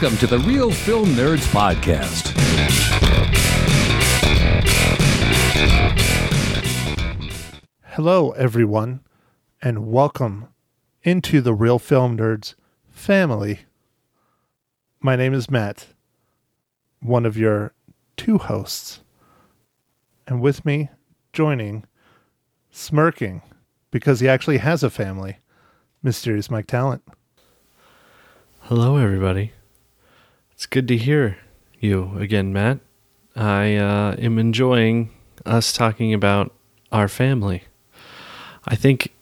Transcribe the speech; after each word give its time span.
Welcome 0.00 0.18
to 0.18 0.26
the 0.28 0.38
Real 0.38 0.70
Film 0.70 1.06
Nerds 1.06 1.44
Podcast. 1.48 2.28
Hello, 7.82 8.30
everyone, 8.30 9.00
and 9.60 9.90
welcome 9.90 10.50
into 11.02 11.40
the 11.40 11.52
Real 11.52 11.80
Film 11.80 12.16
Nerds 12.16 12.54
family. 12.88 13.62
My 15.00 15.16
name 15.16 15.34
is 15.34 15.50
Matt, 15.50 15.88
one 17.00 17.26
of 17.26 17.36
your 17.36 17.74
two 18.16 18.38
hosts. 18.38 19.00
And 20.28 20.40
with 20.40 20.64
me, 20.64 20.90
joining, 21.32 21.84
smirking, 22.70 23.42
because 23.90 24.20
he 24.20 24.28
actually 24.28 24.58
has 24.58 24.84
a 24.84 24.90
family, 24.90 25.38
Mysterious 26.04 26.48
Mike 26.48 26.68
Talent. 26.68 27.02
Hello, 28.60 28.96
everybody. 28.96 29.54
It's 30.58 30.66
good 30.66 30.88
to 30.88 30.96
hear 30.96 31.38
you 31.78 32.18
again, 32.18 32.52
Matt. 32.52 32.80
I 33.36 33.76
uh, 33.76 34.16
am 34.18 34.40
enjoying 34.40 35.10
us 35.46 35.72
talking 35.72 36.12
about 36.12 36.52
our 36.90 37.06
family. 37.06 37.62
I 38.64 38.74
think 38.74 39.14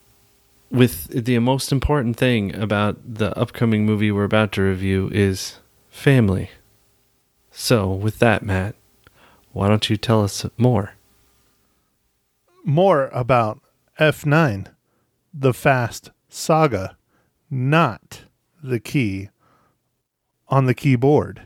with 0.71 1.09
the 1.09 1.37
most 1.37 1.71
important 1.71 2.17
thing 2.17 2.55
about 2.55 2.97
the 3.07 3.37
upcoming 3.37 3.85
movie 3.85 4.11
we're 4.11 4.23
about 4.23 4.51
to 4.53 4.63
review 4.63 5.11
is 5.13 5.59
family. 5.91 6.49
So, 7.51 7.87
with 7.87 8.17
that, 8.17 8.41
Matt, 8.41 8.73
why 9.53 9.67
don't 9.67 9.91
you 9.91 9.95
tell 9.95 10.23
us 10.23 10.43
more? 10.57 10.93
More 12.65 13.09
about 13.13 13.59
F9, 13.99 14.69
the 15.31 15.53
Fast 15.53 16.09
Saga, 16.29 16.97
not 17.51 18.23
the 18.63 18.79
key 18.79 19.29
on 20.49 20.65
the 20.65 20.73
keyboard. 20.73 21.43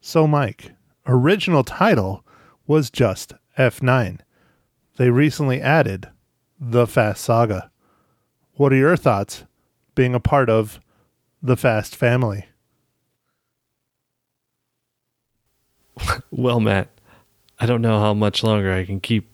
So, 0.00 0.26
Mike, 0.26 0.72
original 1.06 1.64
title 1.64 2.24
was 2.66 2.90
just 2.90 3.34
F9. 3.58 4.20
They 4.96 5.10
recently 5.10 5.60
added 5.60 6.08
the 6.60 6.86
Fast 6.86 7.24
Saga. 7.24 7.70
What 8.54 8.72
are 8.72 8.76
your 8.76 8.96
thoughts 8.96 9.44
being 9.94 10.14
a 10.14 10.20
part 10.20 10.48
of 10.50 10.80
the 11.42 11.56
Fast 11.56 11.96
family? 11.96 12.46
Well, 16.30 16.60
Matt, 16.60 16.88
I 17.60 17.66
don't 17.66 17.82
know 17.82 18.00
how 18.00 18.14
much 18.14 18.42
longer 18.42 18.72
I 18.72 18.84
can 18.84 19.00
keep 19.00 19.28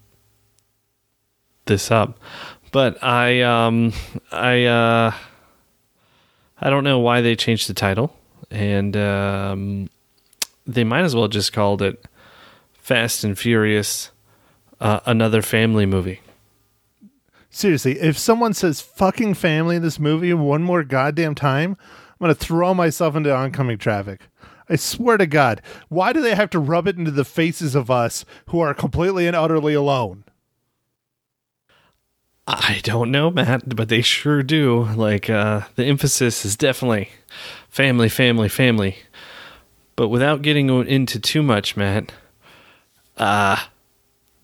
this 1.67 1.91
up, 1.91 2.19
but 2.73 3.03
I 3.03 3.43
um 3.43 3.93
I 4.33 4.65
uh 4.65 5.13
I 6.61 6.71
don't 6.71 6.85
know 6.85 6.99
why 6.99 7.21
they 7.21 7.37
changed 7.37 7.69
the 7.69 7.75
title, 7.75 8.15
and 8.51 8.97
um, 8.97 9.91
they 10.67 10.85
might 10.85 11.03
as 11.03 11.15
well 11.15 11.29
just 11.29 11.53
called 11.53 11.83
it 11.83 12.07
Fast 12.75 13.25
and 13.25 13.39
Furious, 13.39 14.11
uh, 14.81 15.01
another 15.07 15.43
family 15.43 15.87
movie. 15.87 16.21
Seriously, 17.51 17.99
if 17.99 18.17
someone 18.19 18.55
says 18.55 18.81
fucking 18.81 19.35
family 19.35 19.77
in 19.77 19.83
this 19.83 19.99
movie 19.99 20.33
one 20.35 20.63
more 20.63 20.85
goddamn 20.85 21.35
time, 21.35 21.77
I'm 21.81 22.25
going 22.25 22.35
to 22.35 22.45
throw 22.45 22.75
myself 22.75 23.17
into 23.17 23.35
oncoming 23.35 23.79
traffic. 23.79 24.23
I 24.69 24.77
swear 24.77 25.17
to 25.17 25.27
God. 25.27 25.63
Why 25.89 26.13
do 26.13 26.21
they 26.21 26.35
have 26.35 26.51
to 26.51 26.59
rub 26.59 26.87
it 26.87 26.99
into 26.99 27.11
the 27.11 27.25
faces 27.25 27.75
of 27.75 27.91
us 27.91 28.25
who 28.49 28.61
are 28.61 28.75
completely 28.75 29.27
and 29.27 29.35
utterly 29.35 29.75
alone? 29.75 30.25
I 32.47 32.81
don't 32.83 33.11
know, 33.11 33.31
Matt, 33.31 33.77
but 33.77 33.89
they 33.89 34.01
sure 34.01 34.43
do. 34.43 34.85
Like, 34.95 35.29
uh, 35.29 35.63
the 35.77 35.85
emphasis 35.85 36.45
is 36.45 36.57
definitely 36.57 37.11
family, 37.69 38.09
family, 38.09 38.49
family. 38.49 38.97
But 39.97 40.09
without 40.09 40.43
getting 40.43 40.69
into 40.87 41.19
too 41.19 41.43
much, 41.43 41.77
Matt, 41.77 42.13
uh, 43.17 43.57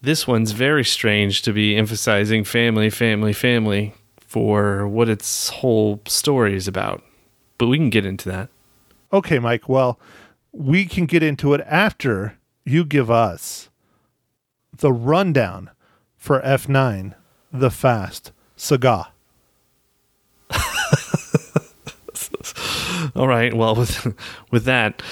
this 0.03 0.27
one's 0.27 0.53
very 0.53 0.85
strange 0.85 1.43
to 1.43 1.53
be 1.53 1.77
emphasizing 1.77 2.45
family, 2.45 2.91
family, 2.91 3.33
family 3.33 3.95
for 4.21 4.87
what 4.89 5.09
its 5.09 5.49
whole 5.49 6.01
story 6.07 6.57
is 6.57 6.67
about. 6.67 7.03
But 7.57 7.69
we 7.69 7.79
can 7.79 7.91
get 7.91 8.05
into 8.05 8.29
that. 8.29 8.49
Okay, 9.13 9.39
Mike. 9.39 9.69
Well, 9.69 9.99
we 10.53 10.85
can 10.87 11.07
get 11.07 11.23
into 11.23 11.55
it 11.55 11.61
after 11.67 12.37
you 12.65 12.85
give 12.85 13.11
us 13.11 13.71
the 14.77 14.93
rundown 14.93 15.71
for 16.17 16.41
F9, 16.41 17.15
the 17.53 17.71
Fast 17.71 18.33
Saga. 18.57 19.14
All 23.17 23.29
right. 23.29 23.55
Well, 23.55 23.77
with 23.77 24.15
with 24.51 24.65
that, 24.65 25.03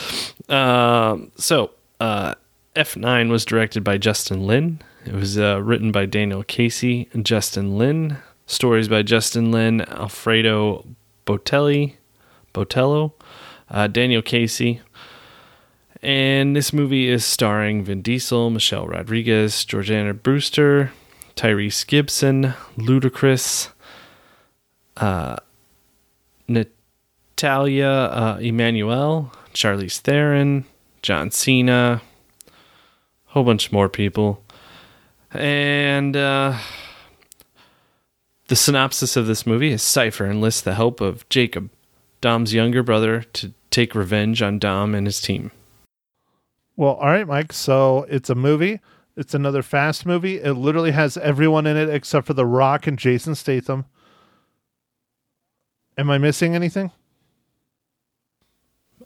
uh, 0.49 1.19
so 1.37 1.71
uh, 2.01 2.35
F9 2.75 3.31
was 3.31 3.45
directed 3.45 3.85
by 3.85 3.99
Justin 3.99 4.47
Lin. 4.47 4.81
It 5.05 5.15
was 5.15 5.39
uh, 5.39 5.61
written 5.63 5.93
by 5.93 6.07
Daniel 6.07 6.43
Casey 6.43 7.09
and 7.13 7.25
Justin 7.25 7.79
Lin. 7.79 8.19
Stories 8.47 8.89
by 8.89 9.03
Justin 9.03 9.53
Lin, 9.53 9.83
Alfredo 9.83 10.85
Botelli, 11.27 11.95
Botello, 12.53 13.13
uh, 13.71 13.87
Daniel 13.87 14.21
Casey. 14.23 14.81
And 16.03 16.57
this 16.57 16.73
movie 16.73 17.09
is 17.09 17.25
starring 17.25 17.85
Vin 17.85 18.03
Diesel, 18.03 18.51
Michelle 18.51 18.89
Rodriguez, 18.89 19.65
Jordana 19.65 20.21
Brewster, 20.21 20.93
Tyrese 21.37 21.87
Gibson, 21.87 22.55
Ludacris, 22.77 23.71
uh, 24.97 25.37
Natalia 27.33 27.89
uh, 27.89 28.39
Emmanuel, 28.41 29.33
Charlize 29.53 29.99
Theron, 29.99 30.65
John 31.03 31.31
Cena, 31.31 32.01
a 32.47 32.53
whole 33.33 33.43
bunch 33.43 33.73
more 33.73 33.89
people. 33.89 34.45
And 35.33 36.17
uh, 36.17 36.59
the 38.47 38.55
synopsis 38.55 39.17
of 39.17 39.27
this 39.27 39.45
movie 39.45 39.73
is 39.73 39.83
Cypher 39.83 40.27
enlists 40.27 40.61
the 40.61 40.75
help 40.75 41.01
of 41.01 41.29
Jacob, 41.31 41.71
Dom's 42.21 42.55
younger 42.55 42.85
brother, 42.85 43.23
to 43.33 43.53
take 43.71 43.95
revenge 43.95 44.41
on 44.41 44.61
Dom 44.61 44.95
and 44.95 45.07
his 45.07 45.21
team. 45.21 45.51
Well, 46.77 46.95
all 46.95 47.09
right, 47.09 47.27
Mike. 47.27 47.53
So 47.53 48.07
it's 48.09 48.31
a 48.31 48.37
movie. 48.37 48.79
It's 49.17 49.35
another 49.35 49.63
fast 49.63 50.07
movie. 50.07 50.39
It 50.39 50.53
literally 50.53 50.93
has 50.93 51.17
everyone 51.17 51.67
in 51.67 51.77
it 51.77 51.89
except 51.89 52.27
for 52.27 52.35
The 52.35 52.47
Rock 52.47 52.87
and 52.87 52.99
Jason 52.99 53.35
Statham. 53.35 53.87
Am 55.99 56.09
I 56.09 56.19
missing 56.19 56.55
anything? 56.55 56.93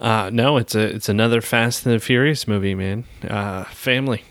Uh, 0.00 0.30
no, 0.32 0.56
it's 0.56 0.74
a 0.74 0.94
it's 0.94 1.08
another 1.08 1.40
Fast 1.40 1.86
and 1.86 1.94
the 1.94 2.00
Furious 2.00 2.46
movie, 2.46 2.74
man. 2.74 3.04
Uh, 3.26 3.64
family, 3.64 4.24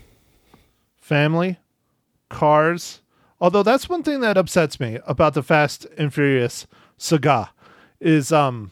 family, 1.02 1.58
cars. 2.30 3.02
Although 3.40 3.64
that's 3.64 3.90
one 3.90 4.04
thing 4.04 4.22
that 4.22 4.38
upsets 4.38 4.80
me 4.80 5.00
about 5.06 5.34
the 5.34 5.44
Fast 5.44 5.86
and 5.98 6.14
Furious 6.14 6.68
saga 6.98 7.52
is 8.00 8.32
um 8.32 8.72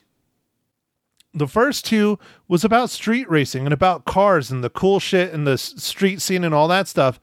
the 1.33 1.47
first 1.47 1.85
two 1.85 2.19
was 2.47 2.63
about 2.63 2.89
street 2.89 3.29
racing 3.29 3.65
and 3.65 3.73
about 3.73 4.05
cars 4.05 4.51
and 4.51 4.63
the 4.63 4.69
cool 4.69 4.99
shit 4.99 5.33
and 5.33 5.47
the 5.47 5.57
street 5.57 6.21
scene 6.21 6.43
and 6.43 6.53
all 6.53 6.67
that 6.67 6.87
stuff. 6.87 7.19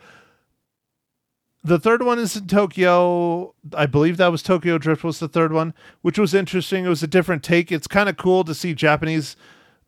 The 1.62 1.78
third 1.78 2.02
one 2.02 2.18
is 2.18 2.36
in 2.36 2.46
Tokyo. 2.46 3.54
I 3.74 3.86
believe 3.86 4.16
that 4.16 4.32
was 4.32 4.42
Tokyo 4.42 4.78
Drift 4.78 5.04
was 5.04 5.18
the 5.20 5.28
third 5.28 5.52
one, 5.52 5.74
which 6.00 6.18
was 6.18 6.34
interesting. 6.34 6.86
It 6.86 6.88
was 6.88 7.02
a 7.02 7.06
different 7.06 7.44
take. 7.44 7.70
It's 7.70 7.86
kind 7.86 8.08
of 8.08 8.16
cool 8.16 8.44
to 8.44 8.54
see 8.54 8.74
Japanese 8.74 9.36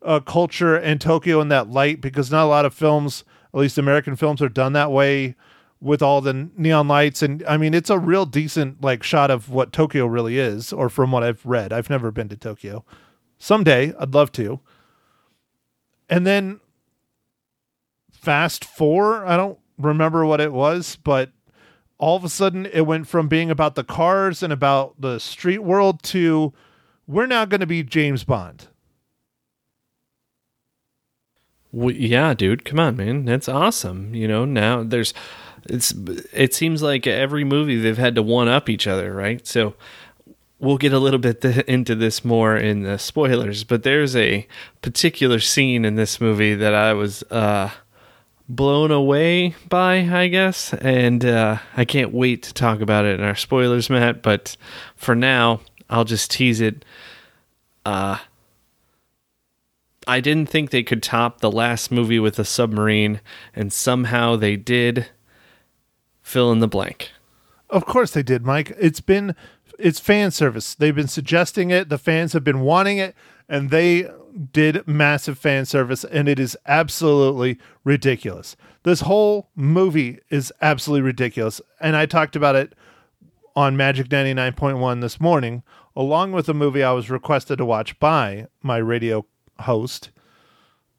uh, 0.03 0.19
culture 0.19 0.75
and 0.75 0.99
Tokyo 0.99 1.41
in 1.41 1.49
that 1.49 1.69
light 1.69 2.01
because 2.01 2.31
not 2.31 2.45
a 2.45 2.47
lot 2.47 2.65
of 2.65 2.73
films, 2.73 3.23
at 3.53 3.59
least 3.59 3.77
American 3.77 4.15
films, 4.15 4.41
are 4.41 4.49
done 4.49 4.73
that 4.73 4.91
way 4.91 5.35
with 5.79 6.01
all 6.01 6.21
the 6.21 6.49
neon 6.55 6.87
lights. 6.87 7.21
And 7.21 7.43
I 7.47 7.57
mean, 7.57 7.73
it's 7.73 7.89
a 7.89 7.99
real 7.99 8.25
decent 8.25 8.81
like 8.81 9.03
shot 9.03 9.29
of 9.29 9.49
what 9.49 9.73
Tokyo 9.73 10.05
really 10.05 10.37
is, 10.37 10.71
or 10.71 10.89
from 10.89 11.11
what 11.11 11.23
I've 11.23 11.45
read. 11.45 11.73
I've 11.73 11.89
never 11.89 12.11
been 12.11 12.29
to 12.29 12.37
Tokyo. 12.37 12.85
Someday 13.37 13.93
I'd 13.99 14.13
love 14.13 14.31
to. 14.33 14.59
And 16.09 16.25
then 16.25 16.59
Fast 18.11 18.63
Four, 18.63 19.25
I 19.25 19.35
don't 19.35 19.59
remember 19.77 20.25
what 20.25 20.39
it 20.39 20.53
was, 20.53 20.97
but 21.03 21.31
all 21.97 22.15
of 22.15 22.23
a 22.23 22.29
sudden 22.29 22.65
it 22.67 22.81
went 22.81 23.07
from 23.07 23.27
being 23.27 23.49
about 23.49 23.75
the 23.75 23.83
cars 23.83 24.43
and 24.43 24.53
about 24.53 24.99
the 24.99 25.19
street 25.19 25.59
world 25.59 26.01
to 26.03 26.53
we're 27.05 27.25
now 27.25 27.45
going 27.45 27.59
to 27.59 27.67
be 27.67 27.83
James 27.83 28.23
Bond. 28.23 28.67
Well, 31.73 31.93
yeah, 31.93 32.35
dude, 32.35 32.65
come 32.65 32.79
on, 32.79 32.95
man. 32.95 33.25
That's 33.25 33.49
awesome. 33.49 34.13
You 34.13 34.27
know, 34.27 34.45
now 34.45 34.83
there's 34.83 35.13
it's 35.65 35.91
it 36.31 36.53
seems 36.53 36.83
like 36.83 37.07
every 37.07 37.43
movie 37.43 37.79
they've 37.79 37.97
had 37.97 38.13
to 38.15 38.21
one 38.21 38.47
up 38.47 38.69
each 38.69 38.85
other, 38.85 39.11
right? 39.11 39.45
So 39.47 39.73
we'll 40.59 40.77
get 40.77 40.93
a 40.93 40.99
little 40.99 41.19
bit 41.19 41.41
th- 41.41 41.65
into 41.65 41.95
this 41.95 42.23
more 42.23 42.55
in 42.55 42.83
the 42.83 42.99
spoilers, 42.99 43.63
but 43.63 43.81
there's 43.81 44.15
a 44.15 44.47
particular 44.83 45.39
scene 45.39 45.83
in 45.83 45.95
this 45.95 46.21
movie 46.21 46.53
that 46.53 46.75
I 46.75 46.93
was 46.93 47.23
uh 47.31 47.71
blown 48.47 48.91
away 48.91 49.55
by, 49.67 49.95
I 49.95 50.27
guess, 50.27 50.75
and 50.75 51.25
uh 51.25 51.57
I 51.75 51.85
can't 51.85 52.13
wait 52.13 52.43
to 52.43 52.53
talk 52.53 52.81
about 52.81 53.05
it 53.05 53.19
in 53.19 53.25
our 53.25 53.35
spoilers, 53.35 53.89
Matt, 53.89 54.21
but 54.21 54.55
for 54.95 55.15
now, 55.15 55.61
I'll 55.89 56.05
just 56.05 56.29
tease 56.29 56.61
it. 56.61 56.85
Uh 57.83 58.19
I 60.07 60.19
didn't 60.19 60.49
think 60.49 60.69
they 60.69 60.83
could 60.83 61.01
top 61.01 61.39
the 61.39 61.51
last 61.51 61.91
movie 61.91 62.19
with 62.19 62.37
a 62.39 62.45
submarine, 62.45 63.21
and 63.55 63.71
somehow 63.71 64.35
they 64.35 64.55
did. 64.55 65.07
Fill 66.21 66.53
in 66.53 66.59
the 66.59 66.69
blank. 66.69 67.11
Of 67.69 67.85
course 67.85 68.11
they 68.11 68.23
did, 68.23 68.45
Mike. 68.45 68.73
It's 68.79 69.01
been 69.01 69.35
it's 69.77 69.99
fan 69.99 70.31
service. 70.31 70.73
They've 70.73 70.95
been 70.95 71.07
suggesting 71.09 71.69
it. 71.69 71.89
The 71.89 71.97
fans 71.97 72.31
have 72.31 72.45
been 72.45 72.61
wanting 72.61 72.97
it, 72.97 73.13
and 73.49 73.69
they 73.69 74.09
did 74.51 74.87
massive 74.87 75.37
fan 75.37 75.65
service, 75.65 76.03
and 76.05 76.29
it 76.29 76.39
is 76.39 76.57
absolutely 76.65 77.59
ridiculous. 77.83 78.55
This 78.83 79.01
whole 79.01 79.49
movie 79.55 80.19
is 80.29 80.53
absolutely 80.61 81.01
ridiculous, 81.01 81.59
and 81.81 81.95
I 81.95 82.05
talked 82.05 82.35
about 82.35 82.55
it 82.55 82.73
on 83.55 83.75
Magic 83.75 84.09
ninety 84.11 84.33
nine 84.33 84.53
point 84.53 84.77
one 84.77 85.01
this 85.01 85.19
morning, 85.19 85.63
along 85.95 86.31
with 86.31 86.47
a 86.47 86.53
movie 86.53 86.83
I 86.83 86.93
was 86.93 87.09
requested 87.09 87.57
to 87.57 87.65
watch 87.65 87.99
by 87.99 88.47
my 88.61 88.77
radio 88.77 89.25
host. 89.61 90.11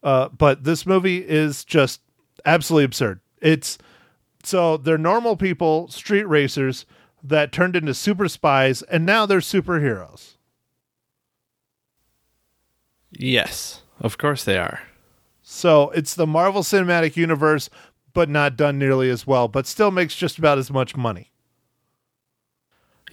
Uh, 0.02 0.28
but 0.28 0.64
this 0.64 0.84
movie 0.84 1.18
is 1.18 1.64
just 1.64 2.00
absolutely 2.44 2.84
absurd. 2.84 3.20
It's 3.40 3.78
so 4.42 4.76
they're 4.76 4.98
normal 4.98 5.36
people, 5.36 5.88
street 5.88 6.24
racers 6.24 6.84
that 7.22 7.52
turned 7.52 7.74
into 7.74 7.94
super 7.94 8.28
spies, 8.28 8.82
and 8.82 9.06
now 9.06 9.24
they're 9.24 9.38
superheroes. 9.40 10.36
Yes, 13.10 13.82
of 14.00 14.18
course 14.18 14.44
they 14.44 14.58
are. 14.58 14.80
So 15.42 15.90
it's 15.90 16.14
the 16.14 16.26
Marvel 16.26 16.62
Cinematic 16.62 17.16
Universe, 17.16 17.70
but 18.12 18.28
not 18.28 18.56
done 18.56 18.78
nearly 18.78 19.08
as 19.10 19.26
well, 19.26 19.48
but 19.48 19.66
still 19.66 19.90
makes 19.90 20.16
just 20.16 20.38
about 20.38 20.58
as 20.58 20.70
much 20.70 20.96
money. 20.96 21.30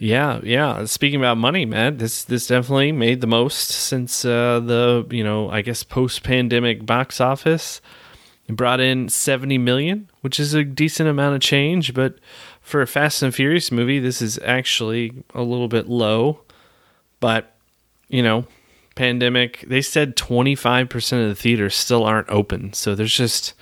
Yeah, 0.02 0.40
yeah. 0.42 0.84
Speaking 0.86 1.20
about 1.20 1.38
money, 1.38 1.64
man, 1.64 1.98
this 1.98 2.24
this 2.24 2.48
definitely 2.48 2.90
made 2.90 3.20
the 3.20 3.28
most 3.28 3.68
since 3.68 4.24
uh, 4.24 4.58
the 4.58 5.06
you 5.10 5.22
know 5.22 5.48
I 5.48 5.62
guess 5.62 5.84
post 5.84 6.24
pandemic 6.24 6.84
box 6.84 7.20
office. 7.20 7.80
It 8.48 8.56
brought 8.56 8.80
in 8.80 9.08
seventy 9.08 9.58
million, 9.58 10.10
which 10.20 10.40
is 10.40 10.54
a 10.54 10.64
decent 10.64 11.08
amount 11.08 11.36
of 11.36 11.40
change, 11.40 11.94
but 11.94 12.18
for 12.60 12.82
a 12.82 12.86
Fast 12.88 13.22
and 13.22 13.32
Furious 13.32 13.70
movie, 13.70 14.00
this 14.00 14.20
is 14.20 14.40
actually 14.44 15.22
a 15.36 15.42
little 15.42 15.68
bit 15.68 15.88
low. 15.88 16.40
But 17.20 17.54
you 18.08 18.24
know, 18.24 18.46
pandemic. 18.96 19.64
They 19.68 19.82
said 19.82 20.16
twenty 20.16 20.56
five 20.56 20.88
percent 20.88 21.22
of 21.22 21.28
the 21.28 21.40
theaters 21.40 21.76
still 21.76 22.02
aren't 22.02 22.28
open, 22.28 22.72
so 22.72 22.96
there's 22.96 23.14
just 23.14 23.54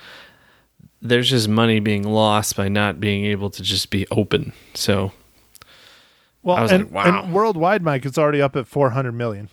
there's 1.03 1.29
just 1.29 1.47
money 1.47 1.79
being 1.79 2.01
lost 2.01 2.55
by 2.55 2.67
not 2.67 2.99
being 2.99 3.25
able 3.25 3.51
to 3.51 3.61
just 3.61 3.91
be 3.91 4.07
open. 4.09 4.53
So 4.73 5.11
Well, 6.43 6.57
and, 6.57 6.91
like, 6.91 6.91
wow. 6.91 7.23
and 7.23 7.33
worldwide, 7.33 7.83
Mike, 7.83 8.05
it's 8.05 8.17
already 8.17 8.41
up 8.41 8.55
at 8.55 8.67
400 8.67 9.11
million. 9.11 9.49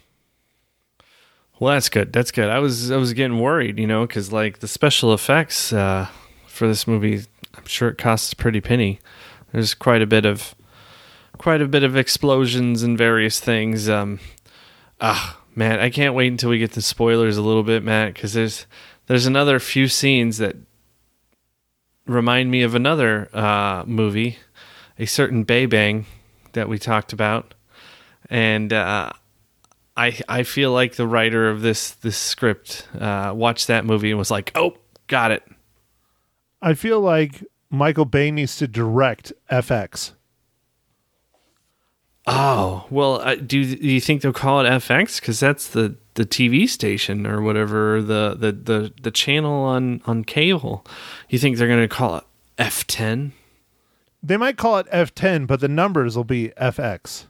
Well, 1.59 1.75
that's 1.75 1.89
good. 1.89 2.13
That's 2.13 2.31
good. 2.31 2.49
I 2.49 2.61
was 2.61 2.91
I 2.91 2.97
was 2.97 3.13
getting 3.13 3.41
worried, 3.41 3.79
you 3.79 3.87
know, 3.87 4.07
because 4.07 4.33
like 4.33 4.61
the 4.61 4.69
special 4.69 5.13
effects 5.13 5.73
uh, 5.73 6.07
for 6.47 6.69
this 6.69 6.87
movie, 6.87 7.25
I'm 7.55 7.67
sure 7.67 7.89
it 7.89 7.99
costs 7.99 8.33
a 8.33 8.37
pretty 8.37 8.61
penny. 8.61 9.01
There's 9.53 9.75
quite 9.75 10.01
a 10.01 10.07
bit 10.07 10.25
of 10.25 10.55
quite 11.37 11.61
a 11.61 11.67
bit 11.67 11.83
of 11.83 11.97
explosions 11.97 12.83
and 12.83 12.97
various 12.97 13.41
things. 13.41 13.89
Um, 13.89 14.21
ah, 15.01 15.41
man, 15.57 15.81
I 15.81 15.91
can't 15.91 16.15
wait 16.15 16.29
until 16.29 16.51
we 16.51 16.59
get 16.59 16.73
to 16.73 16.83
spoilers 16.83 17.37
a 17.37 17.43
little 17.43 17.65
bit, 17.65 17.83
Matt, 17.83 18.15
because 18.15 18.35
there's 18.35 18.67
there's 19.07 19.27
another 19.27 19.59
few 19.59 19.89
scenes 19.89 20.39
that 20.39 20.55
remind 22.07 22.53
me 22.53 22.63
of 22.63 22.77
another 22.77 23.29
uh, 23.35 23.83
movie, 23.85 24.39
a 24.97 25.07
certain 25.07 25.43
Bay 25.43 25.67
Bang 25.67 26.07
that 26.59 26.69
we 26.69 26.79
talked 26.79 27.13
about, 27.13 27.55
and. 28.29 28.73
Uh, 28.73 29.11
I 29.97 30.17
I 30.29 30.45
feel 30.45 30.71
like 30.71 30.95
the 30.95 31.09
writer 31.09 31.51
of 31.51 31.61
this 31.61 31.91
this 31.91 32.17
script 32.17 32.87
uh, 33.01 33.33
watched 33.35 33.67
that 33.67 33.85
movie 33.85 34.11
and 34.11 34.19
was 34.19 34.31
like, 34.31 34.53
"Oh, 34.55 34.77
got 35.09 35.33
it." 35.33 35.43
I 36.63 36.75
feel 36.75 37.01
like 37.01 37.43
Michael 37.69 38.05
Bay 38.05 38.31
needs 38.31 38.57
to 38.59 38.69
direct 38.69 39.33
FX. 39.51 40.13
Oh, 42.29 42.87
well, 42.91 43.21
uh, 43.23 43.35
do, 43.37 43.59
you- 43.59 43.77
do 43.77 43.89
you 43.89 44.01
think 44.01 44.23
they'll 44.23 44.33
call 44.33 44.61
it 44.65 44.69
FX 44.69 45.21
because 45.21 45.41
that's 45.41 45.67
the, 45.69 45.97
the 46.15 46.25
TV 46.27 46.69
station 46.69 47.27
or 47.27 47.41
whatever 47.41 48.03
the, 48.03 48.37
the, 48.39 48.53
the, 48.53 48.93
the 49.03 49.11
channel 49.11 49.65
on 49.65 50.03
on 50.07 50.25
cable? 50.25 50.85
You 51.29 51.39
think 51.39 51.57
they're 51.57 51.67
going 51.69 51.81
to 51.81 51.89
call 51.89 52.19
it 52.19 52.25
F10? 52.59 53.33
They 54.23 54.37
might 54.37 54.57
call 54.57 54.79
it 54.79 54.91
F10, 54.91 55.47
but 55.47 55.61
the 55.61 55.69
numbers 55.69 56.17
will 56.17 56.25
be 56.25 56.53
FX. 56.61 57.27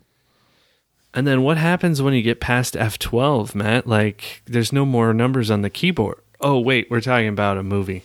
And 1.14 1.26
then 1.26 1.42
what 1.42 1.56
happens 1.56 2.02
when 2.02 2.14
you 2.14 2.22
get 2.22 2.40
past 2.40 2.74
F12, 2.74 3.54
Matt? 3.54 3.86
Like, 3.86 4.42
there's 4.46 4.72
no 4.72 4.84
more 4.84 5.12
numbers 5.14 5.50
on 5.50 5.62
the 5.62 5.70
keyboard. 5.70 6.20
Oh, 6.40 6.58
wait, 6.60 6.90
we're 6.90 7.00
talking 7.00 7.28
about 7.28 7.58
a 7.58 7.62
movie. 7.62 8.04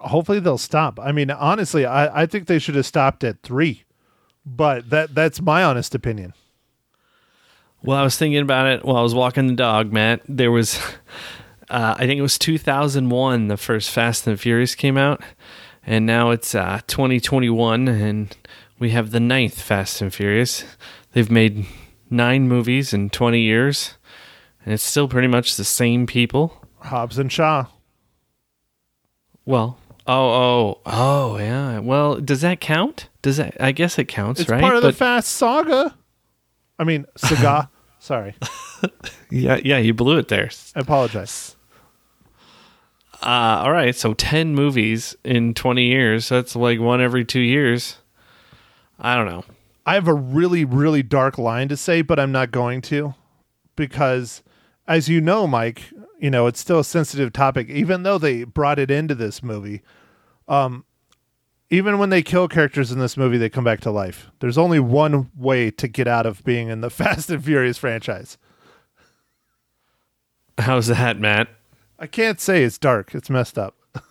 Hopefully 0.00 0.40
they'll 0.40 0.58
stop. 0.58 0.98
I 1.00 1.12
mean, 1.12 1.30
honestly, 1.30 1.84
I, 1.84 2.22
I 2.22 2.26
think 2.26 2.46
they 2.46 2.58
should 2.58 2.74
have 2.74 2.86
stopped 2.86 3.24
at 3.24 3.42
three, 3.42 3.84
but 4.44 4.90
that 4.90 5.14
that's 5.14 5.40
my 5.40 5.62
honest 5.62 5.94
opinion. 5.94 6.34
Well, 7.82 7.96
I 7.96 8.02
was 8.02 8.16
thinking 8.16 8.40
about 8.40 8.66
it 8.66 8.84
while 8.84 8.96
I 8.96 9.02
was 9.02 9.14
walking 9.14 9.46
the 9.46 9.54
dog, 9.54 9.92
Matt. 9.92 10.22
There 10.28 10.50
was, 10.50 10.78
uh, 11.70 11.94
I 11.96 12.06
think 12.06 12.18
it 12.18 12.22
was 12.22 12.38
2001, 12.38 13.48
the 13.48 13.56
first 13.56 13.90
Fast 13.90 14.26
and 14.26 14.38
Furious 14.38 14.74
came 14.74 14.96
out, 14.96 15.22
and 15.88 16.04
now 16.04 16.30
it's 16.30 16.54
uh, 16.54 16.80
2021, 16.86 17.88
and 17.88 18.36
we 18.78 18.90
have 18.90 19.10
the 19.10 19.20
ninth 19.20 19.58
Fast 19.58 20.02
and 20.02 20.12
Furious. 20.12 20.62
They've 21.12 21.30
made 21.30 21.64
nine 22.10 22.46
movies 22.46 22.92
in 22.92 23.08
20 23.08 23.40
years, 23.40 23.94
and 24.62 24.74
it's 24.74 24.82
still 24.82 25.08
pretty 25.08 25.28
much 25.28 25.56
the 25.56 25.64
same 25.64 26.06
people. 26.06 26.62
Hobbs 26.80 27.18
and 27.18 27.32
Shaw. 27.32 27.68
Well, 29.46 29.78
oh, 30.06 30.30
oh, 30.30 30.80
oh, 30.84 31.38
yeah. 31.38 31.78
Well, 31.78 32.16
does 32.16 32.42
that 32.42 32.60
count? 32.60 33.08
Does 33.22 33.38
that? 33.38 33.56
I 33.58 33.72
guess 33.72 33.98
it 33.98 34.08
counts, 34.08 34.40
right? 34.40 34.42
It's 34.42 34.50
right? 34.50 34.60
part 34.60 34.76
of 34.76 34.82
the 34.82 34.92
Fast 34.92 35.30
Saga. 35.30 35.96
I 36.78 36.84
mean, 36.84 37.06
Saga. 37.16 37.70
Sorry, 37.98 38.34
yeah, 39.30 39.58
yeah, 39.64 39.78
you 39.78 39.94
blew 39.94 40.18
it 40.18 40.28
there. 40.28 40.50
I 40.76 40.80
apologize. 40.80 41.56
Uh, 43.20 43.62
all 43.64 43.72
right, 43.72 43.96
so 43.96 44.14
10 44.14 44.54
movies 44.54 45.16
in 45.24 45.54
20 45.54 45.84
years. 45.84 46.28
That's 46.28 46.54
like 46.54 46.78
one 46.78 47.00
every 47.00 47.24
two 47.24 47.40
years. 47.40 47.98
I 48.98 49.16
don't 49.16 49.26
know. 49.26 49.44
I 49.84 49.94
have 49.94 50.06
a 50.06 50.14
really, 50.14 50.64
really 50.64 51.02
dark 51.02 51.38
line 51.38 51.68
to 51.68 51.76
say, 51.76 52.02
but 52.02 52.20
I'm 52.20 52.30
not 52.30 52.50
going 52.50 52.80
to 52.82 53.14
because, 53.74 54.42
as 54.86 55.08
you 55.08 55.20
know, 55.20 55.46
Mike, 55.46 55.84
you 56.20 56.30
know, 56.30 56.46
it's 56.46 56.60
still 56.60 56.80
a 56.80 56.84
sensitive 56.84 57.32
topic, 57.32 57.68
even 57.70 58.02
though 58.02 58.18
they 58.18 58.44
brought 58.44 58.78
it 58.78 58.90
into 58.90 59.14
this 59.14 59.42
movie. 59.42 59.82
Um, 60.46 60.84
even 61.70 61.98
when 61.98 62.10
they 62.10 62.22
kill 62.22 62.48
characters 62.48 62.92
in 62.92 62.98
this 62.98 63.16
movie, 63.16 63.38
they 63.38 63.48
come 63.48 63.64
back 63.64 63.80
to 63.80 63.90
life. 63.90 64.30
There's 64.40 64.58
only 64.58 64.80
one 64.80 65.30
way 65.36 65.70
to 65.72 65.88
get 65.88 66.06
out 66.06 66.26
of 66.26 66.44
being 66.44 66.68
in 66.68 66.80
the 66.80 66.90
Fast 66.90 67.30
and 67.30 67.44
Furious 67.44 67.78
franchise. 67.78 68.38
How's 70.58 70.88
that, 70.88 71.18
Matt? 71.18 71.48
I 71.98 72.06
can't 72.06 72.40
say 72.40 72.62
it's 72.64 72.78
dark. 72.78 73.14
It's 73.14 73.30
messed 73.30 73.58
up. 73.58 73.74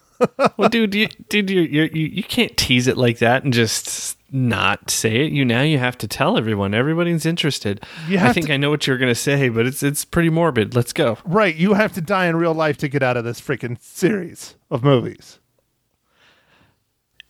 Well, 0.58 0.68
dude, 0.70 0.96
you, 0.96 1.08
dude, 1.30 1.52
you 1.52 1.62
you 1.62 1.84
you 1.92 2.24
can't 2.24 2.58
tease 2.58 2.88
it 2.88 2.98
like 2.98 3.20
that 3.20 3.44
and 3.44 3.54
just 3.54 4.18
not 4.32 4.90
say 4.90 5.18
it. 5.28 5.32
You 5.32 5.46
now 5.46 5.62
you 5.62 5.78
have 5.78 5.96
to 6.00 6.08
tell 6.08 6.40
everyone. 6.40 6.74
Everybody's 6.74 7.24
interested. 7.24 7.84
I 8.10 8.34
think 8.34 8.48
to- 8.48 8.54
I 8.54 8.58
know 8.58 8.72
what 8.72 8.88
you're 8.88 8.98
gonna 8.98 9.14
say, 9.14 9.50
but 9.50 9.68
it's 9.68 9.84
it's 9.84 10.06
pretty 10.06 10.32
morbid. 10.32 10.74
Let's 10.74 10.92
go. 10.92 11.20
Right. 11.24 11.56
You 11.56 11.76
have 11.76 11.94
to 11.94 12.02
die 12.02 12.26
in 12.26 12.36
real 12.36 12.56
life 12.56 12.78
to 12.78 12.88
get 12.88 13.04
out 13.04 13.16
of 13.16 13.26
this 13.26 13.40
freaking 13.40 13.80
series 13.80 14.56
of 14.72 14.84
movies. 14.84 15.38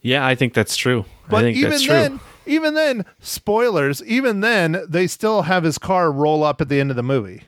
Yeah, 0.01 0.25
I 0.25 0.35
think 0.35 0.53
that's 0.53 0.77
true. 0.77 1.03
But 1.29 1.37
I 1.37 1.41
think 1.41 1.57
even 1.57 1.71
that's 1.71 1.83
true. 1.83 1.93
then, 1.93 2.19
even 2.45 2.73
then, 2.73 3.05
spoilers, 3.19 4.01
even 4.05 4.39
then, 4.39 4.81
they 4.87 5.07
still 5.07 5.41
have 5.41 5.63
his 5.65 5.77
car 5.77 6.09
roll 6.09 6.41
up 6.43 6.61
at 6.61 6.69
the 6.69 6.79
end 6.79 6.89
of 6.89 6.95
the 6.95 7.03
movie. 7.03 7.43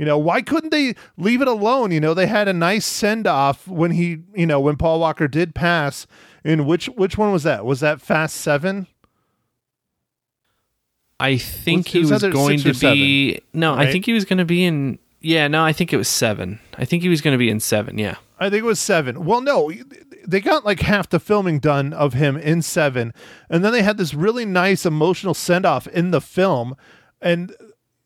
You 0.00 0.06
know, 0.06 0.16
why 0.16 0.40
couldn't 0.40 0.70
they 0.70 0.94
leave 1.18 1.42
it 1.42 1.46
alone? 1.46 1.90
You 1.90 2.00
know, 2.00 2.14
they 2.14 2.26
had 2.26 2.48
a 2.48 2.54
nice 2.54 2.86
send 2.86 3.26
off 3.26 3.68
when 3.68 3.90
he, 3.90 4.20
you 4.34 4.46
know, 4.46 4.58
when 4.58 4.76
Paul 4.76 4.98
Walker 4.98 5.28
did 5.28 5.54
pass. 5.54 6.06
In 6.42 6.64
which 6.64 6.86
which 6.86 7.18
one 7.18 7.32
was 7.32 7.42
that? 7.42 7.66
Was 7.66 7.80
that 7.80 8.00
Fast 8.00 8.36
Seven? 8.36 8.86
I 11.20 11.36
think 11.36 11.84
Was- 11.84 11.92
he 11.92 11.98
was 11.98 12.10
was 12.12 12.22
going 12.22 12.60
to 12.60 12.72
be. 12.72 13.42
No, 13.52 13.74
I 13.74 13.92
think 13.92 14.06
he 14.06 14.14
was 14.14 14.24
going 14.24 14.38
to 14.38 14.46
be 14.46 14.64
in. 14.64 14.98
Yeah, 15.20 15.48
no, 15.48 15.62
I 15.62 15.74
think 15.74 15.92
it 15.92 15.98
was 15.98 16.08
seven. 16.08 16.60
I 16.78 16.86
think 16.86 17.02
he 17.02 17.10
was 17.10 17.20
going 17.20 17.34
to 17.34 17.38
be 17.38 17.50
in 17.50 17.60
seven. 17.60 17.98
Yeah. 17.98 18.14
I 18.38 18.48
think 18.48 18.62
it 18.62 18.66
was 18.66 18.80
seven. 18.80 19.26
Well, 19.26 19.42
no, 19.42 19.70
they 20.26 20.40
got 20.40 20.64
like 20.64 20.80
half 20.80 21.10
the 21.10 21.20
filming 21.20 21.58
done 21.58 21.92
of 21.92 22.14
him 22.14 22.38
in 22.38 22.62
seven, 22.62 23.12
and 23.50 23.62
then 23.62 23.72
they 23.72 23.82
had 23.82 23.98
this 23.98 24.14
really 24.14 24.46
nice 24.46 24.86
emotional 24.86 25.34
send 25.34 25.66
off 25.66 25.86
in 25.88 26.10
the 26.10 26.22
film, 26.22 26.74
and 27.20 27.54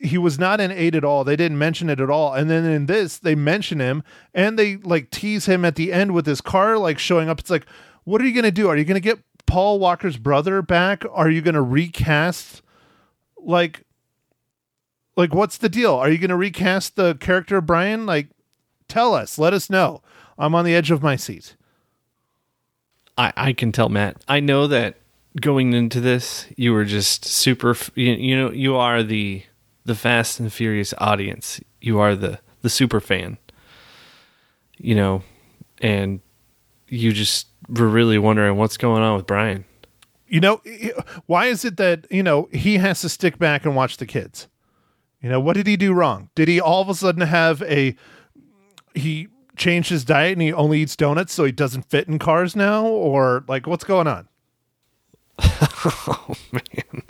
he 0.05 0.19
was 0.19 0.39
not 0.39 0.61
in 0.61 0.71
eight 0.71 0.95
at 0.95 1.05
all. 1.05 1.25
They 1.25 1.37
didn't 1.37 1.59
mention 1.59 1.89
it 1.91 2.01
at 2.01 2.11
all, 2.11 2.35
and 2.35 2.51
then 2.51 2.65
in 2.65 2.87
this 2.87 3.19
they 3.19 3.35
mention 3.35 3.81
him 3.81 4.03
and 4.33 4.59
they 4.59 4.77
like 4.77 5.11
tease 5.11 5.47
him 5.47 5.65
at 5.65 5.77
the 5.77 5.93
end 5.93 6.13
with 6.13 6.27
his 6.27 6.41
car 6.41 6.79
like 6.79 6.99
showing 6.99 7.29
up. 7.29 7.41
It's 7.41 7.51
like, 7.51 7.67
what 8.05 8.21
are 8.21 8.27
you 8.27 8.35
gonna 8.35 8.51
do? 8.51 8.69
Are 8.69 8.77
you 8.77 8.85
gonna 8.85 9.01
get 9.01 9.19
Paul 9.47 9.79
Walker's 9.79 10.17
brother 10.17 10.63
back? 10.63 11.05
Are 11.11 11.31
you 11.31 11.41
gonna 11.41 11.63
recast 11.63 12.63
like? 13.37 13.83
Like, 15.17 15.33
what's 15.33 15.59
the 15.59 15.69
deal? 15.69 15.95
Are 15.95 16.11
you 16.11 16.27
to 16.27 16.35
recast 16.35 16.97
the 16.97 17.15
character 17.15 17.59
of 17.59 17.67
Brian? 17.67 18.05
Like, 18.05 18.31
tell 18.89 19.15
us. 19.15 19.39
Let 19.39 19.53
us 19.53 19.71
know. 19.71 20.03
I'm 20.37 20.57
on 20.57 20.65
the 20.65 20.75
edge 20.75 20.91
of 20.91 21.05
my 21.05 21.15
seat. 21.15 21.55
I, 23.17 23.33
I 23.37 23.53
can 23.53 23.71
tell 23.71 23.89
Matt. 23.89 24.17
I 24.27 24.41
know 24.41 24.67
that 24.67 24.97
going 25.41 25.73
into 25.73 26.01
this, 26.01 26.47
you 26.57 26.73
were 26.73 26.85
just 26.85 27.25
super. 27.25 27.77
You, 27.95 28.13
you 28.15 28.37
know, 28.37 28.51
you 28.51 28.75
are 28.75 29.05
the 29.05 29.45
the 29.85 29.95
Fast 29.95 30.41
and 30.41 30.53
Furious 30.53 30.95
audience. 30.99 31.61
You 31.81 31.99
are 32.01 32.15
the 32.15 32.41
the 32.63 32.71
super 32.71 33.01
fan. 33.01 33.39
You 34.77 34.95
know, 34.95 35.23
and 35.81 36.21
you 36.89 37.13
just 37.13 37.47
were 37.69 37.89
really 37.89 38.19
wondering 38.19 38.57
what's 38.57 38.77
going 38.77 39.03
on 39.03 39.17
with 39.17 39.27
Brian. 39.27 39.65
You 40.27 40.41
know, 40.41 40.61
why 41.27 41.47
is 41.47 41.65
it 41.65 41.77
that, 41.77 42.07
you 42.11 42.23
know, 42.23 42.49
he 42.53 42.79
has 42.79 43.03
to 43.03 43.09
stick 43.09 43.39
back 43.39 43.65
and 43.65 43.77
watch 43.77 43.99
the 43.99 44.07
kids? 44.07 44.49
You 45.21 45.29
know, 45.29 45.39
what 45.39 45.55
did 45.55 45.67
he 45.67 45.77
do 45.77 45.93
wrong? 45.93 46.31
Did 46.35 46.49
he 46.49 46.61
all 46.61 46.83
of 46.83 46.89
a 46.89 46.95
sudden 46.95 47.23
have 47.23 47.63
a 47.63 47.95
he 48.95 49.29
changed 49.57 49.91
his 49.91 50.05
diet 50.05 50.33
and 50.33 50.43
he 50.43 50.53
only 50.53 50.81
eats 50.81 50.97
donuts 50.97 51.33
so 51.33 51.45
he 51.45 51.53
doesn't 51.53 51.89
fit 51.89 52.09
in 52.09 52.19
cars 52.19 52.57
now 52.57 52.85
or 52.87 53.45
like 53.49 53.67
what's 53.67 53.85
going 53.85 54.07
on? 54.07 54.29
Oh 56.07 56.35
man, 56.51 57.03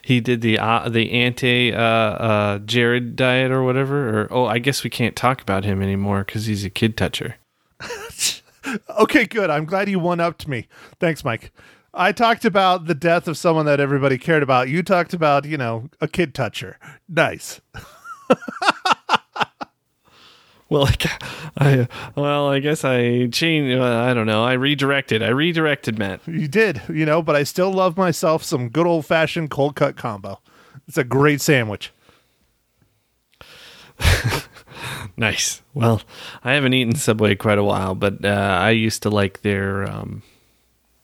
he 0.00 0.20
did 0.20 0.40
the 0.40 0.58
uh, 0.58 0.88
the 0.88 1.12
anti 1.12 1.72
uh, 1.72 1.78
uh, 1.78 2.58
Jared 2.60 3.14
diet 3.14 3.50
or 3.50 3.62
whatever. 3.62 4.22
Or 4.22 4.28
oh, 4.30 4.46
I 4.46 4.58
guess 4.58 4.82
we 4.82 4.88
can't 4.88 5.14
talk 5.14 5.42
about 5.42 5.64
him 5.64 5.82
anymore 5.82 6.24
because 6.24 6.46
he's 6.46 6.64
a 6.64 6.70
kid 6.70 6.96
toucher. 6.96 7.36
Okay, 8.88 9.24
good. 9.24 9.50
I'm 9.50 9.64
glad 9.64 9.88
you 9.88 9.98
one 9.98 10.20
upped 10.20 10.46
me. 10.46 10.68
Thanks, 11.00 11.24
Mike. 11.24 11.50
I 11.92 12.12
talked 12.12 12.44
about 12.44 12.86
the 12.86 12.94
death 12.94 13.28
of 13.28 13.36
someone 13.36 13.66
that 13.66 13.80
everybody 13.80 14.16
cared 14.16 14.42
about. 14.42 14.68
You 14.68 14.82
talked 14.82 15.12
about, 15.12 15.44
you 15.44 15.58
know, 15.58 15.90
a 16.00 16.08
kid 16.08 16.34
toucher. 16.34 16.78
Nice. 17.08 17.60
Well, 20.72 20.82
like, 20.86 21.04
I 21.56 21.88
well, 22.16 22.48
I 22.48 22.58
guess 22.58 22.84
I 22.84 23.26
changed. 23.28 23.78
Uh, 23.78 23.84
I 23.84 24.14
don't 24.14 24.26
know. 24.26 24.42
I 24.44 24.54
redirected. 24.54 25.22
I 25.22 25.28
redirected 25.28 25.98
Matt. 25.98 26.20
You 26.26 26.48
did, 26.48 26.82
you 26.88 27.04
know, 27.06 27.22
but 27.22 27.36
I 27.36 27.42
still 27.44 27.72
love 27.72 27.96
myself 27.96 28.42
some 28.42 28.68
good 28.68 28.86
old 28.86 29.06
fashioned 29.06 29.50
cold 29.50 29.76
cut 29.76 29.96
combo. 29.96 30.40
It's 30.88 30.98
a 30.98 31.04
great 31.04 31.40
sandwich. 31.40 31.92
Nice. 35.16 35.62
Well, 35.74 36.02
I 36.42 36.54
haven't 36.54 36.74
eaten 36.74 36.94
Subway 36.94 37.34
quite 37.34 37.58
a 37.58 37.64
while, 37.64 37.94
but 37.94 38.24
uh, 38.24 38.28
I 38.28 38.70
used 38.70 39.02
to 39.02 39.10
like 39.10 39.42
their. 39.42 39.88
Um, 39.88 40.22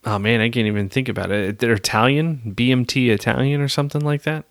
oh 0.04 0.18
man, 0.18 0.40
I 0.40 0.48
can't 0.48 0.66
even 0.66 0.88
think 0.88 1.08
about 1.08 1.30
it. 1.30 1.58
They're 1.58 1.74
Italian, 1.74 2.54
BMT 2.56 3.10
Italian 3.10 3.60
or 3.60 3.68
something 3.68 4.00
like 4.00 4.22
that. 4.22 4.44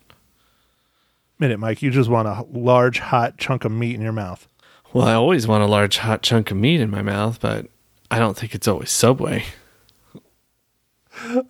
Minute, 1.38 1.58
Mike, 1.58 1.82
you 1.82 1.90
just 1.90 2.08
want 2.08 2.28
a 2.28 2.46
large 2.50 2.98
hot 2.98 3.38
chunk 3.38 3.64
of 3.64 3.72
meat 3.72 3.94
in 3.94 4.00
your 4.00 4.12
mouth. 4.12 4.48
Well, 4.92 5.06
I 5.06 5.14
always 5.14 5.46
want 5.46 5.62
a 5.62 5.66
large 5.66 5.98
hot 5.98 6.22
chunk 6.22 6.50
of 6.50 6.56
meat 6.56 6.80
in 6.80 6.90
my 6.90 7.02
mouth, 7.02 7.40
but 7.40 7.66
I 8.10 8.18
don't 8.18 8.36
think 8.36 8.54
it's 8.54 8.68
always 8.68 8.90
Subway. 8.90 9.44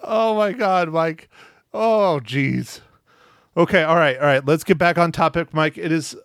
Oh 0.02 0.35
my 0.35 0.52
god, 0.52 0.88
Mike. 0.88 1.28
Oh 1.75 2.21
jeez. 2.25 2.80
Okay, 3.57 3.83
all 3.83 3.97
right, 3.97 4.16
all 4.16 4.26
right. 4.26 4.45
Let's 4.45 4.64
get 4.64 4.78
back 4.78 4.97
on 4.97 5.12
topic, 5.12 5.52
Mike. 5.52 5.76
It 5.76 5.92
is 5.92 6.16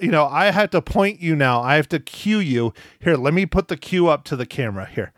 you 0.00 0.10
know, 0.10 0.26
I 0.26 0.50
have 0.50 0.70
to 0.70 0.82
point 0.82 1.20
you 1.20 1.36
now. 1.36 1.62
I 1.62 1.76
have 1.76 1.88
to 1.90 1.98
cue 1.98 2.38
you. 2.38 2.74
Here, 3.00 3.16
let 3.16 3.34
me 3.34 3.46
put 3.46 3.68
the 3.68 3.76
cue 3.76 4.08
up 4.08 4.24
to 4.24 4.36
the 4.36 4.46
camera 4.46 4.86
here. 4.86 5.12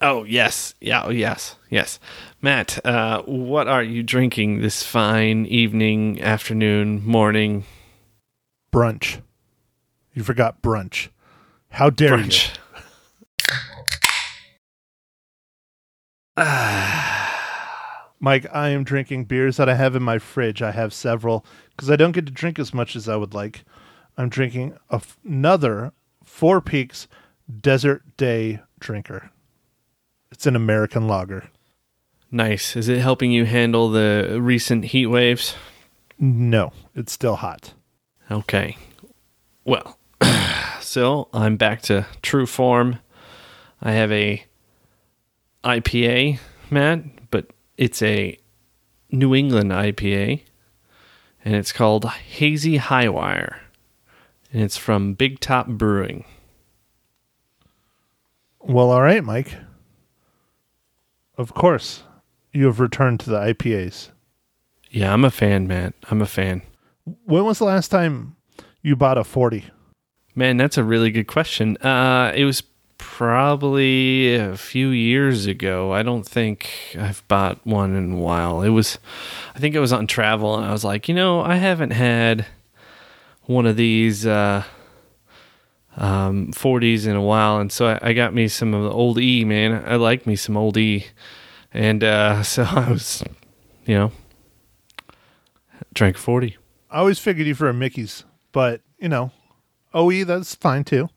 Oh 0.00 0.24
yes, 0.24 0.74
yeah, 0.80 1.02
oh, 1.04 1.10
yes, 1.10 1.56
yes. 1.70 1.98
Matt, 2.40 2.84
uh, 2.86 3.22
what 3.22 3.66
are 3.66 3.82
you 3.82 4.02
drinking 4.02 4.60
this 4.60 4.84
fine 4.84 5.44
evening, 5.46 6.20
afternoon, 6.20 7.04
morning 7.04 7.64
Brunch. 8.72 9.20
You 10.18 10.24
forgot 10.24 10.62
brunch. 10.62 11.10
How 11.70 11.90
dare 11.90 12.18
brunch? 12.18 12.56
you? 16.36 16.42
Mike, 18.18 18.46
I 18.52 18.70
am 18.70 18.82
drinking 18.82 19.26
beers 19.26 19.58
that 19.58 19.68
I 19.68 19.76
have 19.76 19.94
in 19.94 20.02
my 20.02 20.18
fridge. 20.18 20.60
I 20.60 20.72
have 20.72 20.92
several 20.92 21.46
because 21.70 21.88
I 21.88 21.94
don't 21.94 22.10
get 22.10 22.26
to 22.26 22.32
drink 22.32 22.58
as 22.58 22.74
much 22.74 22.96
as 22.96 23.08
I 23.08 23.14
would 23.14 23.32
like. 23.32 23.62
I'm 24.16 24.28
drinking 24.28 24.76
f- 24.90 25.16
another 25.24 25.92
Four 26.24 26.60
Peaks 26.60 27.06
Desert 27.60 28.02
Day 28.16 28.58
drinker. 28.80 29.30
It's 30.32 30.46
an 30.46 30.56
American 30.56 31.06
lager. 31.06 31.44
Nice. 32.32 32.74
Is 32.74 32.88
it 32.88 32.98
helping 32.98 33.30
you 33.30 33.44
handle 33.44 33.88
the 33.88 34.38
recent 34.40 34.86
heat 34.86 35.06
waves? 35.06 35.54
No, 36.18 36.72
it's 36.96 37.12
still 37.12 37.36
hot. 37.36 37.74
Okay. 38.28 38.76
Well, 39.64 39.97
so 40.80 41.28
I'm 41.32 41.56
back 41.56 41.82
to 41.82 42.06
true 42.22 42.46
form. 42.46 42.98
I 43.80 43.92
have 43.92 44.10
a 44.10 44.44
IPA, 45.64 46.40
Matt, 46.70 47.30
but 47.30 47.50
it's 47.76 48.02
a 48.02 48.36
New 49.10 49.34
England 49.34 49.70
IPA, 49.70 50.42
and 51.44 51.54
it's 51.54 51.72
called 51.72 52.04
Hazy 52.06 52.78
Highwire, 52.78 53.58
and 54.52 54.62
it's 54.62 54.76
from 54.76 55.14
Big 55.14 55.40
Top 55.40 55.66
Brewing. 55.66 56.24
Well, 58.60 58.90
all 58.90 59.02
right, 59.02 59.24
Mike. 59.24 59.54
Of 61.36 61.54
course, 61.54 62.02
you 62.52 62.66
have 62.66 62.80
returned 62.80 63.20
to 63.20 63.30
the 63.30 63.38
IPAs. 63.38 64.10
Yeah, 64.90 65.12
I'm 65.12 65.24
a 65.24 65.30
fan, 65.30 65.68
Matt. 65.68 65.94
I'm 66.10 66.20
a 66.20 66.26
fan. 66.26 66.62
When 67.24 67.44
was 67.44 67.58
the 67.58 67.64
last 67.64 67.88
time 67.88 68.36
you 68.82 68.96
bought 68.96 69.18
a 69.18 69.24
40? 69.24 69.64
Man, 70.38 70.56
that's 70.56 70.78
a 70.78 70.84
really 70.84 71.10
good 71.10 71.26
question. 71.26 71.76
Uh, 71.78 72.32
it 72.32 72.44
was 72.44 72.62
probably 72.96 74.36
a 74.36 74.56
few 74.56 74.90
years 74.90 75.46
ago. 75.46 75.92
I 75.92 76.04
don't 76.04 76.22
think 76.22 76.70
I've 76.96 77.26
bought 77.26 77.58
one 77.66 77.96
in 77.96 78.12
a 78.12 78.16
while. 78.18 78.62
It 78.62 78.68
was, 78.68 79.00
I 79.56 79.58
think 79.58 79.74
I 79.74 79.80
was 79.80 79.92
on 79.92 80.06
travel 80.06 80.56
and 80.56 80.64
I 80.64 80.70
was 80.70 80.84
like, 80.84 81.08
you 81.08 81.14
know, 81.16 81.40
I 81.40 81.56
haven't 81.56 81.90
had 81.90 82.46
one 83.46 83.66
of 83.66 83.74
these 83.74 84.28
uh, 84.28 84.62
um, 85.96 86.52
40s 86.52 87.04
in 87.04 87.16
a 87.16 87.20
while. 87.20 87.58
And 87.58 87.72
so 87.72 87.88
I, 87.88 88.10
I 88.10 88.12
got 88.12 88.32
me 88.32 88.46
some 88.46 88.74
of 88.74 88.84
the 88.84 88.92
old 88.92 89.18
E, 89.18 89.44
man. 89.44 89.82
I 89.84 89.96
like 89.96 90.24
me 90.24 90.36
some 90.36 90.56
old 90.56 90.76
E. 90.76 91.06
And 91.74 92.04
uh, 92.04 92.42
so 92.44 92.62
I 92.62 92.92
was, 92.92 93.24
you 93.86 93.96
know, 93.96 94.12
drank 95.94 96.16
40. 96.16 96.56
I 96.92 96.98
always 96.98 97.18
figured 97.18 97.48
you 97.48 97.56
for 97.56 97.68
a 97.68 97.74
Mickey's, 97.74 98.22
but, 98.52 98.82
you 99.00 99.08
know, 99.08 99.32
OE, 99.94 100.24
that's 100.24 100.54
fine 100.54 100.84
too. 100.84 101.08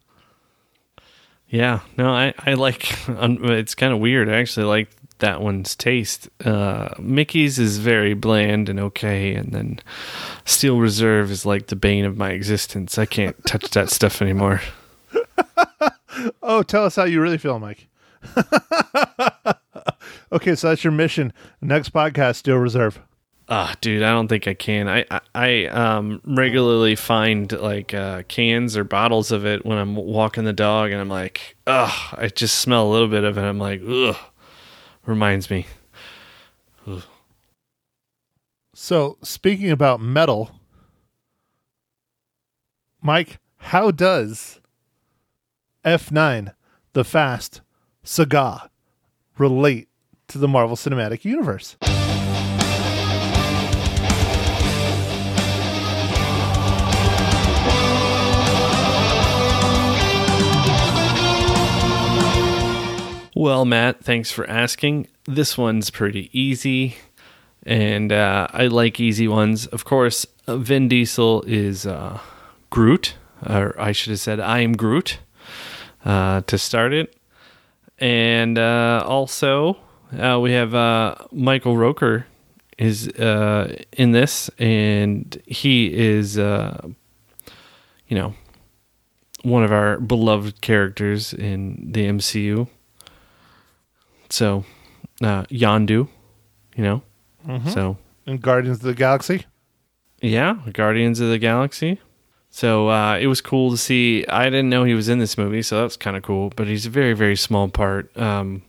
Yeah, 1.49 1.81
no, 1.97 2.09
I 2.09 2.33
I 2.39 2.53
like. 2.53 2.93
It's 3.07 3.75
kind 3.75 3.93
of 3.93 3.99
weird. 3.99 4.29
I 4.29 4.33
actually 4.39 4.65
like 4.65 4.89
that 5.19 5.41
one's 5.41 5.75
taste. 5.75 6.29
Uh, 6.43 6.89
Mickey's 6.99 7.59
is 7.59 7.77
very 7.77 8.13
bland 8.13 8.69
and 8.69 8.79
okay, 8.79 9.35
and 9.35 9.51
then 9.51 9.79
Steel 10.45 10.79
Reserve 10.79 11.29
is 11.31 11.45
like 11.45 11.67
the 11.67 11.75
bane 11.75 12.05
of 12.05 12.17
my 12.17 12.31
existence. 12.31 12.97
I 12.97 13.05
can't 13.05 13.35
touch 13.45 13.69
that 13.71 13.89
stuff 13.89 14.21
anymore. 14.21 14.61
Oh, 16.43 16.61
tell 16.61 16.83
us 16.83 16.97
how 16.97 17.05
you 17.05 17.21
really 17.21 17.37
feel, 17.37 17.57
Mike. 17.57 17.87
okay, 20.31 20.55
so 20.55 20.69
that's 20.69 20.83
your 20.83 20.91
mission. 20.91 21.33
Next 21.61 21.93
podcast, 21.93 22.35
Steel 22.35 22.57
Reserve. 22.57 22.99
Ah, 23.53 23.75
dude, 23.81 24.01
I 24.01 24.11
don't 24.11 24.29
think 24.29 24.47
I 24.47 24.53
can. 24.53 24.87
I 24.87 25.03
I, 25.11 25.19
I 25.35 25.65
um 25.65 26.21
regularly 26.23 26.95
find 26.95 27.51
like 27.51 27.93
uh, 27.93 28.23
cans 28.29 28.77
or 28.77 28.85
bottles 28.85 29.29
of 29.29 29.45
it 29.45 29.65
when 29.65 29.77
I'm 29.77 29.93
walking 29.93 30.45
the 30.45 30.53
dog, 30.53 30.91
and 30.91 31.01
I'm 31.01 31.09
like, 31.09 31.57
ugh, 31.67 32.15
I 32.17 32.29
just 32.29 32.59
smell 32.59 32.87
a 32.87 32.91
little 32.91 33.09
bit 33.09 33.25
of 33.25 33.37
it. 33.37 33.41
I'm 33.41 33.59
like, 33.59 33.81
ugh, 33.85 34.15
reminds 35.05 35.49
me. 35.49 35.67
So, 38.73 39.17
speaking 39.21 39.69
about 39.69 39.99
metal, 39.99 40.51
Mike, 43.01 43.39
how 43.57 43.91
does 43.91 44.61
F9, 45.83 46.53
the 46.93 47.03
Fast 47.03 47.59
Saga, 48.01 48.71
relate 49.37 49.89
to 50.29 50.37
the 50.37 50.47
Marvel 50.47 50.77
Cinematic 50.77 51.25
Universe? 51.25 51.75
Well, 63.41 63.65
Matt, 63.65 64.03
thanks 64.03 64.31
for 64.31 64.47
asking. 64.47 65.07
This 65.25 65.57
one's 65.57 65.89
pretty 65.89 66.29
easy, 66.31 66.97
and 67.63 68.11
uh, 68.11 68.45
I 68.51 68.67
like 68.67 68.99
easy 68.99 69.27
ones. 69.27 69.65
Of 69.65 69.83
course, 69.83 70.27
uh, 70.45 70.57
Vin 70.57 70.87
Diesel 70.87 71.41
is 71.47 71.87
uh, 71.87 72.19
Groot, 72.69 73.15
or 73.49 73.73
I 73.81 73.93
should 73.93 74.11
have 74.11 74.19
said 74.19 74.39
I 74.39 74.59
am 74.59 74.73
Groot 74.73 75.17
uh, 76.05 76.41
to 76.41 76.55
start 76.59 76.93
it. 76.93 77.15
And 77.97 78.59
uh, 78.59 79.03
also, 79.07 79.75
uh, 80.15 80.39
we 80.39 80.51
have 80.51 80.73
Michael 81.31 81.73
Rooker 81.73 82.25
is 82.77 83.07
in 83.07 84.11
this, 84.11 84.51
and 84.59 85.41
he 85.47 85.91
is, 85.91 86.37
you 86.37 86.93
know, 88.11 88.35
one 89.41 89.63
of 89.63 89.71
our 89.71 89.99
beloved 89.99 90.61
characters 90.61 91.33
in 91.33 91.91
the 91.91 92.05
MCU. 92.05 92.67
So, 94.31 94.63
uh, 95.21 95.43
Yondu, 95.45 96.07
you 96.75 96.83
know, 96.83 97.03
so 97.69 97.97
in 98.25 98.37
Guardians 98.37 98.77
of 98.77 98.83
the 98.83 98.93
Galaxy. 98.93 99.45
yeah, 100.21 100.57
Guardians 100.71 101.19
of 101.19 101.29
the 101.29 101.37
Galaxy. 101.37 101.99
So 102.49 102.89
uh, 102.89 103.17
it 103.17 103.27
was 103.27 103.39
cool 103.39 103.71
to 103.71 103.77
see. 103.77 104.25
I 104.27 104.45
didn't 104.45 104.69
know 104.69 104.83
he 104.83 104.93
was 104.93 105.07
in 105.09 105.19
this 105.19 105.37
movie, 105.37 105.61
so 105.61 105.81
that's 105.81 105.95
kind 105.95 106.17
of 106.17 106.23
cool. 106.23 106.51
But 106.55 106.67
he's 106.67 106.85
a 106.85 106.89
very, 106.89 107.13
very 107.13 107.37
small 107.37 107.69
part. 107.69 108.15
Um, 108.17 108.63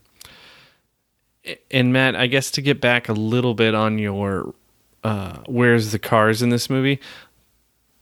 and 1.70 1.92
Matt, 1.92 2.14
I 2.14 2.28
guess 2.28 2.50
to 2.52 2.62
get 2.62 2.80
back 2.80 3.08
a 3.08 3.12
little 3.12 3.54
bit 3.54 3.74
on 3.74 3.98
your 3.98 4.54
uh, 5.02 5.38
where's 5.46 5.90
the 5.90 5.98
cars 5.98 6.42
in 6.42 6.50
this 6.50 6.70
movie, 6.70 7.00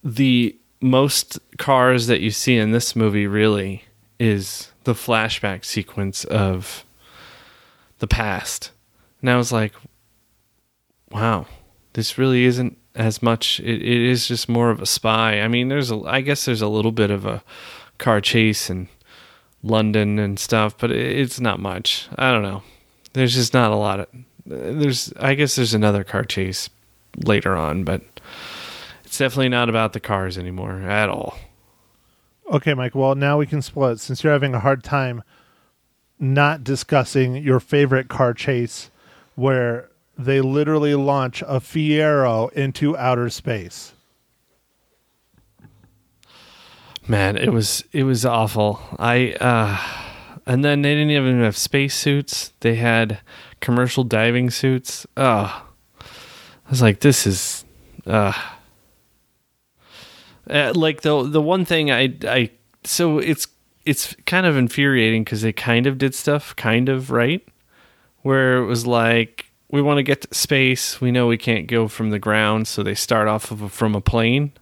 the 0.04 0.56
most 0.80 1.38
cars 1.58 2.06
that 2.08 2.20
you 2.20 2.30
see 2.30 2.56
in 2.56 2.72
this 2.72 2.94
movie 2.94 3.26
really 3.26 3.84
is 4.18 4.70
the 4.84 4.92
flashback 4.92 5.64
sequence 5.64 6.24
of 6.24 6.84
the 8.00 8.06
past. 8.06 8.72
And 9.20 9.30
I 9.30 9.36
was 9.36 9.52
like, 9.52 9.72
wow, 11.10 11.46
this 11.92 12.18
really 12.18 12.44
isn't 12.44 12.76
as 12.94 13.22
much. 13.22 13.60
It, 13.60 13.82
it 13.82 14.02
is 14.02 14.26
just 14.26 14.48
more 14.48 14.70
of 14.70 14.82
a 14.82 14.86
spy. 14.86 15.40
I 15.40 15.48
mean, 15.48 15.68
there's 15.68 15.90
a, 15.90 16.00
I 16.00 16.20
guess 16.20 16.44
there's 16.44 16.62
a 16.62 16.68
little 16.68 16.92
bit 16.92 17.10
of 17.10 17.24
a 17.24 17.42
car 17.98 18.20
chase 18.20 18.68
in 18.68 18.88
London 19.62 20.18
and 20.18 20.38
stuff, 20.38 20.76
but 20.76 20.90
it, 20.90 21.18
it's 21.18 21.40
not 21.40 21.60
much. 21.60 22.08
I 22.16 22.32
don't 22.32 22.42
know. 22.42 22.62
There's 23.12 23.34
just 23.34 23.54
not 23.54 23.70
a 23.70 23.76
lot 23.76 24.00
of. 24.00 24.08
There's, 24.46 25.12
I 25.16 25.34
guess 25.34 25.54
there's 25.54 25.74
another 25.74 26.02
car 26.02 26.24
chase 26.24 26.70
later 27.24 27.56
on, 27.56 27.84
but 27.84 28.02
it's 29.04 29.18
definitely 29.18 29.48
not 29.48 29.68
about 29.68 29.92
the 29.92 30.00
cars 30.00 30.38
anymore 30.38 30.80
at 30.80 31.08
all. 31.08 31.36
Okay, 32.50 32.74
Mike. 32.74 32.94
Well, 32.94 33.14
now 33.14 33.38
we 33.38 33.46
can 33.46 33.62
split 33.62 34.00
since 34.00 34.24
you're 34.24 34.32
having 34.32 34.54
a 34.54 34.60
hard 34.60 34.82
time 34.82 35.22
not 36.20 36.62
discussing 36.62 37.36
your 37.36 37.58
favorite 37.58 38.08
car 38.08 38.34
chase 38.34 38.90
where 39.34 39.90
they 40.18 40.40
literally 40.40 40.94
launch 40.94 41.42
a 41.42 41.60
Fiero 41.60 42.52
into 42.52 42.96
outer 42.96 43.30
space. 43.30 43.94
Man, 47.08 47.36
it 47.36 47.52
was 47.52 47.82
it 47.92 48.04
was 48.04 48.24
awful. 48.26 48.80
I 48.98 49.32
uh 49.40 49.78
and 50.46 50.64
then 50.64 50.82
they 50.82 50.94
didn't 50.94 51.10
even 51.10 51.42
have 51.42 51.56
space 51.56 51.94
suits. 51.94 52.52
They 52.60 52.76
had 52.76 53.20
commercial 53.60 54.04
diving 54.04 54.50
suits. 54.50 55.06
Oh. 55.16 55.66
I 56.00 56.70
was 56.70 56.82
like 56.82 57.00
this 57.00 57.26
is 57.26 57.64
uh, 58.06 58.32
uh 60.48 60.72
like 60.74 61.00
the 61.00 61.24
the 61.24 61.42
one 61.42 61.64
thing 61.64 61.90
I 61.90 62.14
I 62.22 62.50
so 62.84 63.18
it's 63.18 63.48
it's 63.90 64.14
kind 64.26 64.46
of 64.46 64.56
infuriating 64.56 65.24
cuz 65.24 65.42
they 65.42 65.52
kind 65.52 65.86
of 65.86 65.98
did 65.98 66.14
stuff 66.14 66.54
kind 66.56 66.88
of 66.88 67.10
right 67.10 67.46
where 68.22 68.58
it 68.58 68.66
was 68.66 68.86
like 68.86 69.50
we 69.70 69.80
want 69.82 69.98
to 69.98 70.02
get 70.02 70.22
to 70.22 70.34
space. 70.34 71.00
We 71.00 71.12
know 71.12 71.26
we 71.26 71.38
can't 71.38 71.66
go 71.66 71.86
from 71.88 72.10
the 72.10 72.18
ground, 72.18 72.66
so 72.66 72.82
they 72.82 72.94
start 72.94 73.28
off 73.28 73.50
of 73.50 73.62
a, 73.62 73.68
from 73.68 73.94
a 73.94 74.00
plane 74.00 74.52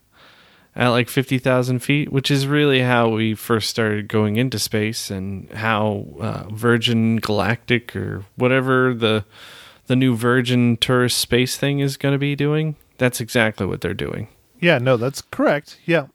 at 0.76 0.88
like 0.88 1.08
50,000 1.08 1.80
feet, 1.80 2.12
which 2.12 2.30
is 2.30 2.46
really 2.46 2.80
how 2.80 3.08
we 3.08 3.34
first 3.34 3.70
started 3.70 4.06
going 4.06 4.36
into 4.36 4.58
space 4.58 5.10
and 5.10 5.50
how 5.52 6.06
uh, 6.20 6.44
Virgin 6.50 7.16
Galactic 7.16 7.96
or 7.96 8.24
whatever 8.36 8.94
the 8.94 9.24
the 9.86 9.96
new 9.96 10.14
Virgin 10.14 10.76
tourist 10.76 11.16
space 11.16 11.56
thing 11.56 11.80
is 11.80 11.96
going 11.96 12.12
to 12.12 12.18
be 12.18 12.36
doing. 12.36 12.76
That's 12.98 13.22
exactly 13.22 13.64
what 13.64 13.80
they're 13.80 13.94
doing. 13.94 14.28
Yeah, 14.60 14.76
no, 14.76 14.98
that's 14.98 15.22
correct. 15.22 15.78
Yeah. 15.86 16.08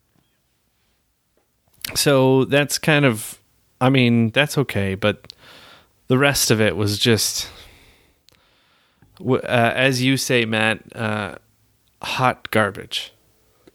So 1.95 2.45
that's 2.45 2.77
kind 2.77 3.05
of 3.05 3.39
I 3.81 3.89
mean, 3.89 4.29
that's 4.31 4.57
okay, 4.57 4.95
but 4.95 5.33
the 6.07 6.17
rest 6.17 6.51
of 6.51 6.61
it 6.61 6.77
was 6.77 6.97
just 6.97 7.49
uh, 9.25 9.39
as 9.43 10.01
you 10.01 10.17
say, 10.17 10.45
Matt, 10.45 10.95
uh, 10.95 11.35
hot 12.01 12.49
garbage. 12.51 13.13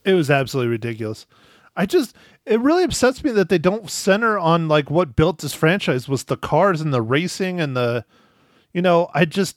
It 0.04 0.14
was 0.14 0.30
absolutely 0.30 0.70
ridiculous. 0.70 1.26
I 1.76 1.86
just 1.86 2.16
it 2.46 2.60
really 2.60 2.84
upsets 2.84 3.22
me 3.22 3.30
that 3.32 3.50
they 3.50 3.58
don't 3.58 3.90
center 3.90 4.38
on 4.38 4.68
like 4.68 4.90
what 4.90 5.14
built 5.14 5.38
this 5.38 5.52
franchise 5.52 6.08
was 6.08 6.24
the 6.24 6.36
cars 6.36 6.80
and 6.80 6.92
the 6.92 7.02
racing 7.02 7.60
and 7.60 7.76
the 7.76 8.04
you 8.72 8.82
know, 8.82 9.10
I 9.14 9.24
just 9.24 9.56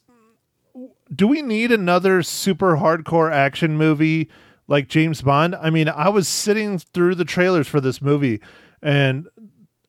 do 1.13 1.27
we 1.27 1.41
need 1.41 1.71
another 1.71 2.23
super 2.23 2.77
hardcore 2.77 3.31
action 3.31 3.77
movie 3.77 4.29
like 4.71 4.87
James 4.87 5.21
Bond? 5.21 5.53
I 5.55 5.69
mean, 5.69 5.89
I 5.89 6.07
was 6.07 6.29
sitting 6.29 6.79
through 6.79 7.15
the 7.15 7.25
trailers 7.25 7.67
for 7.67 7.81
this 7.81 8.01
movie 8.01 8.39
and 8.81 9.27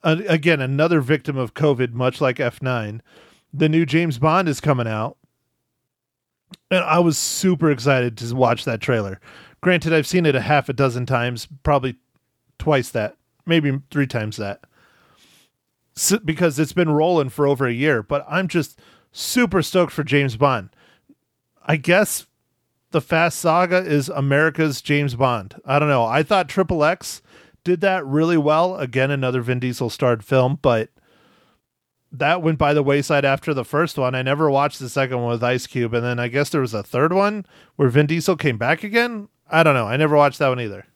uh, 0.02 0.16
again, 0.28 0.60
another 0.60 1.00
victim 1.00 1.38
of 1.38 1.54
COVID 1.54 1.92
much 1.92 2.20
like 2.20 2.38
F9. 2.38 3.00
The 3.54 3.68
new 3.68 3.86
James 3.86 4.18
Bond 4.18 4.48
is 4.48 4.60
coming 4.60 4.88
out. 4.88 5.16
And 6.70 6.80
I 6.84 6.98
was 6.98 7.16
super 7.16 7.70
excited 7.70 8.18
to 8.18 8.34
watch 8.34 8.64
that 8.64 8.80
trailer. 8.80 9.20
Granted, 9.60 9.92
I've 9.92 10.06
seen 10.06 10.26
it 10.26 10.34
a 10.34 10.40
half 10.40 10.68
a 10.68 10.72
dozen 10.72 11.06
times, 11.06 11.46
probably 11.62 11.96
twice 12.58 12.90
that, 12.90 13.16
maybe 13.46 13.80
three 13.90 14.08
times 14.08 14.36
that, 14.38 14.64
S 15.96 16.14
because 16.24 16.58
it's 16.58 16.72
been 16.72 16.90
rolling 16.90 17.28
for 17.28 17.46
over 17.46 17.66
a 17.66 17.72
year. 17.72 18.02
But 18.02 18.26
I'm 18.28 18.48
just 18.48 18.80
super 19.12 19.62
stoked 19.62 19.92
for 19.92 20.02
James 20.02 20.36
Bond. 20.36 20.70
I 21.64 21.76
guess 21.76 22.26
the 22.92 23.00
Fast 23.00 23.38
Saga 23.38 23.78
is 23.78 24.08
America's 24.08 24.80
James 24.80 25.14
Bond. 25.14 25.60
I 25.64 25.78
don't 25.78 25.88
know. 25.88 26.04
I 26.04 26.22
thought 26.22 26.48
Triple 26.48 26.84
X 26.84 27.22
did 27.64 27.80
that 27.80 28.04
really 28.06 28.36
well. 28.36 28.76
Again, 28.76 29.10
another 29.10 29.40
Vin 29.42 29.60
Diesel 29.60 29.90
starred 29.90 30.24
film, 30.24 30.58
but 30.62 30.90
that 32.10 32.42
went 32.42 32.58
by 32.58 32.74
the 32.74 32.82
wayside 32.82 33.24
after 33.24 33.54
the 33.54 33.64
first 33.64 33.96
one. 33.96 34.14
I 34.14 34.22
never 34.22 34.50
watched 34.50 34.78
the 34.78 34.88
second 34.88 35.20
one 35.20 35.30
with 35.30 35.42
Ice 35.42 35.66
Cube, 35.66 35.94
and 35.94 36.04
then 36.04 36.18
I 36.18 36.28
guess 36.28 36.50
there 36.50 36.60
was 36.60 36.74
a 36.74 36.82
third 36.82 37.12
one 37.12 37.46
where 37.76 37.88
Vin 37.88 38.06
Diesel 38.06 38.36
came 38.36 38.58
back 38.58 38.84
again. 38.84 39.28
I 39.50 39.62
don't 39.62 39.74
know. 39.74 39.86
I 39.86 39.96
never 39.96 40.16
watched 40.16 40.38
that 40.38 40.48
one 40.48 40.60
either. 40.60 40.86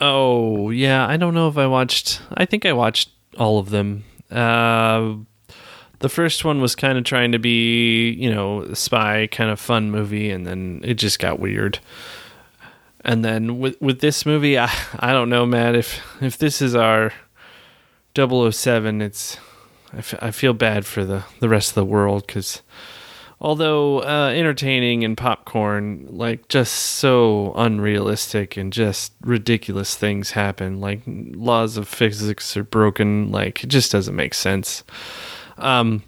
Oh, 0.00 0.70
yeah. 0.70 1.06
I 1.06 1.16
don't 1.16 1.34
know 1.34 1.48
if 1.48 1.56
I 1.56 1.66
watched. 1.66 2.20
I 2.32 2.44
think 2.44 2.66
I 2.66 2.72
watched 2.72 3.10
all 3.38 3.58
of 3.58 3.70
them. 3.70 4.04
Uh, 4.30 5.14
the 6.00 6.08
first 6.08 6.44
one 6.44 6.60
was 6.60 6.74
kind 6.74 6.98
of 6.98 7.04
trying 7.04 7.32
to 7.32 7.38
be, 7.38 8.10
you 8.10 8.32
know, 8.32 8.62
a 8.62 8.76
spy 8.76 9.28
kind 9.30 9.50
of 9.50 9.60
fun 9.60 9.90
movie, 9.90 10.30
and 10.30 10.46
then 10.46 10.80
it 10.84 10.94
just 10.94 11.18
got 11.18 11.38
weird. 11.38 11.78
And 13.04 13.24
then 13.24 13.58
with 13.58 13.80
with 13.80 14.00
this 14.00 14.24
movie, 14.24 14.58
I 14.58 14.70
I 14.98 15.12
don't 15.12 15.30
know, 15.30 15.46
man. 15.46 15.74
If 15.74 16.00
if 16.22 16.38
this 16.38 16.62
is 16.62 16.74
our 16.74 17.12
007, 18.16 19.02
it's 19.02 19.38
I, 19.92 19.98
f- 19.98 20.22
I 20.22 20.30
feel 20.30 20.54
bad 20.54 20.86
for 20.86 21.04
the 21.04 21.24
the 21.40 21.48
rest 21.48 21.70
of 21.70 21.74
the 21.74 21.84
world 21.84 22.26
because 22.26 22.62
although 23.40 24.02
uh, 24.02 24.32
entertaining 24.34 25.04
and 25.04 25.16
popcorn, 25.16 26.06
like 26.08 26.48
just 26.48 26.72
so 26.72 27.52
unrealistic 27.56 28.56
and 28.56 28.72
just 28.72 29.12
ridiculous 29.20 29.94
things 29.96 30.30
happen. 30.30 30.80
Like 30.80 31.02
laws 31.06 31.76
of 31.76 31.86
physics 31.86 32.56
are 32.56 32.64
broken. 32.64 33.30
Like 33.30 33.62
it 33.62 33.66
just 33.68 33.92
doesn't 33.92 34.16
make 34.16 34.32
sense. 34.34 34.82
Um, 35.58 36.02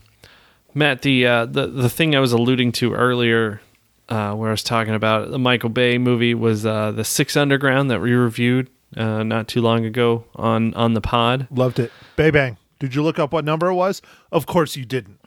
Matt, 0.74 1.02
the 1.02 1.26
uh, 1.26 1.46
the 1.46 1.66
the 1.66 1.88
thing 1.88 2.14
I 2.14 2.20
was 2.20 2.32
alluding 2.32 2.72
to 2.72 2.92
earlier, 2.92 3.60
uh, 4.08 4.34
where 4.34 4.48
I 4.48 4.52
was 4.52 4.62
talking 4.62 4.94
about 4.94 5.30
the 5.30 5.38
Michael 5.38 5.70
Bay 5.70 5.98
movie, 5.98 6.34
was 6.34 6.66
uh, 6.66 6.92
the 6.92 7.04
Six 7.04 7.36
Underground 7.36 7.90
that 7.90 8.00
we 8.00 8.12
reviewed 8.12 8.68
uh, 8.96 9.22
not 9.22 9.48
too 9.48 9.60
long 9.62 9.84
ago 9.84 10.24
on 10.34 10.74
on 10.74 10.94
the 10.94 11.00
pod. 11.00 11.46
Loved 11.50 11.78
it. 11.78 11.90
Bay 12.16 12.30
Bang. 12.30 12.58
Did 12.78 12.94
you 12.94 13.02
look 13.02 13.18
up 13.18 13.32
what 13.32 13.44
number 13.44 13.68
it 13.68 13.74
was? 13.74 14.02
Of 14.30 14.44
course 14.46 14.76
you 14.76 14.84
didn't. 14.84 15.18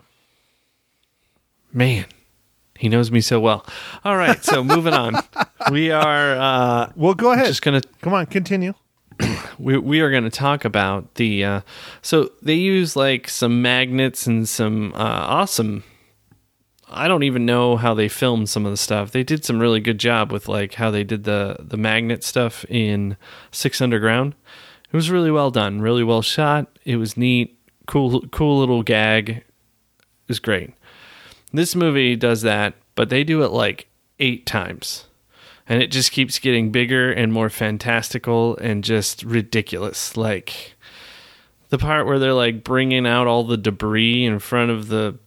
Man, 1.74 2.06
he 2.78 2.90
knows 2.90 3.12
me 3.12 3.22
so 3.22 3.40
well. 3.40 3.66
All 4.04 4.18
right, 4.18 4.44
so 4.44 4.64
moving 4.64 4.94
on. 4.94 5.16
We 5.72 5.92
are 5.92 6.36
uh, 6.38 6.92
Well, 6.96 7.14
go 7.14 7.32
ahead. 7.34 7.46
just 7.48 7.62
gonna 7.62 7.82
Come 8.02 8.14
on, 8.14 8.26
continue. 8.28 8.74
we 9.60 9.78
we 9.78 10.00
are 10.02 10.12
going 10.12 10.24
to 10.24 10.30
talk 10.30 10.66
about 10.66 11.16
the 11.16 11.44
uh, 11.44 11.62
so 12.02 12.32
they 12.42 12.56
use 12.56 12.96
like 12.96 13.30
some 13.30 13.62
magnets 13.62 14.28
and 14.28 14.48
some 14.48 14.94
uh, 14.94 14.98
awesome 14.98 15.84
I 16.92 17.08
don't 17.08 17.24
even 17.24 17.46
know 17.46 17.78
how 17.78 17.94
they 17.94 18.08
filmed 18.08 18.50
some 18.50 18.66
of 18.66 18.72
the 18.72 18.78
stuff. 18.78 19.12
They 19.12 19.24
did 19.24 19.46
some 19.46 19.60
really 19.60 19.80
good 19.80 20.00
job 20.00 20.32
with 20.32 20.48
like 20.48 20.76
how 20.76 20.90
they 20.90 21.04
did 21.04 21.24
the 21.24 21.58
the 21.60 21.78
magnet 21.78 22.24
stuff 22.24 22.66
in 22.66 23.16
Six 23.52 23.80
Underground. 23.80 24.34
It 24.92 24.96
was 24.96 25.12
really 25.12 25.30
well 25.30 25.52
done, 25.52 25.82
really 25.82 26.04
well 26.04 26.24
shot. 26.24 26.80
It 26.86 26.96
was 26.96 27.16
neat, 27.16 27.60
cool 27.86 28.22
cool 28.30 28.60
little 28.60 28.82
gag. 28.82 29.30
It 29.30 29.46
was 30.28 30.40
great. 30.40 30.74
This 31.54 31.76
movie 31.76 32.16
does 32.16 32.42
that, 32.42 32.74
but 32.96 33.10
they 33.10 33.24
do 33.24 33.44
it 33.44 33.52
like 33.52 33.88
8 34.20 34.46
times 34.46 35.06
and 35.70 35.84
it 35.84 35.92
just 35.92 36.12
keeps 36.12 36.40
getting 36.40 36.72
bigger 36.72 37.12
and 37.12 37.32
more 37.32 37.50
fantastical 37.50 38.58
and 38.58 38.84
just 38.84 39.24
ridiculous 39.24 40.18
like 40.18 40.74
the 41.70 41.78
part 41.78 42.08
where 42.08 42.18
they're 42.18 42.34
like 42.34 42.64
bringing 42.64 43.06
out 43.06 43.28
all 43.28 43.44
the 43.44 43.58
debris 43.58 44.26
in 44.26 44.40
front 44.40 44.72
of 44.72 44.90
the 44.90 45.18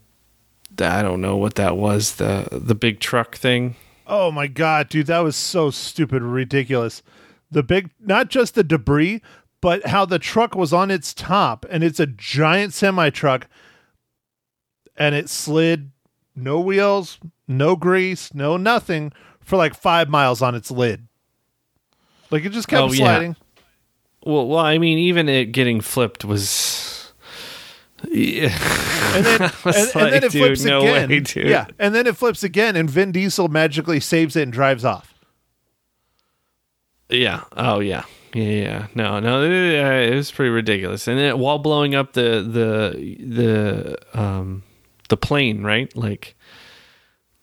I 0.78 1.02
don't 1.02 1.20
know 1.20 1.36
what 1.36 1.54
that 1.54 1.76
was 1.76 2.16
the 2.16 2.48
the 2.50 2.74
big 2.74 2.98
truck 2.98 3.36
thing. 3.36 3.76
Oh 4.06 4.30
my 4.32 4.46
god, 4.46 4.88
dude, 4.88 5.06
that 5.06 5.20
was 5.20 5.36
so 5.36 5.70
stupid, 5.70 6.22
ridiculous. 6.22 7.02
The 7.50 7.62
big, 7.62 7.90
not 8.00 8.30
just 8.30 8.54
the 8.54 8.64
debris, 8.64 9.22
but 9.60 9.86
how 9.86 10.04
the 10.04 10.18
truck 10.18 10.54
was 10.54 10.72
on 10.72 10.90
its 10.90 11.14
top, 11.14 11.64
and 11.70 11.84
it's 11.84 12.00
a 12.00 12.06
giant 12.06 12.72
semi 12.72 13.10
truck, 13.10 13.46
and 14.96 15.14
it 15.14 15.28
slid, 15.28 15.92
no 16.34 16.58
wheels, 16.58 17.20
no 17.46 17.76
grease, 17.76 18.34
no 18.34 18.56
nothing, 18.56 19.12
for 19.52 19.58
like 19.58 19.74
five 19.74 20.08
miles 20.08 20.40
on 20.40 20.54
its 20.54 20.70
lid. 20.70 21.06
Like 22.30 22.42
it 22.46 22.52
just 22.52 22.68
kept 22.68 22.80
Oh, 22.80 22.86
yeah. 22.86 22.96
sliding. 22.96 23.36
Well, 24.24 24.48
well, 24.48 24.64
I 24.64 24.78
mean, 24.78 24.96
even 24.96 25.28
it 25.28 25.52
getting 25.52 25.82
flipped 25.82 26.24
was. 26.24 27.12
Yeah. 28.10 28.48
And 29.14 29.26
then, 29.26 29.42
and, 29.42 29.52
was 29.62 29.94
and 29.94 30.12
then 30.14 30.24
it 30.24 30.32
dude, 30.32 30.42
flips 30.42 30.64
no 30.64 30.78
again. 30.80 31.10
way. 31.10 31.22
Yeah, 31.50 31.66
and 31.78 31.94
then 31.94 32.06
it 32.06 32.16
flips 32.16 32.42
again, 32.42 32.76
and 32.76 32.88
Vin 32.88 33.12
Diesel 33.12 33.48
magically 33.48 34.00
saves 34.00 34.36
it 34.36 34.44
and 34.44 34.52
drives 34.54 34.86
off. 34.86 35.12
Yeah. 37.10 37.42
Oh 37.54 37.80
yeah. 37.80 38.04
Yeah. 38.32 38.42
Yeah. 38.44 38.86
No. 38.94 39.20
No. 39.20 39.42
It, 39.44 39.52
it 39.52 40.14
was 40.14 40.30
pretty 40.30 40.48
ridiculous. 40.48 41.06
And 41.06 41.18
then 41.18 41.38
while 41.38 41.58
blowing 41.58 41.94
up 41.94 42.14
the 42.14 42.40
the 42.40 43.16
the 43.22 44.18
um 44.18 44.62
the 45.10 45.18
plane, 45.18 45.62
right? 45.62 45.94
Like, 45.94 46.36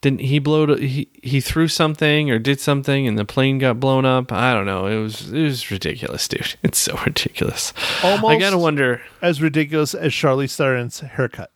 didn't 0.02 0.22
he 0.22 0.40
blow? 0.40 0.76
He 0.78 1.10
he 1.22 1.42
threw 1.42 1.68
something 1.68 2.32
or 2.32 2.40
did 2.40 2.60
something, 2.60 3.08
and 3.08 3.18
the 3.18 3.26
plane 3.26 3.58
got 3.60 3.80
blown 3.80 4.06
up. 4.06 4.32
I 4.32 4.54
don't 4.54 4.66
know. 4.66 4.86
It 4.86 4.98
was 5.02 5.32
it 5.32 5.44
was 5.44 5.70
ridiculous, 5.72 6.28
dude. 6.28 6.56
It's 6.64 6.78
so 6.80 6.98
ridiculous. 7.06 7.74
Almost 8.04 8.26
I 8.26 8.40
gotta 8.40 8.58
wonder. 8.58 9.02
as 9.22 9.42
ridiculous 9.42 9.94
as 9.94 10.12
Charlize 10.12 10.56
Theron's 10.56 11.02
haircut. 11.02 11.52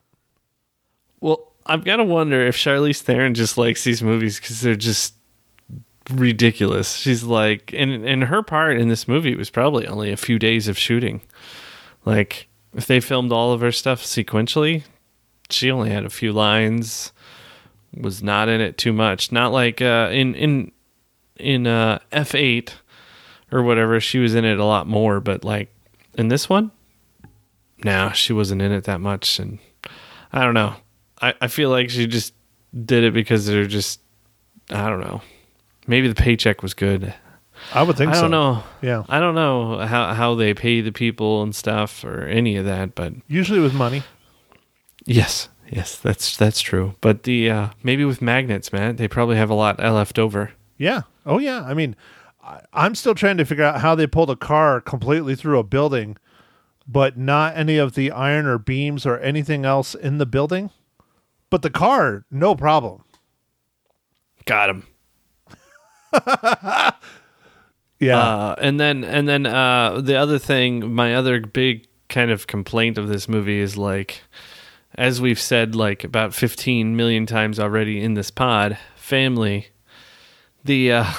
Well, 1.22 1.54
I've 1.66 1.86
got 1.86 1.98
to 1.98 2.04
wonder 2.04 2.46
if 2.46 2.58
Charlize 2.58 3.02
Theron 3.02 3.34
just 3.34 3.58
likes 3.58 3.86
these 3.86 4.04
movies 4.04 4.40
because 4.40 4.60
they're 4.60 4.76
just 4.76 5.14
ridiculous. 6.12 6.98
She's 6.98 7.24
like, 7.24 7.74
and 7.74 8.06
and 8.06 8.26
her 8.26 8.44
part 8.44 8.78
in 8.78 8.90
this 8.90 9.08
movie 9.08 9.36
was 9.36 9.50
probably 9.50 9.88
only 9.88 10.12
a 10.12 10.18
few 10.18 10.38
days 10.38 10.68
of 10.68 10.78
shooting. 10.78 11.22
Like, 12.04 12.50
if 12.74 12.88
they 12.88 13.00
filmed 13.00 13.32
all 13.32 13.54
of 13.54 13.62
her 13.62 13.72
stuff 13.72 14.04
sequentially, 14.04 14.84
she 15.50 15.72
only 15.72 15.90
had 15.90 16.04
a 16.04 16.10
few 16.10 16.34
lines. 16.34 17.14
Was 17.96 18.24
not 18.24 18.50
in 18.50 18.60
it 18.62 18.78
too 18.78 18.94
much. 18.94 19.32
Not 19.32 19.52
like 19.52 19.82
uh, 19.82 20.10
in 20.12 20.34
in 20.36 20.72
in 21.38 21.68
uh, 21.68 22.00
F 22.12 22.34
eight 22.36 22.76
or 23.52 23.62
whatever. 23.64 24.00
She 24.00 24.20
was 24.20 24.34
in 24.36 24.46
it 24.46 24.60
a 24.60 24.66
lot 24.66 24.88
more, 24.88 25.20
but 25.20 25.44
like 25.44 25.74
in 26.16 26.28
this 26.28 26.50
one, 26.50 26.72
no, 27.84 28.12
she 28.14 28.34
wasn't 28.34 28.62
in 28.62 28.72
it 28.72 28.86
that 28.86 29.00
much. 29.00 29.40
And 29.40 29.60
I 30.32 30.44
don't 30.44 30.54
know. 30.56 30.76
I, 31.22 31.34
I 31.42 31.48
feel 31.48 31.70
like 31.70 31.90
she 31.90 32.08
just 32.08 32.34
did 32.86 33.04
it 33.04 33.14
because 33.14 33.46
they're 33.46 33.68
just 33.68 34.00
I 34.72 34.90
don't 34.90 35.02
know. 35.02 35.22
Maybe 35.86 36.08
the 36.08 36.16
paycheck 36.16 36.64
was 36.64 36.74
good. 36.74 37.14
I 37.74 37.84
would 37.84 37.96
think 37.96 38.12
I 38.12 38.20
don't 38.20 38.32
know. 38.32 38.64
Yeah. 38.82 39.04
I 39.08 39.20
don't 39.20 39.36
know 39.36 39.78
how 39.86 40.14
how 40.14 40.36
they 40.36 40.54
pay 40.54 40.82
the 40.82 40.92
people 40.92 41.44
and 41.44 41.56
stuff 41.56 42.04
or 42.04 42.24
any 42.24 42.56
of 42.58 42.66
that, 42.66 42.96
but 42.96 43.14
Usually 43.28 43.60
with 43.60 43.74
money. 43.74 44.02
yes, 45.06 45.50
yes, 45.74 45.98
that's 45.98 46.38
that's 46.38 46.62
true. 46.62 46.96
But 47.02 47.24
the 47.24 47.50
uh 47.50 47.70
maybe 47.84 48.06
with 48.06 48.22
magnets, 48.22 48.72
man, 48.72 48.96
they 48.96 49.08
probably 49.08 49.38
have 49.38 49.50
a 49.50 49.56
lot 49.56 49.80
left 49.80 50.20
over. 50.20 50.52
Yeah. 50.78 51.02
Oh, 51.26 51.40
yeah. 51.40 51.64
I 51.64 51.74
mean, 51.74 51.96
I, 52.44 52.62
I'm 52.74 52.96
still 52.96 53.16
trying 53.16 53.38
to 53.38 53.46
figure 53.46 53.64
out 53.64 53.82
how 53.82 53.96
they 53.96 54.08
pulled 54.08 54.30
a 54.30 54.36
car 54.36 54.82
completely 54.82 55.36
through 55.36 55.60
a 55.60 55.64
building, 55.64 56.18
but 56.88 57.18
not 57.18 57.56
any 57.56 57.78
of 57.78 57.96
the 57.96 58.12
iron 58.12 58.46
or 58.46 58.58
beams 58.58 59.06
or 59.06 59.18
anything 59.20 59.66
else 59.66 59.96
in 59.96 60.18
the 60.18 60.26
building. 60.26 60.72
But 61.50 61.62
the 61.62 61.70
car, 61.70 62.26
no 62.32 62.56
problem. 62.56 63.04
Got 64.46 64.70
him. 64.70 64.88
Yeah. 68.04 68.18
Uh, 68.18 68.56
and 68.60 68.80
then 68.80 69.04
and 69.04 69.28
then 69.28 69.46
uh, 69.46 70.02
the 70.02 70.16
other 70.16 70.38
thing, 70.38 70.94
my 70.94 71.16
other 71.16 71.40
big 71.40 71.88
kind 72.10 72.32
of 72.32 72.48
complaint 72.48 72.98
of 72.98 73.08
this 73.08 73.30
movie 73.30 73.60
is 73.60 73.78
like, 73.78 74.22
as 74.96 75.22
we've 75.22 75.40
said 75.40 75.76
like 75.76 76.04
about 76.04 76.34
fifteen 76.34 76.96
million 76.96 77.26
times 77.26 77.60
already 77.60 78.02
in 78.02 78.14
this 78.14 78.32
pod, 78.32 78.78
family. 78.96 79.68
The 80.64 80.92
uh, 80.92 81.14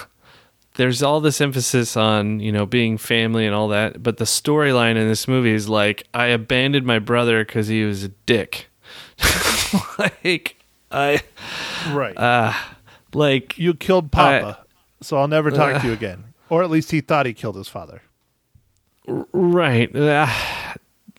there's 0.74 1.02
all 1.02 1.20
this 1.20 1.40
emphasis 1.40 1.96
on 1.96 2.40
you 2.40 2.52
know 2.52 2.66
being 2.66 2.98
family 2.98 3.46
and 3.46 3.54
all 3.54 3.68
that, 3.68 4.02
but 4.02 4.18
the 4.18 4.24
storyline 4.24 4.96
in 4.96 5.08
this 5.08 5.28
movie 5.28 5.52
is 5.52 5.68
like 5.68 6.06
I 6.12 6.26
abandoned 6.26 6.86
my 6.86 6.98
brother 6.98 7.44
because 7.44 7.68
he 7.68 7.84
was 7.84 8.04
a 8.04 8.08
dick. 8.08 8.68
like 9.98 10.56
I 10.90 11.22
right. 11.90 12.16
uh 12.16 12.52
like 13.12 13.58
you 13.58 13.74
killed 13.74 14.10
Papa, 14.10 14.64
so 15.00 15.16
I'll 15.16 15.28
never 15.28 15.50
talk 15.50 15.80
to 15.80 15.86
you 15.86 15.92
again. 15.94 16.24
Or 16.50 16.62
at 16.62 16.70
least 16.70 16.90
he 16.90 17.00
thought 17.00 17.26
he 17.26 17.32
killed 17.32 17.56
his 17.56 17.68
father. 17.68 18.02
Right. 19.06 19.94
Uh, 19.94 20.28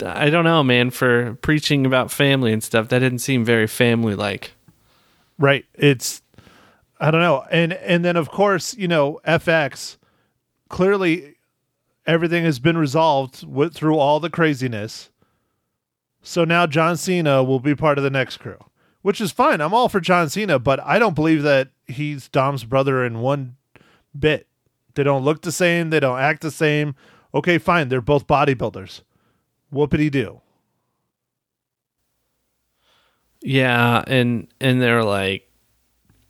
I 0.04 0.30
don't 0.30 0.44
know, 0.44 0.64
man. 0.64 0.90
For 0.90 1.36
preaching 1.42 1.86
about 1.86 2.12
family 2.12 2.52
and 2.52 2.64
stuff, 2.64 2.90
that 2.90 3.00
didn't 3.00 3.20
seem 3.20 3.46
very 3.46 3.68
family 3.68 4.16
like. 4.16 4.52
Right. 5.38 5.66
It's 5.74 6.22
I 7.00 7.12
don't 7.12 7.22
know. 7.22 7.46
And 7.52 7.74
and 7.74 8.04
then 8.04 8.16
of 8.16 8.30
course, 8.30 8.76
you 8.76 8.88
know, 8.88 9.20
FX 9.26 9.98
clearly 10.70 11.36
everything 12.06 12.44
has 12.44 12.60
been 12.60 12.78
resolved 12.78 13.46
with, 13.48 13.74
through 13.74 13.98
all 13.98 14.20
the 14.20 14.30
craziness. 14.30 15.10
So 16.22 16.44
now 16.44 16.68
John 16.68 16.98
Cena 16.98 17.44
will 17.44 17.60
be 17.60 17.76
part 17.76 17.98
of 17.98 18.04
the 18.04 18.10
next 18.10 18.38
crew, 18.38 18.58
which 19.02 19.22
is 19.22 19.32
fine. 19.32 19.62
I'm 19.62 19.74
all 19.74 19.90
for 19.90 20.00
John 20.00 20.30
Cena, 20.30 20.60
but 20.60 20.80
I 20.82 21.00
don't 21.00 21.16
believe 21.16 21.44
that 21.44 21.70
he's 21.88 22.28
Dom's 22.30 22.64
brother 22.64 23.06
in 23.06 23.20
one 23.20 23.58
bit. 24.18 24.48
They 24.96 25.04
don't 25.04 25.24
look 25.24 25.42
the 25.42 25.52
same, 25.52 25.90
they 25.90 26.00
don't 26.00 26.20
act 26.20 26.42
the 26.42 26.52
same. 26.52 26.96
Okay, 27.34 27.58
fine. 27.58 27.90
They're 27.90 28.02
both 28.02 28.28
bodybuilders. 28.28 29.02
Whoopity 29.74 30.10
do. 30.12 30.42
Yeah, 33.42 34.04
and 34.08 34.48
and 34.60 34.82
they're 34.82 35.04
like, 35.04 35.48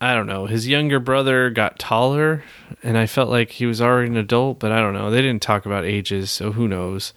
I 0.00 0.14
don't 0.14 0.26
know. 0.26 0.46
His 0.46 0.68
younger 0.68 1.00
brother 1.00 1.48
got 1.48 1.78
taller, 1.78 2.44
and 2.82 2.98
I 2.98 3.06
felt 3.06 3.30
like 3.30 3.52
he 3.52 3.64
was 3.66 3.80
already 3.80 4.10
an 4.10 4.16
adult, 4.16 4.58
but 4.58 4.70
I 4.70 4.80
don't 4.80 4.92
know. 4.92 5.10
They 5.10 5.22
didn't 5.22 5.42
talk 5.42 5.64
about 5.64 5.84
ages, 5.84 6.30
so 6.30 6.52
who 6.52 6.68
knows. 6.68 7.14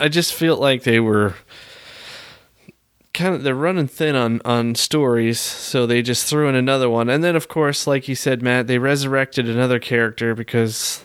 I 0.00 0.08
just 0.08 0.34
feel 0.34 0.56
like 0.56 0.82
they 0.82 0.98
were 0.98 1.34
kind 3.12 3.34
of 3.36 3.44
they're 3.44 3.54
running 3.54 3.86
thin 3.86 4.16
on 4.16 4.40
on 4.44 4.74
stories, 4.74 5.38
so 5.38 5.86
they 5.86 6.02
just 6.02 6.26
threw 6.26 6.48
in 6.48 6.56
another 6.56 6.90
one. 6.90 7.08
And 7.08 7.22
then 7.22 7.36
of 7.36 7.46
course, 7.46 7.86
like 7.86 8.08
you 8.08 8.16
said, 8.16 8.42
Matt, 8.42 8.66
they 8.66 8.78
resurrected 8.78 9.48
another 9.48 9.78
character 9.78 10.34
because 10.34 11.04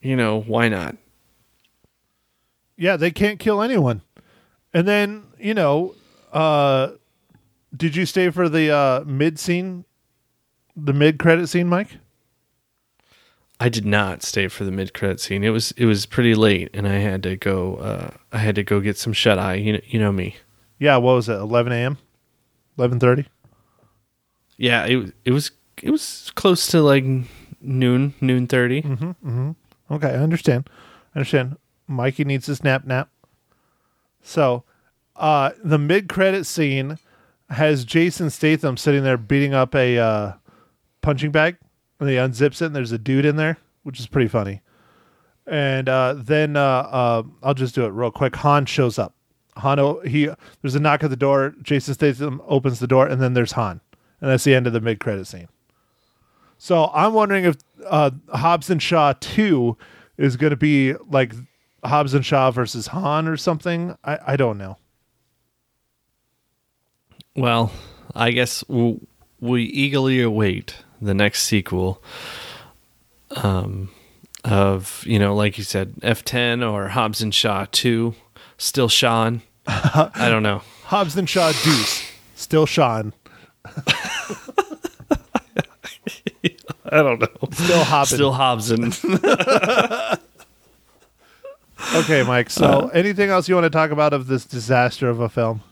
you 0.00 0.16
know, 0.16 0.40
why 0.40 0.68
not? 0.68 0.96
Yeah, 2.76 2.96
they 2.96 3.10
can't 3.10 3.38
kill 3.38 3.62
anyone. 3.62 4.02
And 4.72 4.86
then, 4.86 5.24
you 5.38 5.54
know, 5.54 5.94
uh 6.32 6.92
did 7.76 7.96
you 7.96 8.06
stay 8.06 8.30
for 8.30 8.48
the 8.48 8.70
uh 8.70 9.04
mid 9.06 9.38
scene 9.38 9.84
the 10.76 10.92
mid 10.92 11.18
credit 11.18 11.48
scene, 11.48 11.68
Mike? 11.68 11.98
I 13.58 13.70
did 13.70 13.86
not 13.86 14.22
stay 14.22 14.48
for 14.48 14.64
the 14.64 14.70
mid 14.70 14.92
credit 14.92 15.20
scene. 15.20 15.42
It 15.42 15.50
was 15.50 15.72
it 15.72 15.86
was 15.86 16.04
pretty 16.04 16.34
late, 16.34 16.68
and 16.74 16.86
I 16.86 16.96
had 16.96 17.22
to 17.22 17.36
go. 17.36 17.76
Uh, 17.76 18.10
I 18.30 18.38
had 18.38 18.54
to 18.56 18.62
go 18.62 18.80
get 18.80 18.98
some 18.98 19.14
shut 19.14 19.38
eye. 19.38 19.54
You 19.54 19.72
know, 19.74 19.80
you 19.86 19.98
know 19.98 20.12
me. 20.12 20.36
Yeah, 20.78 20.98
what 20.98 21.14
was 21.14 21.28
it? 21.30 21.36
11 21.36 21.72
a.m. 21.72 21.96
11:30. 22.78 23.26
Yeah, 24.58 24.84
it 24.84 25.14
it 25.24 25.30
was 25.32 25.52
it 25.82 25.90
was 25.90 26.30
close 26.34 26.66
to 26.68 26.82
like 26.82 27.04
noon 27.60 28.14
noon 28.20 28.46
30 28.46 29.14
Okay, 29.90 30.08
I 30.08 30.16
understand. 30.16 30.68
I 31.14 31.18
understand. 31.20 31.56
Mikey 31.86 32.24
needs 32.24 32.46
his 32.46 32.62
nap 32.64 32.84
nap. 32.84 33.08
So, 34.22 34.64
uh 35.14 35.50
the 35.62 35.78
mid 35.78 36.08
credit 36.08 36.44
scene 36.46 36.98
has 37.50 37.84
Jason 37.84 38.28
Statham 38.30 38.76
sitting 38.76 39.02
there 39.04 39.16
beating 39.16 39.54
up 39.54 39.74
a 39.74 39.98
uh 39.98 40.32
punching 41.02 41.30
bag 41.30 41.56
and 42.00 42.08
he 42.08 42.16
unzips 42.16 42.60
it 42.60 42.66
and 42.66 42.76
there's 42.76 42.92
a 42.92 42.98
dude 42.98 43.24
in 43.24 43.36
there, 43.36 43.58
which 43.82 44.00
is 44.00 44.06
pretty 44.06 44.28
funny. 44.28 44.60
And 45.46 45.88
uh 45.88 46.14
then 46.16 46.56
uh, 46.56 46.60
uh 46.60 47.22
I'll 47.42 47.54
just 47.54 47.74
do 47.74 47.84
it 47.84 47.90
real 47.90 48.10
quick. 48.10 48.34
Han 48.36 48.66
shows 48.66 48.98
up. 48.98 49.14
Han 49.56 49.78
o- 49.78 50.00
he 50.00 50.28
there's 50.60 50.74
a 50.74 50.80
knock 50.80 51.04
at 51.04 51.10
the 51.10 51.16
door, 51.16 51.54
Jason 51.62 51.94
Statham 51.94 52.42
opens 52.46 52.78
the 52.80 52.86
door 52.86 53.06
and 53.06 53.22
then 53.22 53.34
there's 53.34 53.52
Han. 53.52 53.80
And 54.20 54.30
that's 54.30 54.44
the 54.44 54.54
end 54.54 54.66
of 54.66 54.72
the 54.72 54.80
mid 54.80 54.98
credit 54.98 55.26
scene. 55.26 55.48
So 56.58 56.90
I'm 56.94 57.12
wondering 57.12 57.44
if 57.44 57.56
uh, 57.86 58.10
Hobbs 58.32 58.70
and 58.70 58.82
Shaw 58.82 59.12
2 59.20 59.76
is 60.16 60.36
going 60.38 60.50
to 60.50 60.56
be 60.56 60.94
like 61.10 61.32
Hobbs 61.86 62.14
and 62.14 62.24
Shaw 62.24 62.50
versus 62.50 62.88
Han 62.88 63.28
or 63.28 63.36
something. 63.36 63.96
I, 64.04 64.18
I 64.26 64.36
don't 64.36 64.58
know. 64.58 64.76
Well, 67.34 67.72
I 68.14 68.30
guess 68.30 68.62
w- 68.64 69.06
we 69.40 69.64
eagerly 69.64 70.22
await 70.22 70.76
the 71.00 71.14
next 71.14 71.42
sequel. 71.42 72.02
Um, 73.42 73.90
of 74.44 75.02
you 75.04 75.18
know, 75.18 75.34
like 75.34 75.58
you 75.58 75.64
said, 75.64 75.94
F10 75.96 76.68
or 76.68 76.88
Hobbs 76.88 77.20
and 77.20 77.34
Shaw 77.34 77.66
2, 77.72 78.14
still 78.58 78.88
Sean. 78.88 79.42
I 79.66 80.28
don't 80.30 80.44
know. 80.44 80.62
Hobbs 80.84 81.16
and 81.16 81.28
Shaw 81.28 81.50
Deuce. 81.50 82.08
Still 82.36 82.66
Sean. 82.66 83.12
I 86.88 87.02
don't 87.02 87.20
know. 87.20 87.48
Still 87.50 87.84
Hobbs. 87.84 88.10
Still 88.10 88.32
Hobson. 88.32 88.92
Okay, 91.94 92.22
Mike. 92.22 92.50
So, 92.50 92.88
anything 92.88 93.30
else 93.30 93.48
you 93.48 93.54
want 93.54 93.64
to 93.64 93.70
talk 93.70 93.90
about 93.90 94.12
of 94.12 94.26
this 94.26 94.44
disaster 94.44 95.08
of 95.08 95.20
a 95.20 95.28
film? 95.28 95.62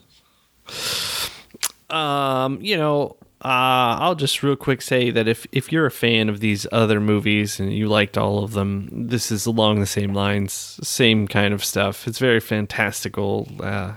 um, 1.91 2.59
you 2.63 2.77
know, 2.77 3.17
uh, 3.45 4.01
I'll 4.01 4.15
just 4.15 4.43
real 4.43 4.57
quick 4.57 4.81
say 4.81 5.11
that 5.11 5.29
if 5.29 5.47
if 5.53 5.71
you're 5.71 5.87
a 5.87 5.91
fan 5.91 6.29
of 6.29 6.41
these 6.41 6.67
other 6.73 6.99
movies 6.99 7.61
and 7.61 7.73
you 7.73 7.89
liked 7.89 8.17
all 8.17 8.43
of 8.43 8.53
them, 8.53 8.89
this 9.09 9.31
is 9.31 9.45
along 9.45 9.81
the 9.81 9.87
same 9.87 10.15
lines, 10.15 10.53
same 10.83 11.29
kind 11.29 11.53
of 11.53 11.63
stuff. 11.63 12.09
It's 12.09 12.19
very 12.19 12.41
fantastical. 12.41 13.49
Uh, 13.61 13.97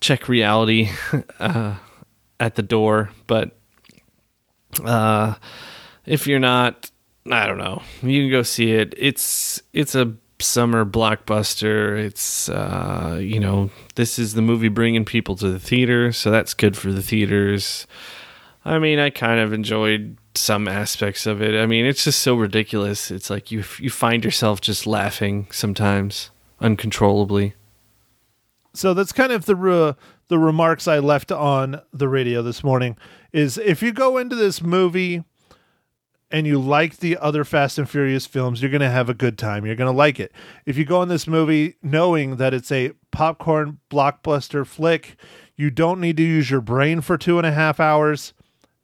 check 0.00 0.28
reality 0.28 0.90
uh, 1.40 1.76
at 2.40 2.56
the 2.56 2.62
door, 2.62 3.10
but 3.26 3.56
uh, 4.84 5.34
if 6.04 6.26
you're 6.26 6.38
not, 6.40 6.90
I 7.30 7.46
don't 7.46 7.58
know. 7.58 7.82
You 8.02 8.22
can 8.22 8.30
go 8.30 8.42
see 8.42 8.72
it. 8.72 8.92
It's 8.96 9.62
it's 9.72 9.94
a 9.94 10.14
summer 10.40 10.84
blockbuster. 10.84 11.98
It's 11.98 12.48
uh, 12.48 13.18
you 13.20 13.40
know 13.40 13.70
this 13.94 14.18
is 14.18 14.34
the 14.34 14.42
movie 14.42 14.68
bringing 14.68 15.04
people 15.04 15.36
to 15.36 15.50
the 15.50 15.58
theater, 15.58 16.12
so 16.12 16.30
that's 16.30 16.54
good 16.54 16.76
for 16.76 16.92
the 16.92 17.02
theaters. 17.02 17.86
I 18.64 18.78
mean, 18.78 18.98
I 18.98 19.10
kind 19.10 19.40
of 19.40 19.52
enjoyed 19.52 20.18
some 20.34 20.68
aspects 20.68 21.26
of 21.26 21.40
it. 21.42 21.60
I 21.60 21.66
mean, 21.66 21.84
it's 21.84 22.04
just 22.04 22.20
so 22.20 22.34
ridiculous. 22.34 23.10
It's 23.10 23.30
like 23.30 23.50
you 23.50 23.64
you 23.78 23.90
find 23.90 24.24
yourself 24.24 24.60
just 24.60 24.86
laughing 24.86 25.48
sometimes 25.50 26.30
uncontrollably. 26.60 27.54
So 28.74 28.94
that's 28.94 29.12
kind 29.12 29.32
of 29.32 29.46
the 29.46 29.56
re- 29.56 29.94
the 30.28 30.38
remarks 30.38 30.86
I 30.86 30.98
left 30.98 31.32
on 31.32 31.80
the 31.92 32.08
radio 32.08 32.42
this 32.42 32.62
morning. 32.62 32.96
Is 33.32 33.58
if 33.58 33.82
you 33.82 33.92
go 33.92 34.16
into 34.16 34.36
this 34.36 34.62
movie 34.62 35.24
and 36.30 36.46
you 36.46 36.58
like 36.58 36.98
the 36.98 37.16
other 37.16 37.44
Fast 37.44 37.78
and 37.78 37.88
Furious 37.88 38.26
films, 38.26 38.60
you're 38.60 38.70
going 38.70 38.80
to 38.80 38.90
have 38.90 39.08
a 39.08 39.14
good 39.14 39.38
time. 39.38 39.64
You're 39.64 39.76
going 39.76 39.90
to 39.90 39.96
like 39.96 40.20
it. 40.20 40.32
If 40.66 40.76
you 40.76 40.84
go 40.84 41.02
in 41.02 41.08
this 41.08 41.26
movie 41.26 41.76
knowing 41.82 42.36
that 42.36 42.52
it's 42.52 42.70
a 42.70 42.92
popcorn 43.10 43.78
blockbuster 43.90 44.66
flick, 44.66 45.16
you 45.56 45.70
don't 45.70 46.00
need 46.00 46.16
to 46.18 46.22
use 46.22 46.50
your 46.50 46.60
brain 46.60 47.00
for 47.00 47.16
two 47.16 47.38
and 47.38 47.46
a 47.46 47.52
half 47.52 47.80
hours, 47.80 48.34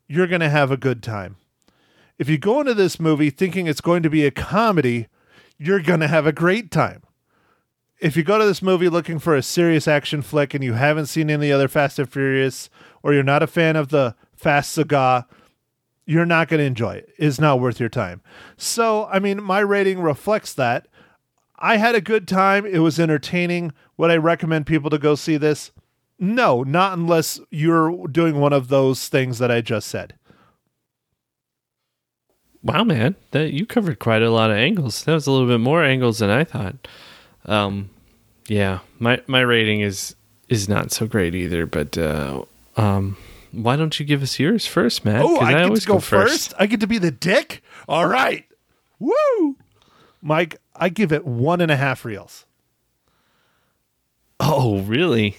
you're 0.08 0.26
going 0.26 0.40
to 0.40 0.48
have 0.48 0.70
a 0.70 0.76
good 0.76 1.02
time. 1.02 1.36
If 2.18 2.28
you 2.28 2.38
go 2.38 2.60
into 2.60 2.74
this 2.74 2.98
movie 2.98 3.30
thinking 3.30 3.66
it's 3.66 3.80
going 3.80 4.02
to 4.02 4.10
be 4.10 4.24
a 4.24 4.30
comedy, 4.30 5.08
you're 5.58 5.80
going 5.80 6.00
to 6.00 6.08
have 6.08 6.26
a 6.26 6.32
great 6.32 6.70
time. 6.70 7.02
If 8.00 8.16
you 8.16 8.22
go 8.22 8.38
to 8.38 8.44
this 8.44 8.62
movie 8.62 8.88
looking 8.88 9.18
for 9.18 9.34
a 9.34 9.42
serious 9.42 9.86
action 9.86 10.22
flick 10.22 10.54
and 10.54 10.62
you 10.62 10.74
haven't 10.74 11.06
seen 11.06 11.30
any 11.30 11.52
other 11.52 11.68
Fast 11.68 11.98
and 11.98 12.10
Furious, 12.10 12.70
or 13.02 13.14
you're 13.14 13.22
not 13.22 13.42
a 13.42 13.46
fan 13.46 13.76
of 13.76 13.88
the 13.88 14.14
Fast 14.34 14.72
Saga, 14.72 15.26
you're 16.06 16.26
not 16.26 16.48
going 16.48 16.58
to 16.58 16.64
enjoy 16.64 16.94
it. 16.94 17.08
It's 17.18 17.38
not 17.38 17.60
worth 17.60 17.80
your 17.80 17.88
time. 17.88 18.20
So, 18.56 19.06
I 19.06 19.18
mean, 19.18 19.42
my 19.42 19.60
rating 19.60 20.00
reflects 20.00 20.52
that. 20.54 20.86
I 21.58 21.76
had 21.76 21.94
a 21.94 22.00
good 22.00 22.28
time. 22.28 22.66
It 22.66 22.80
was 22.80 23.00
entertaining. 23.00 23.72
Would 23.96 24.10
I 24.10 24.16
recommend 24.16 24.66
people 24.66 24.90
to 24.90 24.98
go 24.98 25.14
see 25.14 25.36
this? 25.36 25.70
No, 26.18 26.62
not 26.62 26.96
unless 26.96 27.40
you're 27.50 28.06
doing 28.08 28.38
one 28.40 28.52
of 28.52 28.68
those 28.68 29.08
things 29.08 29.38
that 29.38 29.50
I 29.50 29.60
just 29.60 29.88
said. 29.88 30.14
Wow, 32.62 32.84
man, 32.84 33.14
that 33.32 33.52
you 33.52 33.66
covered 33.66 33.98
quite 33.98 34.22
a 34.22 34.30
lot 34.30 34.50
of 34.50 34.56
angles. 34.56 35.04
That 35.04 35.12
was 35.12 35.26
a 35.26 35.30
little 35.30 35.48
bit 35.48 35.60
more 35.60 35.84
angles 35.84 36.18
than 36.18 36.30
I 36.30 36.44
thought. 36.44 36.88
Um, 37.44 37.90
yeah, 38.48 38.78
my 38.98 39.20
my 39.26 39.40
rating 39.40 39.80
is 39.80 40.16
is 40.48 40.68
not 40.68 40.90
so 40.90 41.06
great 41.06 41.34
either. 41.34 41.66
But 41.66 41.98
uh, 41.98 42.44
um, 42.76 43.16
why 43.62 43.76
don't 43.76 43.98
you 44.00 44.06
give 44.06 44.22
us 44.22 44.38
yours 44.38 44.66
first, 44.66 45.04
Matt? 45.04 45.22
Oh, 45.22 45.38
'Cause 45.38 45.48
I, 45.48 45.52
get 45.52 45.62
always 45.64 45.80
to 45.82 45.86
go 45.88 45.98
first? 46.00 46.54
I 46.58 46.66
get 46.66 46.80
to 46.80 46.86
be 46.86 46.98
the 46.98 47.10
dick? 47.10 47.62
All 47.88 48.06
right. 48.06 48.44
Woo! 48.98 49.56
Mike, 50.22 50.56
I 50.74 50.88
give 50.88 51.12
it 51.12 51.24
one 51.24 51.60
and 51.60 51.70
a 51.70 51.76
half 51.76 52.04
reels. 52.04 52.46
Oh, 54.40 54.80
really? 54.82 55.36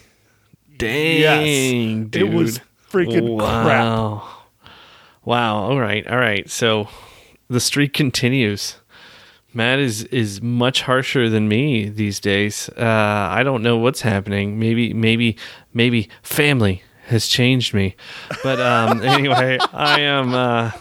Dang, 0.77 1.19
Yes. 1.19 2.09
dude. 2.09 2.15
It 2.15 2.33
was 2.33 2.59
freaking 2.91 3.37
crap. 3.39 3.65
wow. 3.65 4.27
Wow. 5.23 5.55
All 5.57 5.79
right. 5.79 6.05
All 6.07 6.17
right. 6.17 6.49
So 6.49 6.87
the 7.49 7.59
streak 7.59 7.93
continues. 7.93 8.75
Matt 9.53 9.79
is 9.79 10.03
is 10.05 10.41
much 10.41 10.81
harsher 10.81 11.29
than 11.29 11.47
me 11.47 11.87
these 11.87 12.19
days. 12.19 12.69
Uh, 12.77 12.83
I 13.31 13.41
don't 13.43 13.63
know 13.63 13.77
what's 13.77 14.01
happening. 14.01 14.59
Maybe 14.59 14.93
maybe 14.93 15.37
maybe 15.73 16.09
family 16.21 16.83
has 17.05 17.27
changed 17.27 17.73
me. 17.73 17.95
But 18.43 18.59
um, 18.59 19.01
anyway, 19.03 19.57
I 19.73 20.01
am 20.01 20.33
uh, 20.33 20.71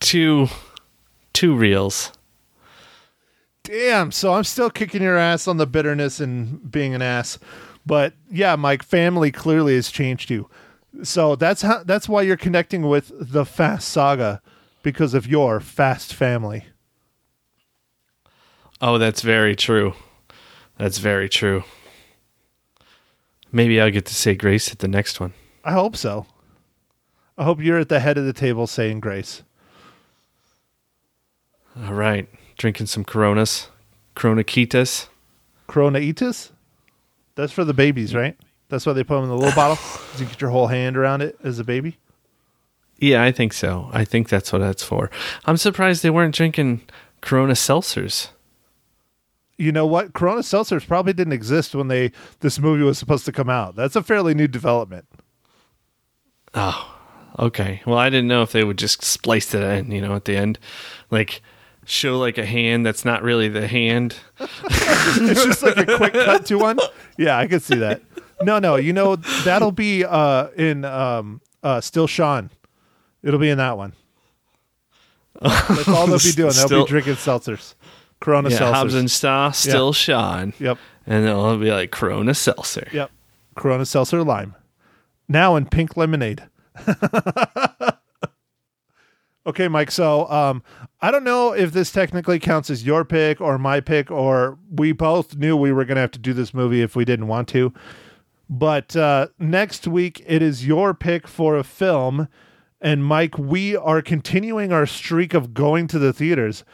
two 0.00 0.48
two 1.32 1.54
reels. 1.54 2.12
Damn. 3.62 4.12
So 4.12 4.32
I'm 4.32 4.44
still 4.44 4.70
kicking 4.70 5.02
your 5.02 5.18
ass 5.18 5.46
on 5.46 5.58
the 5.58 5.66
bitterness 5.66 6.20
and 6.20 6.70
being 6.70 6.94
an 6.94 7.02
ass. 7.02 7.38
But 7.84 8.14
yeah, 8.30 8.56
Mike, 8.56 8.82
family 8.82 9.30
clearly 9.30 9.74
has 9.74 9.90
changed 9.90 10.30
you. 10.30 10.48
So 11.02 11.36
that's 11.36 11.62
how 11.62 11.82
that's 11.84 12.08
why 12.08 12.22
you're 12.22 12.36
connecting 12.36 12.88
with 12.88 13.12
the 13.14 13.44
Fast 13.44 13.88
Saga 13.88 14.40
because 14.82 15.14
of 15.14 15.26
your 15.26 15.60
fast 15.60 16.14
family. 16.14 16.64
Oh, 18.80 18.98
that's 18.98 19.22
very 19.22 19.54
true. 19.54 19.94
That's 20.78 20.98
very 20.98 21.28
true. 21.28 21.64
Maybe 23.50 23.80
I'll 23.80 23.90
get 23.90 24.06
to 24.06 24.14
say 24.14 24.34
grace 24.34 24.70
at 24.70 24.80
the 24.80 24.88
next 24.88 25.20
one. 25.20 25.32
I 25.64 25.72
hope 25.72 25.96
so. 25.96 26.26
I 27.36 27.44
hope 27.44 27.60
you're 27.60 27.78
at 27.78 27.88
the 27.88 28.00
head 28.00 28.18
of 28.18 28.24
the 28.24 28.32
table 28.32 28.66
saying 28.66 29.00
grace. 29.00 29.42
All 31.84 31.94
right. 31.94 32.28
Drinking 32.56 32.86
some 32.86 33.04
Coronas. 33.04 33.68
Coronaquitas. 34.16 35.08
Coronitis? 35.68 36.50
That's 37.36 37.52
for 37.52 37.64
the 37.64 37.74
babies, 37.74 38.14
right? 38.14 38.36
That's 38.68 38.84
why 38.84 38.92
they 38.92 39.04
put 39.04 39.14
them 39.14 39.24
in 39.24 39.30
the 39.30 39.36
little 39.36 39.54
bottle. 39.54 39.78
You 40.18 40.24
get 40.24 40.40
your 40.40 40.50
whole 40.50 40.66
hand 40.66 40.96
around 40.96 41.22
it 41.22 41.38
as 41.44 41.60
a 41.60 41.64
baby. 41.64 41.96
Yeah, 42.98 43.22
I 43.22 43.30
think 43.30 43.52
so. 43.52 43.88
I 43.92 44.04
think 44.04 44.28
that's 44.28 44.52
what 44.52 44.58
that's 44.58 44.82
for. 44.82 45.12
I'm 45.44 45.56
surprised 45.56 46.02
they 46.02 46.10
weren't 46.10 46.34
drinking 46.34 46.82
Corona 47.20 47.52
seltzers. 47.52 48.30
You 49.58 49.72
know 49.72 49.86
what? 49.86 50.12
Corona 50.14 50.40
seltzers 50.42 50.86
probably 50.86 51.12
didn't 51.12 51.32
exist 51.32 51.74
when 51.74 51.88
they 51.88 52.12
this 52.40 52.58
movie 52.60 52.84
was 52.84 52.96
supposed 52.98 53.24
to 53.26 53.32
come 53.32 53.50
out. 53.50 53.74
That's 53.76 53.96
a 53.96 54.02
fairly 54.02 54.32
new 54.32 54.46
development. 54.48 55.06
Oh, 56.54 56.96
okay. 57.38 57.82
Well, 57.84 57.98
I 57.98 58.08
didn't 58.08 58.28
know 58.28 58.42
if 58.42 58.52
they 58.52 58.64
would 58.64 58.78
just 58.78 59.02
splice 59.02 59.52
it 59.54 59.62
in, 59.62 59.90
you 59.90 60.00
know, 60.00 60.14
at 60.14 60.24
the 60.24 60.36
end. 60.36 60.58
Like, 61.10 61.42
show 61.84 62.18
like 62.18 62.38
a 62.38 62.46
hand 62.46 62.86
that's 62.86 63.04
not 63.04 63.22
really 63.22 63.48
the 63.48 63.66
hand. 63.66 64.16
It's 65.20 65.44
just 65.44 65.62
like 65.62 65.76
a 65.76 65.96
quick 65.96 66.12
cut 66.12 66.46
to 66.46 66.56
one. 66.58 66.78
Yeah, 67.18 67.36
I 67.36 67.46
could 67.48 67.62
see 67.62 67.76
that. 67.76 68.00
No, 68.42 68.58
no, 68.60 68.76
you 68.76 68.92
know 68.92 69.16
that'll 69.16 69.72
be 69.72 70.04
uh 70.04 70.48
in 70.56 70.84
um 70.84 71.40
uh 71.64 71.80
Still 71.80 72.06
Sean. 72.06 72.50
It'll 73.22 73.40
be 73.40 73.50
in 73.50 73.58
that 73.58 73.76
one. 73.76 73.94
That's 75.42 75.88
all 75.88 76.06
they'll 76.06 76.18
be 76.18 76.30
doing. 76.32 76.52
They'll 76.52 76.66
Still- 76.66 76.84
be 76.84 76.88
drinking 76.90 77.14
seltzers. 77.14 77.74
Corona 78.20 78.50
Yeah, 78.50 78.58
seltzers. 78.58 78.72
Hobbs 78.74 78.94
and 78.94 79.10
Shaw, 79.10 79.50
still 79.50 79.92
Sean. 79.92 80.52
Yep. 80.58 80.78
And 81.06 81.26
it'll 81.26 81.56
be 81.58 81.70
like 81.70 81.90
Corona 81.90 82.34
seltzer. 82.34 82.88
Yep. 82.92 83.10
Corona 83.54 83.86
Seltzer 83.86 84.22
Lime. 84.22 84.54
Now 85.28 85.56
in 85.56 85.66
pink 85.66 85.96
lemonade. 85.96 86.42
okay, 89.46 89.68
Mike. 89.68 89.90
So 89.90 90.30
um, 90.30 90.62
I 91.00 91.10
don't 91.10 91.24
know 91.24 91.52
if 91.52 91.72
this 91.72 91.92
technically 91.92 92.38
counts 92.38 92.70
as 92.70 92.86
your 92.86 93.04
pick 93.04 93.40
or 93.40 93.58
my 93.58 93.80
pick, 93.80 94.10
or 94.10 94.58
we 94.70 94.92
both 94.92 95.36
knew 95.36 95.56
we 95.56 95.72
were 95.72 95.84
going 95.84 95.96
to 95.96 96.00
have 96.00 96.12
to 96.12 96.18
do 96.18 96.32
this 96.32 96.54
movie 96.54 96.82
if 96.82 96.96
we 96.96 97.04
didn't 97.04 97.26
want 97.26 97.48
to. 97.48 97.72
But 98.48 98.96
uh, 98.96 99.28
next 99.38 99.86
week, 99.86 100.24
it 100.26 100.40
is 100.40 100.66
your 100.66 100.94
pick 100.94 101.28
for 101.28 101.56
a 101.56 101.64
film. 101.64 102.28
And 102.80 103.04
Mike, 103.04 103.36
we 103.36 103.76
are 103.76 104.00
continuing 104.00 104.72
our 104.72 104.86
streak 104.86 105.34
of 105.34 105.52
going 105.52 105.88
to 105.88 105.98
the 105.98 106.12
theaters. 106.12 106.64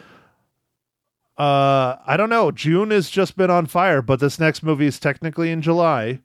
Uh, 1.36 1.96
I 2.06 2.16
don't 2.16 2.30
know. 2.30 2.50
June 2.50 2.90
has 2.90 3.10
just 3.10 3.36
been 3.36 3.50
on 3.50 3.66
fire, 3.66 4.02
but 4.02 4.20
this 4.20 4.38
next 4.38 4.62
movie 4.62 4.86
is 4.86 5.00
technically 5.00 5.50
in 5.50 5.62
July, 5.62 6.20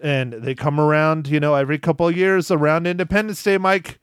and 0.00 0.32
they 0.32 0.54
come 0.54 0.80
around, 0.80 1.28
you 1.28 1.38
know, 1.38 1.54
every 1.54 1.78
couple 1.78 2.08
of 2.08 2.16
years 2.16 2.50
around 2.50 2.86
Independence 2.86 3.42
Day. 3.42 3.58
Mike, 3.58 4.00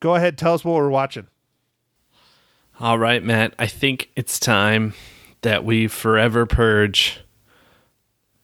go 0.00 0.14
ahead, 0.14 0.38
tell 0.38 0.54
us 0.54 0.64
what 0.64 0.76
we're 0.76 0.88
watching. 0.88 1.26
All 2.78 2.98
right, 2.98 3.22
Matt. 3.22 3.54
I 3.58 3.66
think 3.66 4.10
it's 4.16 4.40
time 4.40 4.94
that 5.42 5.64
we 5.64 5.86
forever 5.86 6.46
purge 6.46 7.20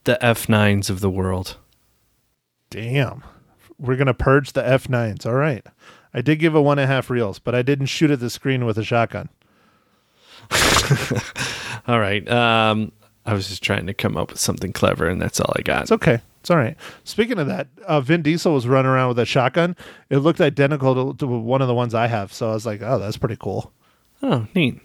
the 0.04 0.18
F9s 0.20 0.90
of 0.90 1.00
the 1.00 1.10
world. 1.10 1.56
Damn, 2.68 3.24
we're 3.78 3.96
gonna 3.96 4.12
purge 4.12 4.52
the 4.52 4.66
F 4.66 4.90
nines. 4.90 5.24
All 5.24 5.34
right, 5.34 5.64
I 6.12 6.20
did 6.20 6.36
give 6.36 6.54
a 6.54 6.60
one 6.60 6.78
and 6.78 6.84
a 6.84 6.94
half 6.94 7.08
reels, 7.08 7.38
but 7.38 7.54
I 7.54 7.62
didn't 7.62 7.86
shoot 7.86 8.10
at 8.10 8.20
the 8.20 8.28
screen 8.28 8.66
with 8.66 8.76
a 8.76 8.84
shotgun. 8.84 9.30
All 11.86 12.00
right. 12.00 12.28
Um, 12.28 12.92
I 13.24 13.34
was 13.34 13.48
just 13.48 13.62
trying 13.62 13.86
to 13.86 13.94
come 13.94 14.16
up 14.16 14.30
with 14.30 14.40
something 14.40 14.72
clever, 14.72 15.08
and 15.08 15.20
that's 15.20 15.40
all 15.40 15.52
I 15.56 15.62
got. 15.62 15.82
It's 15.82 15.92
okay. 15.92 16.20
It's 16.40 16.50
all 16.50 16.56
right. 16.56 16.76
Speaking 17.02 17.40
of 17.40 17.48
that, 17.48 17.66
uh, 17.84 18.00
Vin 18.00 18.22
Diesel 18.22 18.54
was 18.54 18.68
running 18.68 18.88
around 18.88 19.08
with 19.08 19.18
a 19.18 19.24
shotgun. 19.24 19.74
It 20.10 20.18
looked 20.18 20.40
identical 20.40 21.12
to, 21.12 21.18
to 21.18 21.26
one 21.26 21.60
of 21.60 21.66
the 21.66 21.74
ones 21.74 21.92
I 21.92 22.06
have. 22.06 22.32
So 22.32 22.50
I 22.50 22.54
was 22.54 22.64
like, 22.64 22.82
oh, 22.82 23.00
that's 23.00 23.16
pretty 23.16 23.36
cool. 23.36 23.72
Oh, 24.22 24.46
neat. 24.54 24.80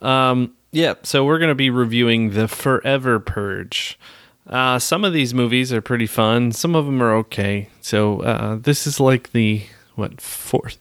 Um, 0.00 0.54
yeah, 0.72 0.94
so 1.02 1.24
we're 1.24 1.38
going 1.38 1.48
to 1.48 1.54
be 1.54 1.70
reviewing 1.70 2.32
The 2.32 2.48
Forever 2.48 3.18
Purge. 3.18 3.98
Uh, 4.46 4.78
some 4.78 5.04
of 5.04 5.14
these 5.14 5.32
movies 5.32 5.72
are 5.72 5.80
pretty 5.80 6.06
fun. 6.06 6.52
Some 6.52 6.74
of 6.74 6.84
them 6.84 7.02
are 7.02 7.14
okay. 7.14 7.70
So 7.80 8.20
uh, 8.20 8.56
this 8.56 8.86
is 8.86 9.00
like 9.00 9.32
the, 9.32 9.62
what, 9.94 10.20
fourth, 10.20 10.78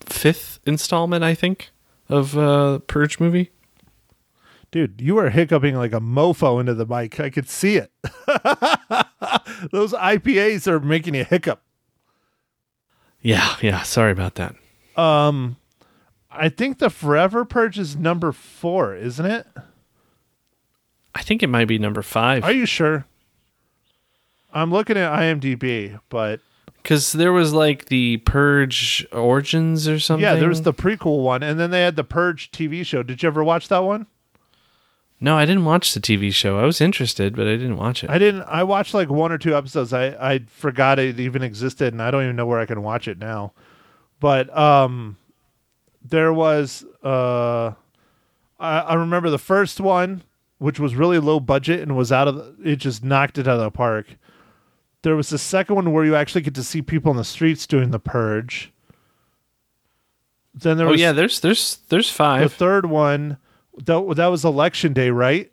fifth 0.00 0.60
installment, 0.66 1.24
I 1.24 1.34
think, 1.34 1.70
of 2.08 2.36
uh, 2.36 2.78
Purge 2.80 3.20
movie. 3.20 3.50
Dude, 4.70 5.00
you 5.00 5.16
are 5.18 5.30
hiccuping 5.30 5.76
like 5.76 5.92
a 5.92 6.00
mofo 6.00 6.60
into 6.60 6.74
the 6.74 6.86
mic. 6.86 7.18
I 7.20 7.30
could 7.30 7.48
see 7.48 7.76
it. 7.76 7.90
Those 9.72 9.92
IPAs 9.92 10.66
are 10.66 10.80
making 10.80 11.14
you 11.14 11.24
hiccup. 11.24 11.62
Yeah, 13.22 13.56
yeah. 13.62 13.82
Sorry 13.82 14.12
about 14.12 14.34
that. 14.34 14.54
Um, 14.96 15.56
I 16.30 16.48
think 16.48 16.78
the 16.78 16.90
Forever 16.90 17.44
Purge 17.44 17.78
is 17.78 17.96
number 17.96 18.32
four, 18.32 18.94
isn't 18.94 19.24
it? 19.26 19.46
I 21.14 21.22
think 21.22 21.42
it 21.42 21.48
might 21.48 21.68
be 21.68 21.78
number 21.78 22.02
five. 22.02 22.44
Are 22.44 22.52
you 22.52 22.66
sure? 22.66 23.06
I'm 24.52 24.70
looking 24.70 24.96
at 24.96 25.12
IMDb, 25.12 25.98
but 26.08 26.40
Because 26.86 27.10
there 27.10 27.32
was 27.32 27.52
like 27.52 27.86
the 27.86 28.18
Purge 28.18 29.04
Origins 29.10 29.88
or 29.88 29.98
something. 29.98 30.22
yeah, 30.22 30.36
there 30.36 30.48
was 30.48 30.62
the 30.62 30.72
prequel 30.72 31.20
one, 31.20 31.42
and 31.42 31.58
then 31.58 31.72
they 31.72 31.82
had 31.82 31.96
the 31.96 32.04
Purge 32.04 32.52
TV 32.52 32.86
show. 32.86 33.02
Did 33.02 33.24
you 33.24 33.26
ever 33.26 33.42
watch 33.42 33.66
that 33.66 33.80
one? 33.80 34.06
No, 35.18 35.36
I 35.36 35.46
didn't 35.46 35.64
watch 35.64 35.94
the 35.94 36.00
TV 36.00 36.32
show. 36.32 36.60
I 36.60 36.62
was 36.62 36.80
interested, 36.80 37.34
but 37.34 37.48
I 37.48 37.56
didn't 37.56 37.76
watch 37.76 38.04
it. 38.04 38.10
I 38.10 38.18
didn't. 38.18 38.42
I 38.42 38.62
watched 38.62 38.94
like 38.94 39.10
one 39.10 39.32
or 39.32 39.38
two 39.38 39.56
episodes. 39.56 39.92
I 39.92 40.10
I 40.10 40.38
forgot 40.46 41.00
it 41.00 41.18
even 41.18 41.42
existed, 41.42 41.92
and 41.92 42.00
I 42.00 42.12
don't 42.12 42.22
even 42.22 42.36
know 42.36 42.46
where 42.46 42.60
I 42.60 42.66
can 42.66 42.84
watch 42.84 43.08
it 43.08 43.18
now. 43.18 43.52
But 44.20 44.56
um, 44.56 45.16
there 46.08 46.32
was 46.32 46.84
uh, 47.02 47.72
I, 48.60 48.78
I 48.78 48.94
remember 48.94 49.28
the 49.28 49.38
first 49.38 49.80
one, 49.80 50.22
which 50.58 50.78
was 50.78 50.94
really 50.94 51.18
low 51.18 51.40
budget 51.40 51.80
and 51.80 51.96
was 51.96 52.12
out 52.12 52.28
of 52.28 52.36
the, 52.36 52.70
it 52.70 52.76
just 52.76 53.02
knocked 53.02 53.38
it 53.38 53.48
out 53.48 53.58
of 53.58 53.64
the 53.64 53.72
park. 53.72 54.06
There 55.06 55.14
was 55.14 55.30
the 55.30 55.38
second 55.38 55.76
one 55.76 55.92
where 55.92 56.04
you 56.04 56.16
actually 56.16 56.40
get 56.40 56.56
to 56.56 56.64
see 56.64 56.82
people 56.82 57.12
in 57.12 57.16
the 57.16 57.22
streets 57.22 57.64
doing 57.64 57.92
the 57.92 58.00
purge. 58.00 58.72
Then 60.52 60.78
there 60.78 60.88
oh 60.88 60.90
was 60.90 61.00
yeah, 61.00 61.12
there's 61.12 61.38
there's 61.38 61.76
there's 61.90 62.10
five. 62.10 62.42
the 62.42 62.48
third 62.48 62.86
one. 62.86 63.38
That 63.84 64.16
that 64.16 64.26
was 64.26 64.44
election 64.44 64.92
day, 64.92 65.10
right? 65.10 65.48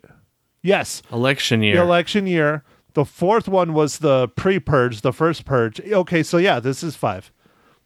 Yes, 0.60 1.02
election 1.12 1.60
the 1.60 1.68
year. 1.68 1.80
election 1.80 2.26
year. 2.26 2.64
The 2.94 3.04
fourth 3.04 3.46
one 3.46 3.74
was 3.74 3.98
the 3.98 4.26
pre-purge, 4.26 5.02
the 5.02 5.12
first 5.12 5.44
purge. 5.44 5.80
Okay, 5.80 6.24
so 6.24 6.36
yeah, 6.38 6.58
this 6.58 6.82
is 6.82 6.96
five. 6.96 7.30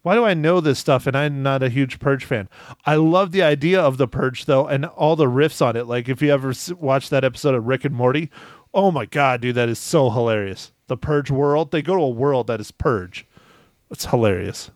Why 0.01 0.15
do 0.15 0.25
I 0.25 0.33
know 0.33 0.61
this 0.61 0.79
stuff 0.79 1.05
and 1.05 1.15
I'm 1.15 1.43
not 1.43 1.61
a 1.61 1.69
huge 1.69 1.99
purge 1.99 2.25
fan? 2.25 2.49
I 2.87 2.95
love 2.95 3.31
the 3.31 3.43
idea 3.43 3.79
of 3.79 3.97
the 3.97 4.07
purge 4.07 4.45
though, 4.45 4.65
and 4.65 4.85
all 4.85 5.15
the 5.15 5.27
riffs 5.27 5.63
on 5.63 5.75
it. 5.75 5.85
Like 5.85 6.09
if 6.09 6.23
you 6.23 6.33
ever 6.33 6.51
watch 6.79 7.11
that 7.11 7.23
episode 7.23 7.53
of 7.53 7.67
Rick 7.67 7.85
and 7.85 7.93
Morty, 7.93 8.31
oh 8.73 8.89
my 8.89 9.05
god, 9.05 9.41
dude, 9.41 9.53
that 9.53 9.69
is 9.69 9.77
so 9.77 10.09
hilarious. 10.09 10.71
The 10.89 10.97
purge 10.97 11.31
world. 11.31 11.71
They 11.71 11.81
go 11.81 11.95
to 11.95 12.01
a 12.01 12.09
world 12.09 12.47
that 12.47 12.59
is 12.59 12.71
purge. 12.71 13.25
It's 13.89 14.05
hilarious. 14.05 14.71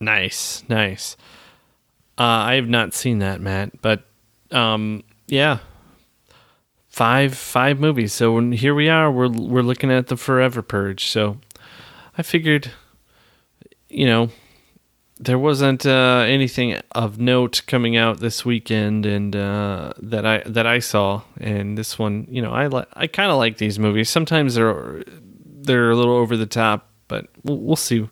Nice, 0.00 0.62
nice. 0.68 1.16
Uh, 2.16 2.22
I 2.22 2.54
have 2.54 2.68
not 2.68 2.94
seen 2.94 3.18
that, 3.18 3.40
Matt, 3.40 3.80
but 3.82 4.04
um, 4.50 5.02
yeah, 5.26 5.58
five 6.88 7.36
five 7.36 7.80
movies. 7.80 8.12
So 8.12 8.32
when, 8.32 8.52
here 8.52 8.74
we 8.74 8.88
are. 8.88 9.10
We're 9.10 9.28
we're 9.28 9.62
looking 9.62 9.90
at 9.90 10.08
the 10.08 10.16
Forever 10.16 10.62
Purge. 10.62 11.06
So 11.06 11.38
I 12.16 12.22
figured, 12.22 12.70
you 13.88 14.06
know, 14.06 14.30
there 15.20 15.38
wasn't 15.38 15.84
uh, 15.84 16.24
anything 16.28 16.80
of 16.92 17.18
note 17.18 17.62
coming 17.66 17.96
out 17.96 18.20
this 18.20 18.44
weekend, 18.44 19.04
and 19.06 19.34
uh, 19.34 19.92
that 19.98 20.24
I 20.24 20.42
that 20.46 20.66
I 20.66 20.78
saw. 20.78 21.22
And 21.40 21.76
this 21.76 21.98
one, 21.98 22.26
you 22.30 22.40
know, 22.42 22.52
I 22.52 22.66
li- 22.68 22.86
I 22.94 23.06
kind 23.06 23.30
of 23.30 23.38
like 23.38 23.58
these 23.58 23.78
movies. 23.78 24.08
Sometimes 24.10 24.54
they're 24.54 25.02
they're 25.44 25.90
a 25.90 25.96
little 25.96 26.14
over 26.14 26.36
the 26.36 26.46
top, 26.46 26.88
but 27.08 27.26
we'll, 27.42 27.58
we'll 27.58 27.76
see. 27.76 28.08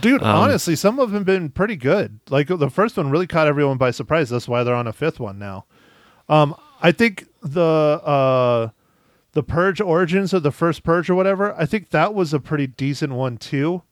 Dude, 0.00 0.22
Um, 0.22 0.28
honestly, 0.36 0.76
some 0.76 0.98
of 0.98 1.10
them 1.10 1.20
have 1.20 1.26
been 1.26 1.48
pretty 1.50 1.76
good. 1.76 2.20
Like 2.30 2.48
the 2.48 2.70
first 2.70 2.96
one 2.96 3.10
really 3.10 3.26
caught 3.26 3.46
everyone 3.46 3.76
by 3.76 3.90
surprise. 3.90 4.30
That's 4.30 4.48
why 4.48 4.62
they're 4.64 4.74
on 4.74 4.86
a 4.86 4.92
fifth 4.92 5.20
one 5.20 5.38
now. 5.38 5.66
Um, 6.28 6.54
I 6.80 6.92
think 6.92 7.26
the 7.42 7.60
uh, 7.60 8.68
the 9.32 9.42
Purge 9.42 9.80
Origins 9.80 10.32
or 10.32 10.40
the 10.40 10.52
first 10.52 10.82
Purge 10.84 11.10
or 11.10 11.14
whatever. 11.14 11.54
I 11.58 11.66
think 11.66 11.90
that 11.90 12.14
was 12.14 12.32
a 12.32 12.40
pretty 12.40 12.66
decent 12.68 13.12
one 13.12 13.36
too. 13.38 13.82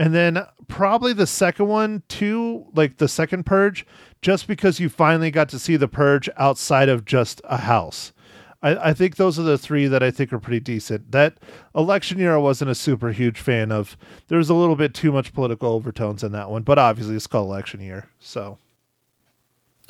And 0.00 0.14
then 0.14 0.46
probably 0.66 1.12
the 1.12 1.26
second 1.26 1.68
one 1.68 2.02
too, 2.08 2.64
like 2.74 2.96
the 2.96 3.06
second 3.06 3.44
Purge, 3.44 3.86
just 4.22 4.46
because 4.46 4.80
you 4.80 4.88
finally 4.88 5.30
got 5.30 5.50
to 5.50 5.58
see 5.58 5.76
the 5.76 5.88
Purge 5.88 6.26
outside 6.38 6.88
of 6.88 7.04
just 7.04 7.42
a 7.44 7.58
house. 7.58 8.14
I, 8.62 8.76
I 8.76 8.94
think 8.94 9.16
those 9.16 9.38
are 9.38 9.42
the 9.42 9.58
three 9.58 9.86
that 9.88 10.02
I 10.02 10.10
think 10.10 10.32
are 10.32 10.38
pretty 10.38 10.60
decent. 10.60 11.12
That 11.12 11.36
election 11.74 12.18
year, 12.18 12.34
I 12.34 12.38
wasn't 12.38 12.70
a 12.70 12.74
super 12.74 13.12
huge 13.12 13.38
fan 13.38 13.70
of. 13.70 13.98
There 14.28 14.38
was 14.38 14.48
a 14.48 14.54
little 14.54 14.74
bit 14.74 14.94
too 14.94 15.12
much 15.12 15.34
political 15.34 15.70
overtones 15.70 16.24
in 16.24 16.32
that 16.32 16.50
one, 16.50 16.62
but 16.62 16.78
obviously 16.78 17.14
it's 17.14 17.26
called 17.26 17.48
election 17.48 17.80
year, 17.80 18.08
so 18.18 18.56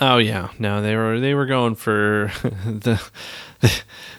Oh 0.00 0.16
yeah, 0.16 0.48
no, 0.58 0.80
they 0.80 0.96
were 0.96 1.20
they 1.20 1.34
were 1.34 1.46
going 1.46 1.74
for 1.74 2.32
the 2.42 3.00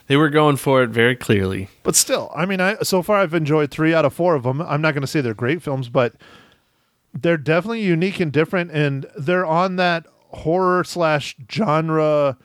they 0.07 0.15
were 0.15 0.29
going 0.29 0.57
for 0.57 0.83
it 0.83 0.89
very 0.89 1.15
clearly. 1.15 1.69
But 1.83 1.95
still, 1.95 2.31
I 2.35 2.45
mean, 2.45 2.61
I 2.61 2.75
so 2.83 3.01
far 3.01 3.17
I've 3.17 3.33
enjoyed 3.33 3.71
three 3.71 3.93
out 3.93 4.05
of 4.05 4.13
four 4.13 4.35
of 4.35 4.43
them. 4.43 4.61
I'm 4.61 4.81
not 4.81 4.93
going 4.93 5.01
to 5.01 5.07
say 5.07 5.21
they're 5.21 5.33
great 5.33 5.61
films, 5.63 5.89
but 5.89 6.13
they're 7.13 7.37
definitely 7.37 7.81
unique 7.81 8.19
and 8.19 8.31
different, 8.31 8.71
and 8.71 9.07
they're 9.17 9.45
on 9.45 9.77
that 9.77 10.05
horror 10.29 10.83
slash 10.83 11.35
genre, 11.51 12.37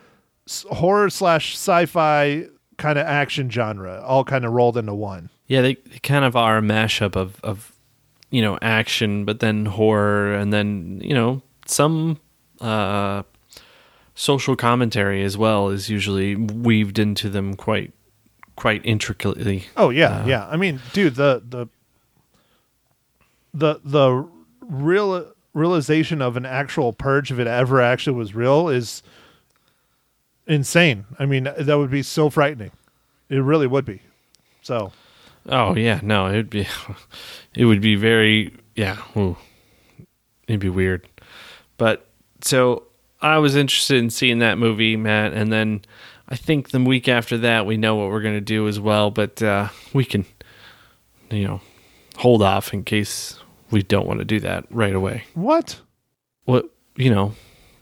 horror 0.71 1.09
slash 1.09 1.53
sci-fi 1.53 2.47
kind 2.77 2.99
of 2.99 3.05
action 3.05 3.49
genre, 3.49 4.01
all 4.05 4.23
kind 4.23 4.45
of 4.45 4.51
rolled 4.51 4.77
into 4.77 4.93
one. 4.93 5.29
Yeah, 5.47 5.61
they, 5.61 5.75
they 5.75 5.99
kind 5.99 6.25
of 6.25 6.35
are 6.35 6.57
a 6.57 6.61
mashup 6.61 7.15
of 7.15 7.39
of 7.43 7.71
you 8.31 8.41
know 8.41 8.57
action, 8.63 9.25
but 9.25 9.41
then 9.41 9.65
horror, 9.65 10.33
and 10.33 10.51
then 10.51 11.01
you 11.03 11.13
know 11.13 11.43
some 11.65 12.19
uh, 12.61 13.23
social 14.15 14.55
commentary 14.55 15.23
as 15.23 15.37
well 15.37 15.69
is 15.69 15.89
usually 15.89 16.35
weaved 16.35 16.99
into 16.99 17.29
them 17.29 17.55
quite 17.55 17.93
quite 18.55 18.81
intricately. 18.85 19.65
Oh 19.75 19.89
yeah, 19.89 20.25
yeah. 20.25 20.47
I 20.47 20.57
mean, 20.57 20.81
dude, 20.93 21.15
the 21.15 21.43
the 21.47 21.67
the 23.53 23.79
the 23.83 24.27
real 24.61 25.33
realization 25.53 26.21
of 26.21 26.37
an 26.37 26.45
actual 26.45 26.93
purge, 26.93 27.31
if 27.31 27.39
it 27.39 27.47
ever 27.47 27.81
actually 27.81 28.17
was 28.17 28.35
real, 28.35 28.69
is 28.69 29.01
insane. 30.45 31.05
I 31.17 31.25
mean, 31.25 31.43
that 31.43 31.77
would 31.77 31.91
be 31.91 32.03
so 32.03 32.29
frightening. 32.29 32.71
It 33.29 33.37
really 33.37 33.67
would 33.67 33.85
be. 33.85 34.01
So 34.61 34.91
Oh 35.49 35.75
yeah, 35.75 35.99
no, 36.03 36.27
it'd 36.27 36.49
be 36.49 36.67
it 37.55 37.65
would 37.65 37.81
be 37.81 37.95
very 37.95 38.53
yeah, 38.75 38.97
ooh, 39.15 39.37
it'd 40.47 40.59
be 40.59 40.69
weird. 40.69 41.07
But 41.77 42.06
so 42.41 42.83
I 43.21 43.37
was 43.39 43.55
interested 43.55 43.97
in 43.97 44.09
seeing 44.09 44.39
that 44.39 44.57
movie, 44.57 44.95
Matt, 44.95 45.33
and 45.33 45.51
then 45.51 45.81
I 46.29 46.35
think 46.35 46.69
the 46.69 46.79
week 46.79 47.07
after 47.07 47.37
that 47.39 47.65
we 47.65 47.77
know 47.77 47.95
what 47.95 48.09
we're 48.09 48.21
gonna 48.21 48.41
do 48.41 48.67
as 48.67 48.79
well, 48.79 49.11
but 49.11 49.41
uh, 49.41 49.69
we 49.93 50.05
can 50.05 50.25
you 51.29 51.45
know 51.47 51.61
hold 52.17 52.41
off 52.41 52.73
in 52.73 52.83
case 52.83 53.39
we 53.71 53.83
don't 53.83 54.07
want 54.07 54.19
to 54.19 54.25
do 54.25 54.39
that 54.41 54.65
right 54.69 54.93
away. 54.95 55.23
what? 55.33 55.79
What 56.45 56.69
you 56.95 57.09
know, 57.13 57.33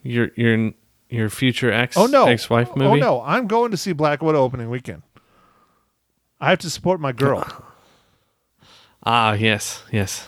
your 0.03 0.29
your 0.35 0.71
your 1.09 1.29
future 1.29 1.71
ex 1.71 1.95
Oh 1.97 2.07
no, 2.07 2.25
ex 2.27 2.49
wife 2.49 2.75
movie. 2.75 2.89
Oh 2.89 2.95
no, 2.95 3.21
I'm 3.21 3.47
going 3.47 3.71
to 3.71 3.77
see 3.77 3.93
Black 3.93 4.21
Widow 4.21 4.41
opening 4.41 4.69
weekend. 4.69 5.03
I 6.41 6.49
have 6.49 6.59
to 6.59 6.69
support 6.69 6.99
my 6.99 7.11
girl. 7.11 7.45
Ah 9.07 9.33
yes, 9.33 9.83
yes. 9.91 10.27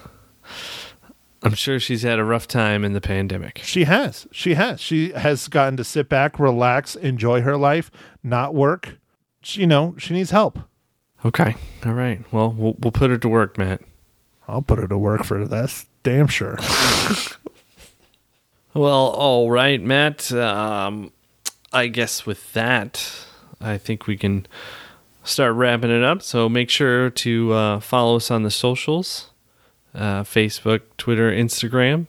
I'm 1.44 1.54
sure 1.54 1.80
she's 1.80 2.02
had 2.02 2.20
a 2.20 2.24
rough 2.24 2.48
time 2.48 2.84
in 2.84 2.94
the 2.94 3.02
pandemic. 3.02 3.62
She 3.64 3.84
has. 3.84 4.28
She 4.32 4.56
has. 4.56 4.82
She 4.82 5.12
has 5.12 5.48
gotten 5.48 5.78
to 5.78 5.84
sit 5.84 6.10
back, 6.10 6.40
relax, 6.40 6.96
enjoy 6.96 7.42
her 7.42 7.58
life, 7.58 7.92
not 8.24 8.56
work. 8.56 8.98
She, 9.42 9.62
you 9.62 9.68
know, 9.68 9.96
she 9.98 10.14
needs 10.14 10.32
help. 10.32 10.60
Okay. 11.24 11.56
All 11.86 11.94
right. 11.94 12.22
Well, 12.32 12.52
we'll 12.52 12.76
we'll 12.80 12.92
put 12.92 13.12
her 13.12 13.18
to 13.18 13.30
work, 13.30 13.58
Matt. 13.58 13.82
I'll 14.48 14.62
put 14.62 14.80
her 14.80 14.88
to 14.88 14.98
work 14.98 15.24
for 15.24 15.46
that's 15.46 15.86
damn 16.04 16.28
sure. 16.28 16.58
Well, 18.78 19.08
all 19.08 19.50
right, 19.50 19.82
Matt. 19.82 20.32
Um, 20.32 21.12
I 21.74 21.88
guess 21.88 22.28
with 22.28 22.54
that, 22.54 23.26
I 23.60 23.80
think 23.80 24.06
we 24.06 24.18
can 24.18 24.46
start 25.24 25.56
wrapping 25.56 25.90
it 25.90 26.04
up. 26.04 26.22
So 26.22 26.48
make 26.48 26.70
sure 26.70 27.10
to 27.10 27.54
uh, 27.54 27.80
follow 27.80 28.18
us 28.18 28.30
on 28.30 28.44
the 28.44 28.52
socials 28.52 29.27
uh, 29.98 30.24
Facebook, 30.24 30.82
Twitter, 30.98 31.32
Instagram. 31.32 32.08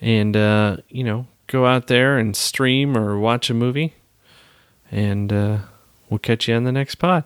And, 0.00 0.36
uh, 0.36 0.78
you 0.88 1.04
know, 1.04 1.26
go 1.46 1.66
out 1.66 1.88
there 1.88 2.16
and 2.16 2.34
stream 2.34 2.96
or 2.96 3.18
watch 3.18 3.50
a 3.50 3.54
movie. 3.54 3.94
And 4.90 5.32
uh, 5.32 5.58
we'll 6.08 6.18
catch 6.18 6.48
you 6.48 6.54
on 6.54 6.64
the 6.64 6.72
next 6.72 6.94
pod. 6.94 7.24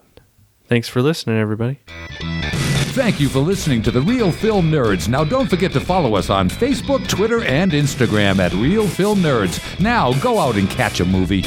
Thanks 0.66 0.88
for 0.88 1.02
listening, 1.02 1.38
everybody. 1.38 1.80
Thank 2.94 3.18
you 3.18 3.28
for 3.28 3.40
listening 3.40 3.82
to 3.82 3.90
The 3.90 4.00
Real 4.00 4.30
Film 4.30 4.70
Nerds. 4.70 5.08
Now, 5.08 5.24
don't 5.24 5.48
forget 5.48 5.72
to 5.72 5.80
follow 5.80 6.14
us 6.14 6.30
on 6.30 6.48
Facebook, 6.48 7.08
Twitter, 7.08 7.42
and 7.42 7.72
Instagram 7.72 8.38
at 8.38 8.52
Real 8.52 8.86
Film 8.86 9.18
Nerds. 9.18 9.80
Now, 9.80 10.12
go 10.20 10.38
out 10.38 10.56
and 10.56 10.70
catch 10.70 11.00
a 11.00 11.04
movie. 11.04 11.42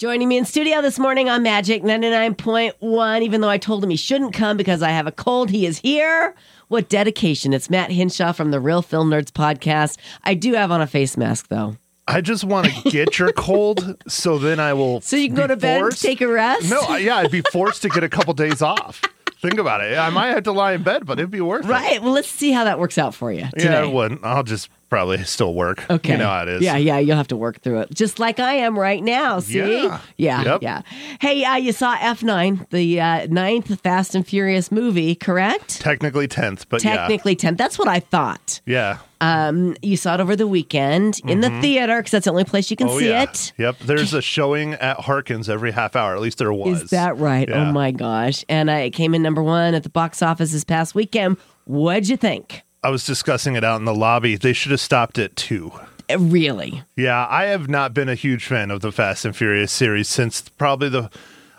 Joining 0.00 0.28
me 0.28 0.38
in 0.38 0.46
studio 0.46 0.80
this 0.80 0.98
morning 0.98 1.28
on 1.28 1.42
Magic 1.42 1.82
99.1, 1.82 3.22
even 3.22 3.42
though 3.42 3.50
I 3.50 3.58
told 3.58 3.84
him 3.84 3.90
he 3.90 3.96
shouldn't 3.96 4.32
come 4.32 4.56
because 4.56 4.82
I 4.82 4.88
have 4.88 5.06
a 5.06 5.12
cold, 5.12 5.50
he 5.50 5.66
is 5.66 5.78
here. 5.80 6.34
What 6.68 6.88
dedication. 6.88 7.52
It's 7.52 7.68
Matt 7.68 7.90
Hinshaw 7.90 8.32
from 8.32 8.50
the 8.50 8.60
Real 8.60 8.80
Film 8.80 9.10
Nerds 9.10 9.30
podcast. 9.30 9.98
I 10.24 10.32
do 10.32 10.54
have 10.54 10.70
on 10.70 10.80
a 10.80 10.86
face 10.86 11.18
mask, 11.18 11.48
though. 11.48 11.76
I 12.08 12.22
just 12.22 12.44
want 12.44 12.68
to 12.68 12.90
get 12.90 13.18
your 13.18 13.30
cold, 13.34 14.02
so 14.08 14.38
then 14.38 14.58
I 14.58 14.72
will. 14.72 15.02
So 15.02 15.16
you 15.16 15.26
can 15.26 15.36
go 15.36 15.46
to 15.46 15.56
bed 15.56 15.80
forced- 15.80 16.00
take 16.00 16.22
a 16.22 16.28
rest? 16.28 16.70
No, 16.70 16.96
yeah, 16.96 17.16
I'd 17.16 17.30
be 17.30 17.42
forced 17.52 17.82
to 17.82 17.90
get 17.90 18.02
a 18.02 18.08
couple 18.08 18.32
days 18.32 18.62
off. 18.62 19.02
Think 19.42 19.58
about 19.58 19.82
it. 19.82 19.98
I 19.98 20.08
might 20.08 20.28
have 20.28 20.44
to 20.44 20.52
lie 20.52 20.72
in 20.72 20.82
bed, 20.82 21.04
but 21.04 21.18
it'd 21.18 21.30
be 21.30 21.42
worth 21.42 21.66
it. 21.66 21.68
Right. 21.68 22.02
Well, 22.02 22.12
let's 22.12 22.28
see 22.28 22.52
how 22.52 22.64
that 22.64 22.78
works 22.78 22.96
out 22.96 23.14
for 23.14 23.30
you 23.30 23.44
today. 23.52 23.64
Yeah, 23.64 23.84
it 23.84 23.92
wouldn't. 23.92 24.24
I'll 24.24 24.44
just 24.44 24.70
probably 24.90 25.24
still 25.24 25.54
work. 25.54 25.88
Okay. 25.88 26.12
You 26.12 26.18
know 26.18 26.28
how 26.28 26.42
it 26.42 26.48
is. 26.48 26.62
Yeah, 26.62 26.76
yeah, 26.76 26.98
you'll 26.98 27.16
have 27.16 27.28
to 27.28 27.36
work 27.36 27.62
through 27.62 27.80
it. 27.80 27.94
Just 27.94 28.18
like 28.18 28.38
I 28.38 28.54
am 28.54 28.78
right 28.78 29.02
now. 29.02 29.40
See? 29.40 29.58
Yeah. 29.84 30.00
Yeah. 30.18 30.42
Yep. 30.44 30.62
yeah. 30.62 30.82
Hey, 31.20 31.42
uh, 31.44 31.56
you 31.56 31.72
saw 31.72 31.96
F9, 31.96 32.68
the 32.70 33.00
uh, 33.00 33.26
ninth 33.30 33.80
Fast 33.80 34.14
and 34.14 34.26
Furious 34.26 34.70
movie, 34.70 35.14
correct? 35.14 35.80
Technically 35.80 36.28
10th, 36.28 36.66
but 36.68 36.80
Technically 36.82 37.34
10th. 37.36 37.56
That's 37.56 37.78
what 37.78 37.88
I 37.88 38.00
thought. 38.00 38.60
yeah. 38.66 38.98
Um, 39.22 39.76
you 39.82 39.98
saw 39.98 40.14
it 40.14 40.20
over 40.20 40.34
the 40.34 40.46
weekend 40.46 41.20
in 41.26 41.40
the 41.42 41.50
theater 41.60 41.98
because 41.98 42.10
that's 42.12 42.24
the 42.24 42.30
only 42.30 42.44
place 42.44 42.70
you 42.70 42.76
can 42.78 42.86
Mm-hmm. 42.86 42.96
Oh, 42.96 43.00
see 43.00 43.08
yeah. 43.10 43.22
it. 43.24 43.52
Yep. 43.58 43.78
There's 43.80 44.14
a 44.14 44.22
showing 44.22 44.72
at 44.72 44.98
Harkins 44.98 45.50
every 45.50 45.72
half 45.72 45.94
hour. 45.94 46.14
At 46.14 46.22
least 46.22 46.38
there 46.38 46.50
was. 46.54 46.84
Is 46.84 46.90
that 46.90 47.18
right? 47.18 47.46
Yeah. 47.46 47.68
Oh 47.68 47.72
my 47.72 47.90
gosh. 47.90 48.46
And 48.48 48.70
I 48.70 48.78
it 48.80 48.90
came 48.92 49.14
in 49.14 49.20
number 49.20 49.42
one 49.42 49.74
at 49.74 49.82
the 49.82 49.90
box 49.90 50.22
office 50.22 50.52
this 50.52 50.64
past 50.64 50.94
weekend. 50.94 51.36
What'd 51.66 52.08
you 52.08 52.16
think? 52.16 52.62
I 52.82 52.90
was 52.90 53.04
discussing 53.04 53.56
it 53.56 53.64
out 53.64 53.78
in 53.78 53.84
the 53.84 53.94
lobby. 53.94 54.36
They 54.36 54.52
should 54.52 54.70
have 54.70 54.80
stopped 54.80 55.18
at 55.18 55.36
two. 55.36 55.72
Uh, 56.08 56.18
Really? 56.18 56.82
Yeah, 56.96 57.26
I 57.28 57.44
have 57.44 57.68
not 57.68 57.94
been 57.94 58.08
a 58.08 58.14
huge 58.16 58.44
fan 58.46 58.70
of 58.72 58.80
the 58.80 58.90
Fast 58.90 59.24
and 59.24 59.36
Furious 59.36 59.70
series 59.70 60.08
since 60.08 60.48
probably 60.48 60.88
the. 60.88 61.08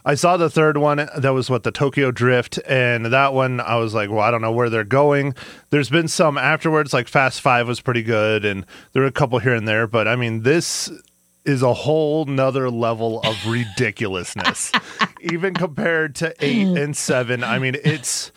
I 0.03 0.15
saw 0.15 0.35
the 0.35 0.49
third 0.49 0.77
one. 0.77 1.07
That 1.15 1.29
was 1.29 1.49
what 1.49 1.63
the 1.63 1.71
Tokyo 1.71 2.11
Drift, 2.11 2.59
and 2.67 3.05
that 3.05 3.33
one 3.33 3.59
I 3.61 3.75
was 3.75 3.93
like, 3.93 4.09
well, 4.09 4.19
I 4.19 4.31
don't 4.31 4.41
know 4.41 4.51
where 4.51 4.69
they're 4.69 4.83
going. 4.83 5.35
There's 5.69 5.89
been 5.89 6.07
some 6.07 6.37
afterwards, 6.37 6.91
like 6.91 7.07
Fast 7.07 7.39
Five 7.39 7.67
was 7.67 7.79
pretty 7.79 8.03
good, 8.03 8.43
and 8.43 8.65
there 8.91 9.03
were 9.03 9.07
a 9.07 9.11
couple 9.11 9.39
here 9.39 9.53
and 9.53 9.67
there. 9.67 9.87
But 9.87 10.07
I 10.07 10.15
mean, 10.17 10.41
this 10.41 10.91
is 11.45 11.61
a 11.61 11.73
whole 11.73 12.25
nother 12.25 12.69
level 12.69 13.21
of 13.21 13.37
ridiculousness, 13.47 14.71
even 15.21 15.53
compared 15.53 16.15
to 16.15 16.33
eight 16.43 16.67
and 16.67 16.97
seven. 16.97 17.43
I 17.43 17.57
mean, 17.59 17.77
it's 17.85 18.31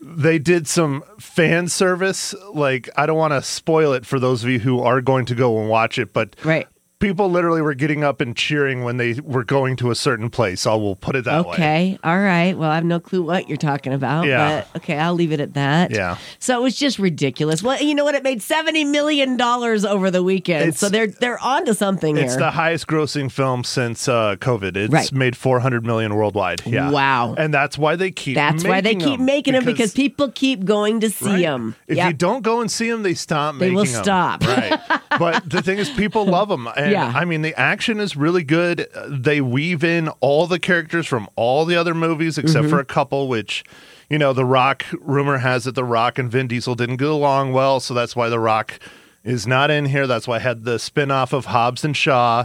they 0.00 0.38
did 0.38 0.66
some 0.68 1.02
fan 1.18 1.68
service. 1.68 2.34
Like, 2.52 2.88
I 2.96 3.06
don't 3.06 3.16
want 3.16 3.32
to 3.32 3.42
spoil 3.42 3.92
it 3.92 4.04
for 4.06 4.18
those 4.18 4.44
of 4.44 4.50
you 4.50 4.58
who 4.58 4.80
are 4.80 5.00
going 5.00 5.26
to 5.26 5.34
go 5.34 5.58
and 5.60 5.68
watch 5.68 5.98
it, 5.98 6.12
but 6.12 6.36
Right. 6.44 6.66
People 6.98 7.28
literally 7.30 7.60
were 7.60 7.74
getting 7.74 8.02
up 8.02 8.20
and 8.20 8.34
cheering 8.36 8.82
when 8.82 8.96
they 8.96 9.14
were 9.22 9.44
going 9.44 9.76
to 9.76 9.90
a 9.90 9.94
certain 9.94 10.30
place. 10.30 10.66
I 10.66 10.74
will 10.74 10.96
put 10.96 11.14
it 11.14 11.24
that 11.26 11.44
way. 11.46 11.52
Okay. 11.54 11.98
All 12.02 12.18
right. 12.18 12.56
Well, 12.56 12.70
I 12.70 12.74
have 12.76 12.84
no 12.84 12.98
clue 13.00 13.22
what 13.22 13.48
you're 13.48 13.58
talking 13.58 13.92
about. 13.92 14.26
Yeah. 14.26 14.64
But 14.72 14.82
okay, 14.82 14.96
I'll 14.98 15.14
leave 15.14 15.32
it 15.32 15.40
at 15.40 15.54
that. 15.54 15.90
Yeah. 15.90 16.16
So 16.38 16.58
it 16.58 16.62
was 16.62 16.76
just 16.76 16.98
ridiculous. 16.98 17.62
Well, 17.62 17.80
you 17.82 17.94
know 17.94 18.04
what? 18.04 18.14
It 18.14 18.22
made 18.22 18.40
seventy 18.42 18.84
million 18.84 19.36
dollars 19.36 19.84
over 19.84 20.10
the 20.10 20.22
weekend. 20.22 20.62
It's- 20.62 20.78
so 20.78 20.88
they're 20.88 21.06
they're 21.06 21.38
onto 21.42 21.74
something 21.74 22.16
It's 22.16 22.32
here. 22.32 22.40
the 22.40 22.50
highest 22.52 22.86
grossing 22.86 23.30
film 23.30 23.64
since 23.64 24.08
uh, 24.08 24.36
COVID. 24.36 24.76
It's 24.76 24.92
Right. 24.92 25.12
made 25.12 25.36
400 25.36 25.84
million 25.84 26.14
worldwide. 26.14 26.62
Yeah. 26.66 26.90
Wow. 26.90 27.34
And 27.36 27.52
that's 27.52 27.76
why 27.76 27.96
they 27.96 28.10
keep 28.10 28.34
That's 28.36 28.64
why 28.64 28.80
they 28.80 28.94
keep 28.94 29.20
making 29.20 29.52
them 29.54 29.64
because 29.64 29.92
people 29.92 30.30
keep 30.30 30.64
going 30.64 31.00
to 31.00 31.10
see 31.10 31.26
Right. 31.26 31.42
them. 31.42 31.74
If 31.86 31.98
you 31.98 32.12
don't 32.12 32.42
go 32.42 32.60
and 32.60 32.70
see 32.70 32.90
them, 32.90 33.02
they 33.02 33.14
stop 33.14 33.54
They 33.54 33.70
making 33.70 33.74
will 33.74 33.82
'em. 33.82 34.02
stop. 34.02 34.44
Right. 34.46 34.78
but 35.18 35.48
the 35.48 35.60
thing 35.62 35.78
is, 35.78 35.90
people 35.90 36.24
love 36.26 36.48
them. 36.48 36.66
And 36.76 36.85
Yeah. 36.92 37.12
I 37.14 37.24
mean, 37.24 37.42
the 37.42 37.54
action 37.58 38.00
is 38.00 38.16
really 38.16 38.42
good. 38.44 38.86
They 39.08 39.40
weave 39.40 39.82
in 39.84 40.08
all 40.20 40.46
the 40.46 40.58
characters 40.58 41.06
from 41.06 41.28
all 41.36 41.64
the 41.64 41.76
other 41.76 41.94
movies 41.94 42.38
except 42.38 42.64
Mm-hmm. 42.64 42.70
for 42.70 42.80
a 42.80 42.84
couple, 42.84 43.28
which. 43.28 43.64
You 44.08 44.18
know, 44.18 44.32
The 44.32 44.44
Rock, 44.44 44.84
rumor 45.00 45.38
has 45.38 45.66
it 45.66 45.74
The 45.74 45.82
Rock 45.82 46.16
and 46.16 46.30
Vin 46.30 46.46
Diesel 46.46 46.76
didn't 46.76 46.98
get 46.98 47.08
along 47.08 47.52
well, 47.52 47.80
so 47.80 47.92
that's 47.92 48.14
why 48.14 48.28
The 48.28 48.38
Rock 48.38 48.78
is 49.24 49.48
not 49.48 49.68
in 49.68 49.86
here. 49.86 50.06
That's 50.06 50.28
why 50.28 50.36
I 50.36 50.38
had 50.38 50.62
the 50.62 50.78
spin 50.78 51.10
off 51.10 51.32
of 51.32 51.46
Hobbs 51.46 51.84
and 51.84 51.96
Shaw. 51.96 52.44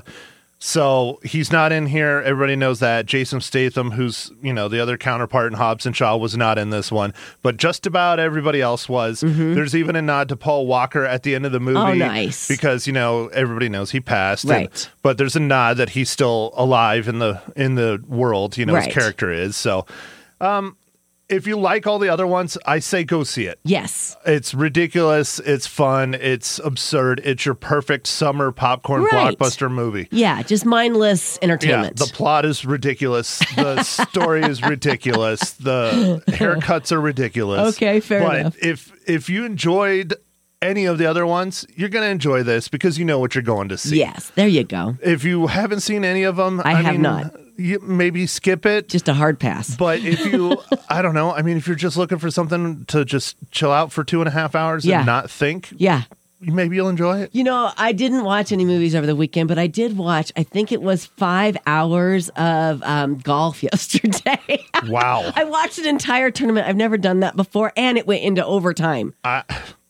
So 0.63 1.19
he's 1.23 1.51
not 1.51 1.71
in 1.71 1.87
here. 1.87 2.21
Everybody 2.23 2.55
knows 2.55 2.79
that. 2.81 3.07
Jason 3.07 3.41
Statham, 3.41 3.89
who's, 3.89 4.31
you 4.43 4.53
know, 4.53 4.67
the 4.67 4.79
other 4.79 4.95
counterpart 4.95 5.51
in 5.51 5.57
Hobbs 5.57 5.87
and 5.87 5.95
Shaw, 5.95 6.15
was 6.17 6.37
not 6.37 6.59
in 6.59 6.69
this 6.69 6.91
one. 6.91 7.15
But 7.41 7.57
just 7.57 7.87
about 7.87 8.19
everybody 8.19 8.61
else 8.61 8.87
was. 8.87 9.21
There's 9.21 9.75
even 9.75 9.95
a 9.95 10.03
nod 10.03 10.29
to 10.29 10.35
Paul 10.35 10.67
Walker 10.67 11.03
at 11.03 11.23
the 11.23 11.33
end 11.33 11.47
of 11.47 11.51
the 11.51 11.59
movie. 11.59 11.79
Mm-hmm. 11.79 12.01
Oh, 12.03 12.05
nice. 12.05 12.47
Because, 12.47 12.85
you 12.85 12.93
know, 12.93 13.27
everybody 13.29 13.69
knows 13.69 13.89
he 13.89 13.99
passed. 14.01 14.43
and- 14.43 14.51
Right. 14.51 14.89
but 15.01 15.17
there's 15.17 15.35
a 15.35 15.39
nod 15.39 15.77
that 15.77 15.89
he's 15.89 16.11
still 16.11 16.53
alive 16.55 17.07
in 17.07 17.17
the 17.17 17.41
in 17.55 17.73
the 17.73 17.99
world, 18.07 18.55
you 18.55 18.65
know, 18.67 18.75
Right. 18.75 18.85
his 18.85 18.93
character 18.93 19.31
is. 19.31 19.57
So 19.57 19.87
um 20.39 20.77
if 21.31 21.47
you 21.47 21.57
like 21.57 21.87
all 21.87 21.97
the 21.97 22.09
other 22.09 22.27
ones, 22.27 22.57
I 22.65 22.79
say 22.79 23.03
go 23.03 23.23
see 23.23 23.45
it. 23.45 23.59
Yes. 23.63 24.15
It's 24.25 24.53
ridiculous. 24.53 25.39
It's 25.39 25.65
fun. 25.65 26.13
It's 26.13 26.59
absurd. 26.59 27.21
It's 27.23 27.45
your 27.45 27.55
perfect 27.55 28.05
summer 28.07 28.51
popcorn 28.51 29.03
Right. 29.03 29.37
blockbuster 29.37 29.71
movie. 29.71 30.07
Yeah. 30.11 30.43
Just 30.43 30.65
mindless 30.65 31.37
Yeah, 31.41 31.45
entertainment. 31.45 31.97
the 31.97 32.05
plot 32.05 32.45
is 32.45 32.65
ridiculous. 32.65 33.39
The 33.55 33.81
story 33.83 34.43
is 34.43 34.61
ridiculous. 34.61 35.51
The 35.53 36.21
haircuts 36.27 36.91
are 36.91 37.01
ridiculous. 37.01 37.75
Okay, 37.77 37.99
fair 37.99 38.21
but 38.21 38.35
enough. 38.39 38.57
if 38.61 38.91
if 39.07 39.29
you 39.29 39.45
enjoyed 39.45 40.13
any 40.61 40.85
of 40.85 40.97
the 40.99 41.05
other 41.07 41.25
ones, 41.25 41.65
you're 41.75 41.89
going 41.89 42.03
to 42.05 42.11
enjoy 42.11 42.43
this 42.43 42.67
because 42.67 42.99
you 42.99 43.03
know 43.05 43.17
what 43.17 43.33
you're 43.33 43.41
going 43.41 43.67
to 43.69 43.77
see. 43.79 43.97
yes. 43.97 44.31
There 44.35 44.47
you 44.47 44.63
go. 44.63 44.95
If 45.01 45.23
you 45.23 45.47
haven't 45.47 45.79
seen 45.79 46.05
any 46.05 46.21
of 46.23 46.35
them, 46.35 46.61
I 46.63 46.75
have 46.75 46.93
mean, 46.93 47.01
not. 47.01 47.33
You 47.61 47.79
maybe 47.81 48.27
skip 48.27 48.65
it. 48.65 48.89
Just 48.89 49.07
a 49.07 49.13
hard 49.13 49.39
pass. 49.39 49.75
but 49.75 49.99
if 49.99 50.25
you, 50.25 50.57
I 50.89 51.01
don't 51.01 51.13
know. 51.13 51.31
I 51.33 51.41
mean, 51.41 51.57
if 51.57 51.67
you're 51.67 51.75
just 51.75 51.97
looking 51.97 52.17
for 52.17 52.31
something 52.31 52.85
to 52.85 53.05
just 53.05 53.35
chill 53.51 53.71
out 53.71 53.91
for 53.91 54.03
two 54.03 54.19
and 54.21 54.27
a 54.27 54.31
half 54.31 54.55
hours 54.55 54.85
Yeah. 54.85 54.97
and 54.99 55.05
not 55.05 55.29
think, 55.29 55.69
yeah. 55.77 56.03
maybe 56.39 56.75
you'll 56.75 56.89
enjoy 56.89 57.19
it. 57.21 57.29
You 57.33 57.43
know, 57.43 57.71
I 57.77 57.91
didn't 57.91 58.23
watch 58.23 58.51
any 58.51 58.65
movies 58.65 58.95
over 58.95 59.05
the 59.05 59.15
weekend, 59.15 59.47
but 59.47 59.59
I 59.59 59.67
did 59.67 59.97
watch, 59.97 60.31
I 60.35 60.43
think 60.43 60.71
it 60.71 60.81
was 60.81 61.05
five 61.05 61.55
hours 61.67 62.29
of 62.29 62.81
um, 62.83 63.17
golf 63.19 63.61
yesterday. 63.71 64.65
Wow. 64.87 65.31
I 65.35 65.43
watched 65.43 65.77
an 65.77 65.85
entire 65.87 66.31
tournament. 66.31 66.67
I've 66.67 66.75
never 66.75 66.97
done 66.97 67.19
that 67.21 67.35
before, 67.35 67.71
and 67.77 67.97
it 67.97 68.07
went 68.07 68.23
into 68.23 68.43
overtime. 68.45 69.13
I, 69.23 69.43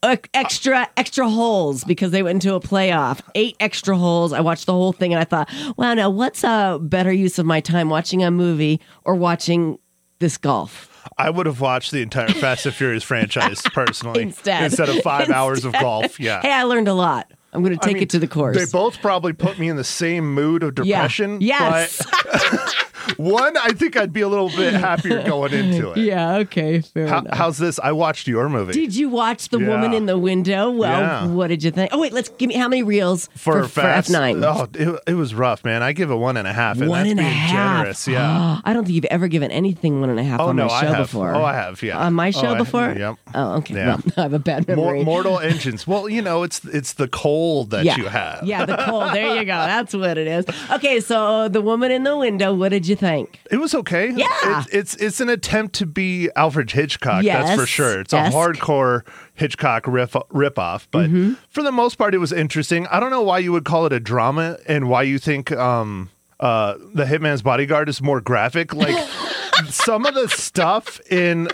extra 0.04 0.90
extra 0.98 1.30
holes 1.30 1.84
because 1.84 2.12
they 2.12 2.24
went 2.24 2.44
into 2.44 2.56
a 2.56 2.60
playoff. 2.60 3.22
Eight 3.36 3.56
extra 3.60 3.98
holes. 3.98 4.34
I 4.34 4.42
watched 4.42 4.66
the 4.66 4.74
whole 4.74 4.94
thing 4.94 5.14
and 5.14 5.20
I 5.20 5.26
thought, 5.26 5.50
wow, 5.78 5.94
now 5.94 6.10
what's 6.10 6.44
a 6.44 6.80
better 6.82 7.12
use 7.12 7.40
of 7.40 7.46
my 7.46 7.60
time 7.60 7.90
watching 7.90 8.24
a 8.24 8.32
movie 8.32 8.80
or 9.06 9.16
watching 9.16 9.78
this 10.20 10.38
golf? 10.38 10.88
I 11.18 11.30
would 11.30 11.46
have 11.46 11.62
watched 11.62 11.92
the 11.92 12.02
entire 12.02 12.30
Fast 12.30 12.66
and 12.66 12.76
Furious 12.76 13.04
franchise 13.04 13.62
personally 13.74 14.24
Instead. 14.24 14.80
of 14.80 15.02
five 15.02 15.30
hours 15.30 15.66
of 15.66 15.74
golf. 15.74 16.20
Yeah. 16.20 16.42
Hey, 16.42 16.52
I 16.52 16.64
learned 16.64 16.88
a 16.88 16.94
lot. 16.94 17.32
I'm 17.54 17.64
going 17.64 17.78
to 17.78 17.84
I 17.84 17.86
take 17.86 17.96
mean, 17.96 18.04
it 18.04 18.10
to 18.12 18.20
the 18.20 18.28
course. 18.28 18.58
They 18.58 18.66
both 18.66 19.02
probably 19.02 19.34
put 19.34 19.60
me 19.60 19.68
in 19.68 19.76
the 19.76 19.84
same 19.84 20.34
mood 20.34 20.64
of 20.64 20.78
yeah. 20.86 20.98
depression. 20.98 21.42
Yes. 21.42 22.02
But 22.06 22.88
one, 23.18 23.58
I 23.58 23.70
think 23.70 23.96
I'd 23.98 24.14
be 24.14 24.22
a 24.22 24.28
little 24.28 24.50
bit 24.50 24.74
happier 24.74 25.24
going 25.24 25.54
into 25.54 25.92
it. 25.92 25.98
yeah. 25.98 26.38
Okay. 26.38 26.82
Fair 26.82 27.08
How, 27.08 27.20
enough. 27.20 27.38
how's 27.38 27.58
this? 27.58 27.80
I 27.80 27.92
watched 27.92 28.28
your 28.28 28.50
movie. 28.50 28.74
Did 28.74 28.96
you 28.96 29.10
watch 29.10 29.50
the 29.50 29.60
woman 29.60 29.94
in 29.94 30.06
the 30.06 30.18
window? 30.18 30.70
Well, 30.72 31.00
Yeah. 31.00 31.28
what 31.28 31.48
did 31.48 31.64
you 31.64 31.72
think? 31.72 31.92
Oh 31.94 32.00
wait, 32.00 32.14
let's 32.14 32.30
give 32.30 32.48
me 32.50 32.56
how 32.56 32.68
many 32.68 32.84
reels 32.84 33.30
for, 33.36 33.64
for, 33.64 33.82
Fast- 33.82 34.10
F9? 34.12 34.44
Oh, 34.44 34.68
it, 34.74 35.12
it 35.12 35.14
was 35.16 35.34
rough, 35.36 35.64
man. 35.66 35.84
I 35.84 35.94
give 35.94 36.12
it 36.12 36.16
one 36.16 36.38
and 36.38 36.48
a 36.48 36.54
half. 36.54 36.80
And 36.80 36.90
One 36.90 37.00
that's 37.00 37.12
and 37.12 37.20
a 37.20 37.24
half. 37.24 37.78
generous. 37.78 38.08
Yeah. 38.08 38.60
I 38.66 38.74
don't 38.74 38.84
think 38.86 38.96
you've 38.96 39.06
ever 39.06 39.28
given 39.28 39.52
anything 39.52 40.00
one 40.02 40.10
and 40.10 40.20
a 40.20 40.24
half 40.24 40.40
Oh 40.40 40.48
on 40.50 40.56
no, 40.56 40.68
my 40.68 40.74
I 40.74 40.82
show 40.82 40.96
before. 40.98 41.34
Oh, 41.36 41.44
I 41.44 41.54
have. 41.54 41.82
Yeah. 41.84 41.98
On 42.00 42.14
my 42.14 42.30
Oh, 42.30 42.32
show 42.32 42.54
I- 42.54 42.58
before? 42.58 42.92
Yep. 42.98 43.16
Oh, 43.36 43.54
okay. 43.58 43.76
Yeah. 43.76 43.86
Well, 43.98 44.02
I 44.18 44.22
have 44.22 44.34
a 44.34 44.40
bad 44.40 44.68
Mor- 44.68 44.76
memory. 44.78 45.04
mortal 45.04 45.40
engines. 45.52 45.86
Well, 45.88 46.10
you 46.10 46.22
know, 46.22 46.44
it's 46.44 46.64
it's 46.66 46.94
the 46.94 47.08
cold 47.08 47.72
that 47.72 47.86
yeah. 47.86 47.98
you 47.98 48.06
have. 48.08 48.46
Yeah, 48.46 48.66
the 48.66 48.78
cold. 48.78 49.14
There 49.14 49.36
you 49.36 49.46
go. 49.46 49.52
That's 49.72 49.94
what 49.94 50.18
it 50.18 50.28
is. 50.28 50.46
Okay, 50.72 51.00
so 51.00 51.48
the 51.48 51.62
woman 51.62 51.92
in 51.92 52.04
the 52.04 52.18
window, 52.18 52.54
what 52.54 52.70
did 52.70 52.88
you 52.88 52.96
think? 53.02 53.40
It 53.52 53.58
was 53.58 53.74
okay. 53.76 54.12
Yeah. 54.12 54.28
It's, 54.44 54.68
it's 54.74 54.96
it's 54.96 55.20
an 55.20 55.28
attempt 55.30 55.76
to 55.76 55.86
be 55.86 56.30
Alfred 56.36 56.72
Hitchcock. 56.72 57.24
that's 57.26 57.60
for 57.60 57.66
sure. 57.68 58.00
It's 58.00 58.14
a 58.14 58.18
hardcore 58.30 59.02
Hitchcock 59.34 59.88
riff 59.88 60.14
ripoff, 60.14 60.88
but 60.92 61.10
Mm-hmm. 61.10 61.34
for 61.50 61.64
the 61.64 61.72
most 61.72 61.96
part, 61.98 62.14
it 62.14 62.20
was 62.20 62.32
interesting. 62.32 62.88
I 62.88 63.00
don't 63.00 63.10
know 63.10 63.24
why 63.24 63.40
you 63.40 63.52
would 63.52 63.66
call 63.66 63.86
it 63.88 63.92
a 63.94 64.00
drama 64.00 64.58
and 64.68 64.88
why 64.88 65.02
you 65.04 65.18
think 65.20 65.52
um 65.52 66.10
uh 66.40 66.76
the 66.94 67.06
Hitman's 67.06 67.42
Bodyguard 67.42 67.90
is 67.90 68.02
more 68.02 68.22
graphic. 68.22 68.74
Like 68.74 68.96
some 69.70 70.06
of 70.06 70.14
the 70.14 70.30
stuff 70.30 71.02
in 71.12 71.46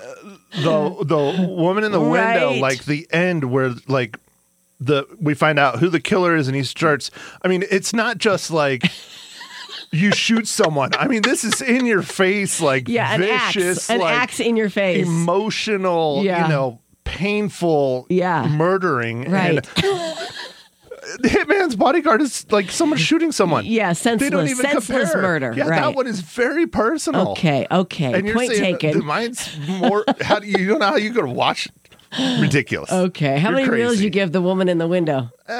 the 0.51 0.95
the 1.03 1.47
woman 1.49 1.83
in 1.83 1.91
the 1.91 1.99
window, 2.01 2.53
like 2.53 2.83
the 2.85 3.07
end 3.11 3.45
where 3.45 3.73
like 3.87 4.19
the 4.79 5.05
we 5.19 5.33
find 5.33 5.57
out 5.57 5.79
who 5.79 5.89
the 5.89 5.99
killer 5.99 6.35
is, 6.35 6.47
and 6.47 6.55
he 6.55 6.63
starts. 6.63 7.09
I 7.41 7.47
mean, 7.47 7.63
it's 7.71 7.93
not 7.93 8.17
just 8.19 8.51
like. 8.51 8.83
You 9.91 10.11
shoot 10.11 10.47
someone. 10.47 10.91
I 10.95 11.07
mean, 11.07 11.21
this 11.21 11.43
is 11.43 11.61
in 11.61 11.85
your 11.85 12.01
face, 12.01 12.59
like 12.61 12.87
Yeah, 12.89 13.13
an 13.13 13.21
vicious, 13.21 13.77
axe, 13.77 13.89
an 13.89 13.99
like 14.01 14.13
axe 14.15 14.39
in 14.39 14.57
your 14.57 14.69
face. 14.69 15.07
emotional, 15.07 16.21
Yeah. 16.23 16.43
you 16.43 16.49
know, 16.49 16.81
painful, 17.05 18.05
Yeah. 18.09 18.47
murdering. 18.47 19.31
Right. 19.31 19.55
And 19.55 19.65
the 21.19 21.29
Hitman's 21.29 21.75
bodyguard 21.77 22.21
is 22.21 22.45
like 22.51 22.69
someone 22.69 22.99
shooting 22.99 23.31
someone. 23.31 23.65
Yeah, 23.65 23.93
senseless, 23.93 24.29
They 24.29 24.35
don't 24.35 24.47
even 24.49 24.57
senseless 24.65 25.11
compare. 25.11 25.21
murder. 25.21 25.53
Yeah, 25.55 25.67
right. 25.67 25.81
that 25.81 25.95
one 25.95 26.05
is 26.05 26.19
very 26.19 26.67
personal. 26.67 27.29
Okay, 27.29 27.65
okay. 27.71 28.13
And 28.13 28.25
you're 28.27 28.35
Point 28.35 28.51
saying 28.51 28.77
taken. 28.79 29.05
mine's 29.05 29.57
more. 29.67 30.03
How 30.21 30.39
do 30.39 30.47
you, 30.47 30.57
you 30.59 30.67
don't 30.67 30.79
know 30.79 30.87
how 30.87 30.95
you 30.97 31.11
gonna 31.11 31.31
watch? 31.31 31.69
Ridiculous. 32.39 32.91
Okay, 32.91 33.37
how 33.37 33.49
You're 33.49 33.59
many 33.59 33.69
reels 33.69 33.91
crazy. 33.91 34.05
you 34.05 34.09
give 34.09 34.31
the 34.31 34.41
woman 34.41 34.69
in 34.69 34.77
the 34.77 34.87
window? 34.87 35.29
Uh, 35.47 35.53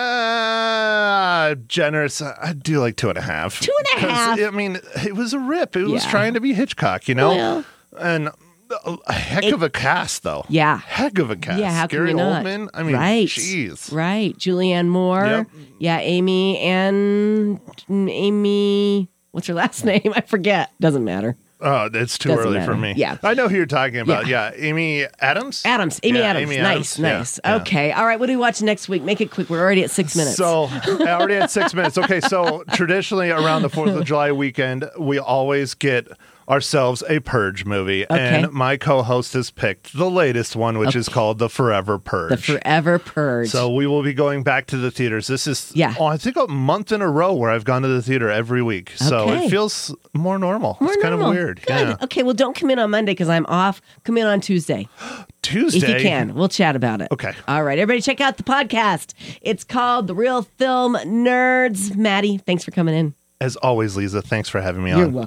Uh, 1.52 1.56
generous. 1.68 2.22
Uh, 2.22 2.36
I 2.42 2.54
do 2.54 2.80
like 2.80 2.96
two 2.98 3.10
and 3.10 3.18
a 3.18 3.22
half. 3.22 3.60
Two 3.62 3.72
and 3.96 4.04
a 4.04 4.08
half? 4.12 4.40
I 4.42 4.50
mean, 4.52 4.80
it 5.06 5.16
was 5.16 5.34
a 5.34 5.40
rip. 5.40 5.76
It 5.76 5.84
was 5.86 6.04
Yeah. 6.06 6.12
trying 6.12 6.34
to 6.34 6.40
be 6.40 6.54
Hitchcock, 6.54 7.08
you 7.08 7.16
know. 7.16 7.30
Well. 7.30 7.66
and 8.00 8.30
uh, 8.30 8.98
a 9.08 9.14
heck 9.14 9.46
of 9.46 9.64
a 9.64 9.70
cast, 9.70 10.24
though. 10.24 10.46
Yeah. 10.50 10.78
heck 10.80 11.18
of 11.20 11.30
a 11.32 11.36
cast. 11.36 11.60
Yeah, 11.60 11.72
how 11.72 11.88
can 11.88 11.98
Gary 12.00 12.10
you 12.12 12.16
not? 12.18 12.44
Oldman. 12.46 12.70
I 12.74 12.84
mean, 12.84 12.96
right, 12.96 13.28
jeez. 13.28 13.92
right. 13.94 14.38
Julianne 14.38 14.88
Moore. 14.88 15.26
Yep. 15.26 15.48
Yeah, 15.80 16.00
Amy 16.00 16.58
and 16.60 17.60
Amy. 17.90 19.10
What's 19.32 19.48
her 19.48 19.54
last 19.54 19.86
name? 19.92 20.14
I 20.16 20.22
forget. 20.22 20.72
Doesn't 20.80 21.04
matter. 21.04 21.38
Oh, 21.60 21.90
it's 21.92 22.18
too 22.20 22.30
Doesn't 22.30 22.46
early 22.46 22.60
matter. 22.60 22.72
for 22.74 22.78
me. 22.78 22.94
Yeah. 22.96 23.18
I 23.24 23.34
know 23.34 23.48
who 23.48 23.56
you're 23.56 23.66
talking 23.66 23.98
about. 24.00 24.28
Yeah. 24.28 24.52
Yeah, 24.56 24.64
Amy 24.68 25.06
Adams. 25.20 25.64
Adams. 25.66 26.00
Amy 26.04 26.20
Yeah, 26.20 26.26
Adams. 26.26 26.52
Amy 26.52 26.62
nice, 26.62 27.00
Adams. 27.00 27.00
Nice. 27.00 27.40
yeah. 27.44 27.56
Okay. 27.62 27.92
All 27.92 28.06
right. 28.06 28.20
What 28.20 28.28
do 28.28 28.34
we 28.34 28.38
watch 28.38 28.62
next 28.62 28.88
week? 28.90 29.02
Make 29.02 29.22
it 29.22 29.32
quick. 29.32 29.50
We're 29.50 29.62
already 29.62 29.84
at 29.84 29.90
six 29.90 30.16
minutes. 30.16 30.38
So 30.38 30.66
I 30.72 31.10
already 31.14 31.34
had 31.36 31.50
six 31.50 31.74
minutes. 31.74 31.98
Okay, 31.98 32.20
so 32.22 32.64
traditionally 32.74 33.32
around 33.32 33.64
the 33.64 33.70
Fourth 33.70 33.96
of 33.96 34.06
July 34.06 34.32
weekend, 34.32 34.88
we 35.00 35.18
always 35.18 35.74
get 35.74 36.08
ourselves 36.50 37.04
a 37.10 37.20
Purge 37.20 37.66
movie, 37.66 38.06
Okay. 38.10 38.44
and 38.44 38.52
my 38.54 38.78
co-host 38.78 39.34
has 39.34 39.52
picked 39.52 39.98
the 39.98 40.10
latest 40.10 40.56
one, 40.56 40.78
which 40.78 40.96
is 40.96 41.10
called 41.10 41.40
The 41.40 41.50
Forever 41.50 41.98
Purge. 42.00 42.30
the 42.30 42.38
Forever 42.60 43.00
Purge. 43.00 43.50
so 43.50 43.70
we 43.74 43.86
will 43.88 44.04
be 44.04 44.14
going 44.14 44.44
back 44.44 44.66
to 44.68 44.78
the 44.78 44.90
theaters. 44.92 45.28
This 45.28 45.46
is 45.48 45.72
Yeah. 45.76 45.94
oh, 46.00 46.06
I 46.06 46.18
think 46.18 46.38
a 46.38 46.48
month 46.48 46.92
in 46.92 47.02
a 47.02 47.10
row 47.10 47.34
where 47.34 47.52
I've 47.52 47.66
gone 47.66 47.82
to 47.82 47.88
the 47.90 48.02
theater 48.02 48.30
every 48.30 48.62
week. 48.62 48.92
So 48.96 49.30
Okay. 49.30 49.46
it 49.46 49.50
feels 49.50 49.94
more 50.14 50.40
normal. 50.40 50.78
More 50.80 50.94
it's 50.94 51.02
kind 51.02 51.14
of 51.14 51.20
weird. 51.28 51.62
Good. 51.66 51.88
Yeah. 51.90 51.96
Okay. 52.04 52.24
Well, 52.24 52.34
don't 52.34 52.56
come 52.56 52.70
in 52.72 52.80
on 52.80 52.92
Monday 52.92 53.12
because 53.12 53.30
I'm 53.30 53.46
off. 53.48 53.82
Come 54.06 54.18
in 54.18 54.26
on 54.26 54.40
Tuesday 54.40 54.88
Tuesday. 55.42 55.80
if 55.80 55.90
you 56.04 56.10
can. 56.10 56.34
We'll 56.34 56.50
chat 56.50 56.76
about 56.76 57.02
it. 57.02 57.10
Okay. 57.12 57.34
All 57.48 57.64
right. 57.64 57.78
Everybody, 57.80 58.02
check 58.02 58.22
out 58.22 58.38
the 58.38 58.44
podcast. 58.44 59.14
It's 59.42 59.64
called 59.64 60.08
The 60.08 60.16
Real 60.16 60.44
Film 60.44 60.96
Nerds. 60.96 61.96
Maddie, 61.96 62.38
thanks 62.38 62.64
for 62.64 62.72
coming 62.72 62.96
in. 62.96 63.14
As 63.40 63.56
always, 63.58 63.96
Lisa, 63.96 64.22
thanks 64.22 64.50
for 64.50 64.60
having 64.62 64.84
me 64.84 64.90
You're 64.90 65.06
on. 65.06 65.14
welcome. 65.14 65.26